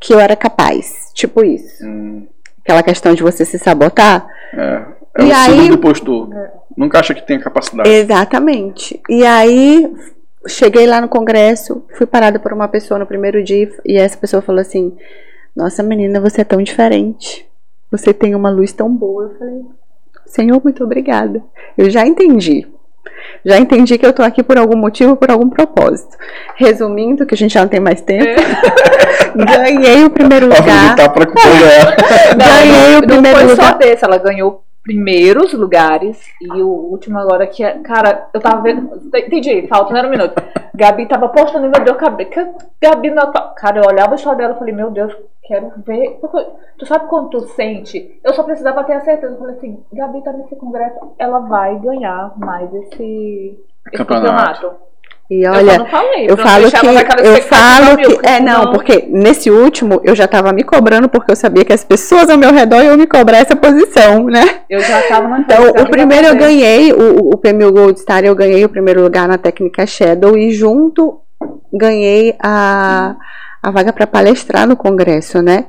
[0.00, 1.10] que eu era capaz.
[1.14, 1.84] Tipo isso.
[1.86, 2.26] Hum,
[2.64, 4.26] Aquela questão de você se sabotar.
[4.54, 5.01] é.
[5.18, 6.28] É E o aí- síndrome do impostor.
[6.76, 7.88] Nunca acha que tem capacidade.
[7.88, 9.00] Exatamente.
[9.08, 9.92] E aí
[10.46, 14.40] cheguei lá no congresso, fui parada por uma pessoa no primeiro dia e essa pessoa
[14.42, 14.96] falou assim:
[15.54, 17.46] Nossa menina, você é tão diferente.
[17.90, 19.24] Você tem uma luz tão boa.
[19.24, 19.60] Eu falei:
[20.24, 21.42] Senhor, muito obrigada.
[21.76, 22.66] Eu já entendi.
[23.44, 26.16] Já entendi que eu tô aqui por algum motivo, por algum propósito.
[26.56, 28.24] Resumindo, que a gente já não tem mais tempo,
[29.36, 30.98] ganhei o primeiro lugar.
[30.98, 31.26] Aproveitar pra.
[32.36, 33.72] Ganhei o não primeiro foi lugar.
[33.72, 37.78] só desse, ela ganhou primeiros lugares e o último agora que é.
[37.78, 38.90] Cara, eu tava vendo.
[39.16, 40.34] Entendi, falta, não um minuto.
[40.74, 41.96] Gabi tava postando e meu Deus,
[42.80, 46.18] Gabi, na tua- Cara, eu olhava o show dela e falei, meu Deus, quero ver.
[46.78, 48.20] Tu sabe quando tu sente?
[48.24, 49.34] Eu só precisava ter a certeza.
[49.34, 53.58] Eu falei assim, Gabi tá nesse congresso, ela vai ganhar mais esse,
[53.92, 54.60] esse Campeonato.
[54.62, 54.91] Campeonato.
[55.30, 56.24] Eu só olha, não falei.
[56.28, 60.28] Eu não falo que eu falo que é não, senão- porque nesse último eu já
[60.28, 63.38] tava me cobrando porque eu sabia que as pessoas ao meu redor iam me cobrar
[63.38, 64.60] essa posição, né?
[64.68, 68.34] Eu já tava na Então, o primeiro eu ganhei, o, o PMU Gold Star, eu
[68.34, 71.20] ganhei o primeiro lugar na técnica Shadow e junto
[71.72, 73.16] ganhei a,
[73.62, 75.64] a vaga para palestrar no congresso, né?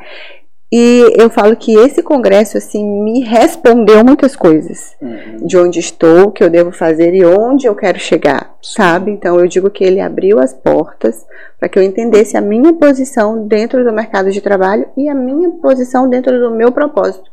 [0.75, 5.45] E eu falo que esse congresso, assim, me respondeu muitas coisas Uhum.
[5.45, 9.11] de onde estou, o que eu devo fazer e onde eu quero chegar, sabe?
[9.11, 11.23] Então eu digo que ele abriu as portas
[11.59, 15.49] para que eu entendesse a minha posição dentro do mercado de trabalho e a minha
[15.61, 17.29] posição dentro do meu propósito,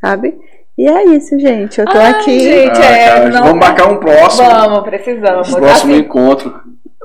[0.00, 0.36] sabe?
[0.76, 1.78] E é isso, gente.
[1.80, 2.40] Eu tô Ai, aqui.
[2.40, 2.76] gente.
[2.80, 4.48] Ah, é, cara, não- Vamos marcar um próximo.
[4.48, 5.48] Vamos, precisamos.
[5.54, 6.52] próximo Assim, encontro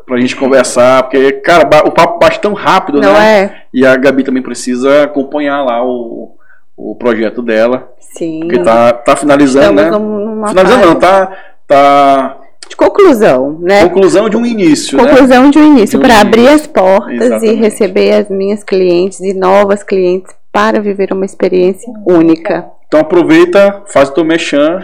[0.10, 1.04] pra gente conversar.
[1.04, 3.42] Porque, cara, o papo bate tão rápido, Não né?
[3.42, 3.56] é?
[3.74, 6.36] E a Gabi também precisa acompanhar lá o,
[6.76, 7.90] o projeto dela.
[8.00, 8.42] Sim.
[8.42, 10.48] Porque tá, tá finalizando, Estamos né?
[10.50, 11.32] Finalizando não, tá,
[11.68, 12.38] tá
[12.68, 13.84] de conclusão, né?
[13.88, 15.08] conclusão de um início, né?
[15.10, 17.56] Conclusão de um início De um para abrir as portas e Exatamente.
[17.56, 22.68] receber as minhas clientes e novas clientes para viver uma experiência única.
[22.88, 24.84] Então aproveita, faz o teu mechan,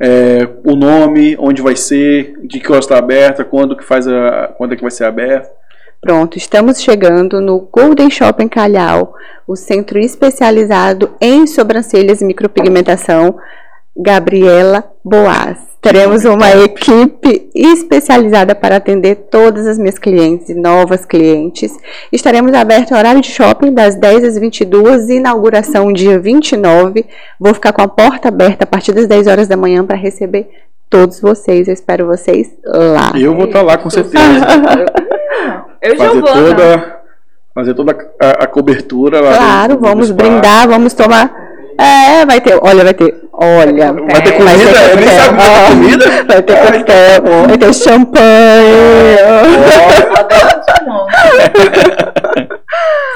[0.00, 4.54] é, o nome, onde vai ser, de que hora está aberta, quando que faz a,
[4.56, 5.50] quando é que vai ser aberto.
[6.00, 9.14] Pronto, estamos chegando no Golden Shopping Calhau,
[9.46, 13.36] o centro especializado em sobrancelhas e micropigmentação,
[13.96, 15.75] Gabriela Boas.
[15.86, 21.72] Teremos uma equipe especializada para atender todas as minhas clientes e novas clientes.
[22.10, 27.06] Estaremos abertos ao horário de shopping das 10 às 22, inauguração dia 29.
[27.38, 30.50] Vou ficar com a porta aberta a partir das 10 horas da manhã para receber
[30.90, 31.68] todos vocês.
[31.68, 33.12] Eu espero vocês lá.
[33.16, 34.18] Eu vou estar lá com certeza.
[35.80, 36.48] Eu fazer Giovana.
[36.56, 36.96] toda,
[37.54, 39.36] fazer toda a, a cobertura lá.
[39.36, 41.45] Claro, do- do vamos brindar, vamos tomar.
[41.78, 44.62] É, vai ter, olha, vai ter, olha, Vai ter comida?
[44.90, 46.24] Eu nem sabia vai ter comida.
[46.26, 49.16] Vai ter coquetel, vai ter champanhe.
[50.86, 51.06] Não.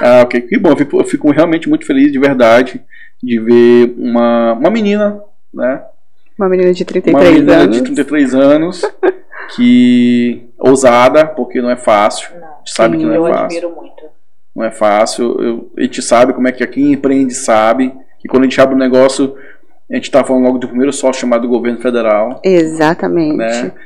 [0.03, 0.41] Ah, ok.
[0.43, 0.70] Que bom.
[0.70, 2.82] Eu fico, eu fico realmente muito feliz, de verdade,
[3.23, 5.20] de ver uma, uma menina,
[5.53, 5.82] né?
[6.39, 7.77] Uma menina de Uma 33 menina anos.
[7.77, 8.82] de 33 anos
[9.57, 12.28] que ousada, porque não é fácil.
[12.35, 13.45] A gente sabe que não eu é fácil.
[13.47, 14.03] admiro muito.
[14.57, 15.37] Não é fácil.
[15.43, 18.75] Eu- a gente sabe como é que quem empreende sabe que quando a gente abre
[18.75, 19.35] um negócio,
[19.91, 23.37] a gente está falando logo do primeiro sócio chamado governo federal, Exatamente.
[23.37, 23.47] né?
[23.49, 23.77] Então, a gente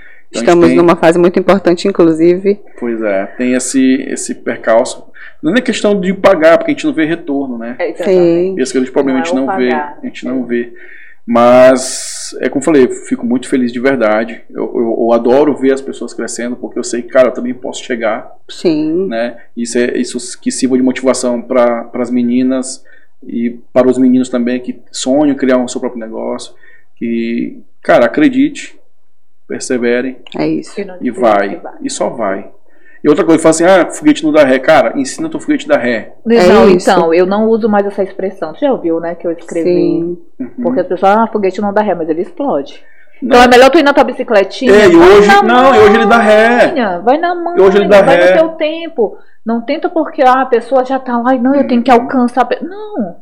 [0.48, 2.60] Estamos tem- numa fase muito importante, inclusive.
[2.78, 5.04] Pois é, tem esse, esse percalço.
[5.42, 7.76] Não é questão de pagar, porque a gente não vê retorno, né?
[7.78, 7.92] É.
[8.02, 8.56] Sim.
[8.58, 9.68] Esse grande problema a Não gente é o não vê.
[9.70, 9.98] pagar.
[10.02, 10.72] A gente não vê.
[11.26, 14.42] Mas, é como eu falei, eu fico muito feliz de verdade.
[14.50, 17.54] Eu, eu- eu adoro ver as pessoas crescendo, porque eu sei que, cara, eu também
[17.54, 19.06] posso chegar, Sim.
[19.08, 19.36] né?
[19.56, 22.84] Isso, é, isso que sirva de motivação para as meninas
[23.26, 26.54] e para os meninos também que sonham criar um seu próprio negócio.
[26.96, 28.78] Que, cara, acredite,
[29.46, 30.80] persevere É isso.
[31.00, 31.60] E vai.
[31.82, 32.50] E só vai.
[33.02, 34.58] E outra coisa, fala assim, ah, foguete não dá ré.
[34.58, 36.14] Cara, ensina teu foguete da ré.
[36.26, 36.90] É não, isso.
[36.90, 38.54] então, eu não uso mais essa expressão.
[38.54, 39.14] Tu já ouviu, né?
[39.14, 39.70] Que eu escrevi.
[39.70, 40.18] Sim.
[40.40, 40.48] Uhum.
[40.62, 42.82] Porque as pessoas, ah, foguete não dá ré, mas ele explode.
[43.24, 44.70] Então é melhor tu ir na tua bicicletinha.
[44.72, 47.00] É, e hoje- não, e hoje ele dá ré.
[47.02, 48.32] Vai na mão, hoje ele dá vai ré.
[48.32, 49.16] no teu tempo.
[49.44, 52.42] Não tenta porque ah, a pessoa já tá lá, e não, eu tenho que alcançar.
[52.42, 52.62] a pe-".
[52.62, 53.16] Não.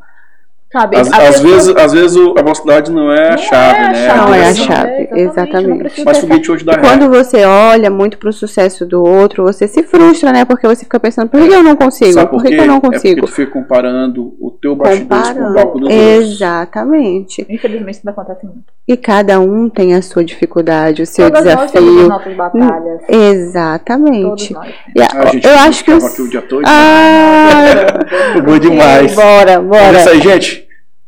[0.72, 0.96] Sabe?
[0.96, 3.78] Às, a às pessoa- vezes, às vezes o- a velocidade não é a Não chave,
[3.78, 4.06] é a né?
[4.06, 6.80] chave, Não é a chave, exatamente, Mas foguete hoje dá E ré.
[6.82, 10.44] quando você olha muito pro sucesso do outro, você se frustra, né?
[10.46, 12.12] Porque você fica pensando, por que eu não consigo?
[12.14, 13.20] Sabe Por que, que eu não É porque consigo?
[13.26, 16.32] tu fica comparando o teu bastidores com o palco dos outros.
[16.32, 17.46] Exatamente.
[17.50, 18.64] Infelizmente isso não acontece muito.
[18.88, 22.08] E cada um tem a sua dificuldade, o seu Todas nós temos as desafio.
[22.08, 23.00] nossas batalhas.
[23.06, 24.52] Todos Exatamente.
[24.54, 24.68] nós.
[24.96, 26.04] E a- A gente eu acho que os...
[26.04, 26.62] aqui o dia todo.
[26.66, 27.84] Ah,
[28.44, 29.14] Bom demais.
[29.14, 29.98] bora, Mas é bora.
[30.00, 30.61] isso aí, gente.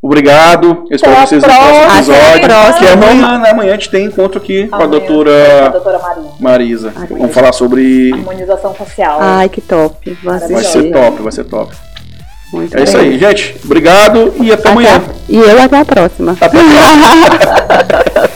[0.06, 0.84] Obrigado.
[0.90, 2.14] Eu espero vocês no próximo episódio.
[2.44, 2.78] Até.
[2.78, 3.50] Que é amanhã, né?
[3.52, 6.22] Amanhã a gente tem encontro aqui com a Amanhã, com a doutora doutora Maria.
[6.38, 6.92] Marisa.
[6.94, 7.14] Marisa.
[7.18, 8.12] Vamos falar sobre.
[8.12, 9.16] Harmonização facial.
[9.18, 10.18] Ai, que top.
[10.22, 10.64] Vai assistir.
[10.82, 11.74] ser top, vai ser top.
[12.52, 13.08] Muito É isso bem.
[13.12, 13.56] aí, gente.
[13.64, 14.96] Obrigado e até amanhã.
[14.96, 16.36] Até- E eu até a próxima.
[16.38, 18.14] Até a próxima.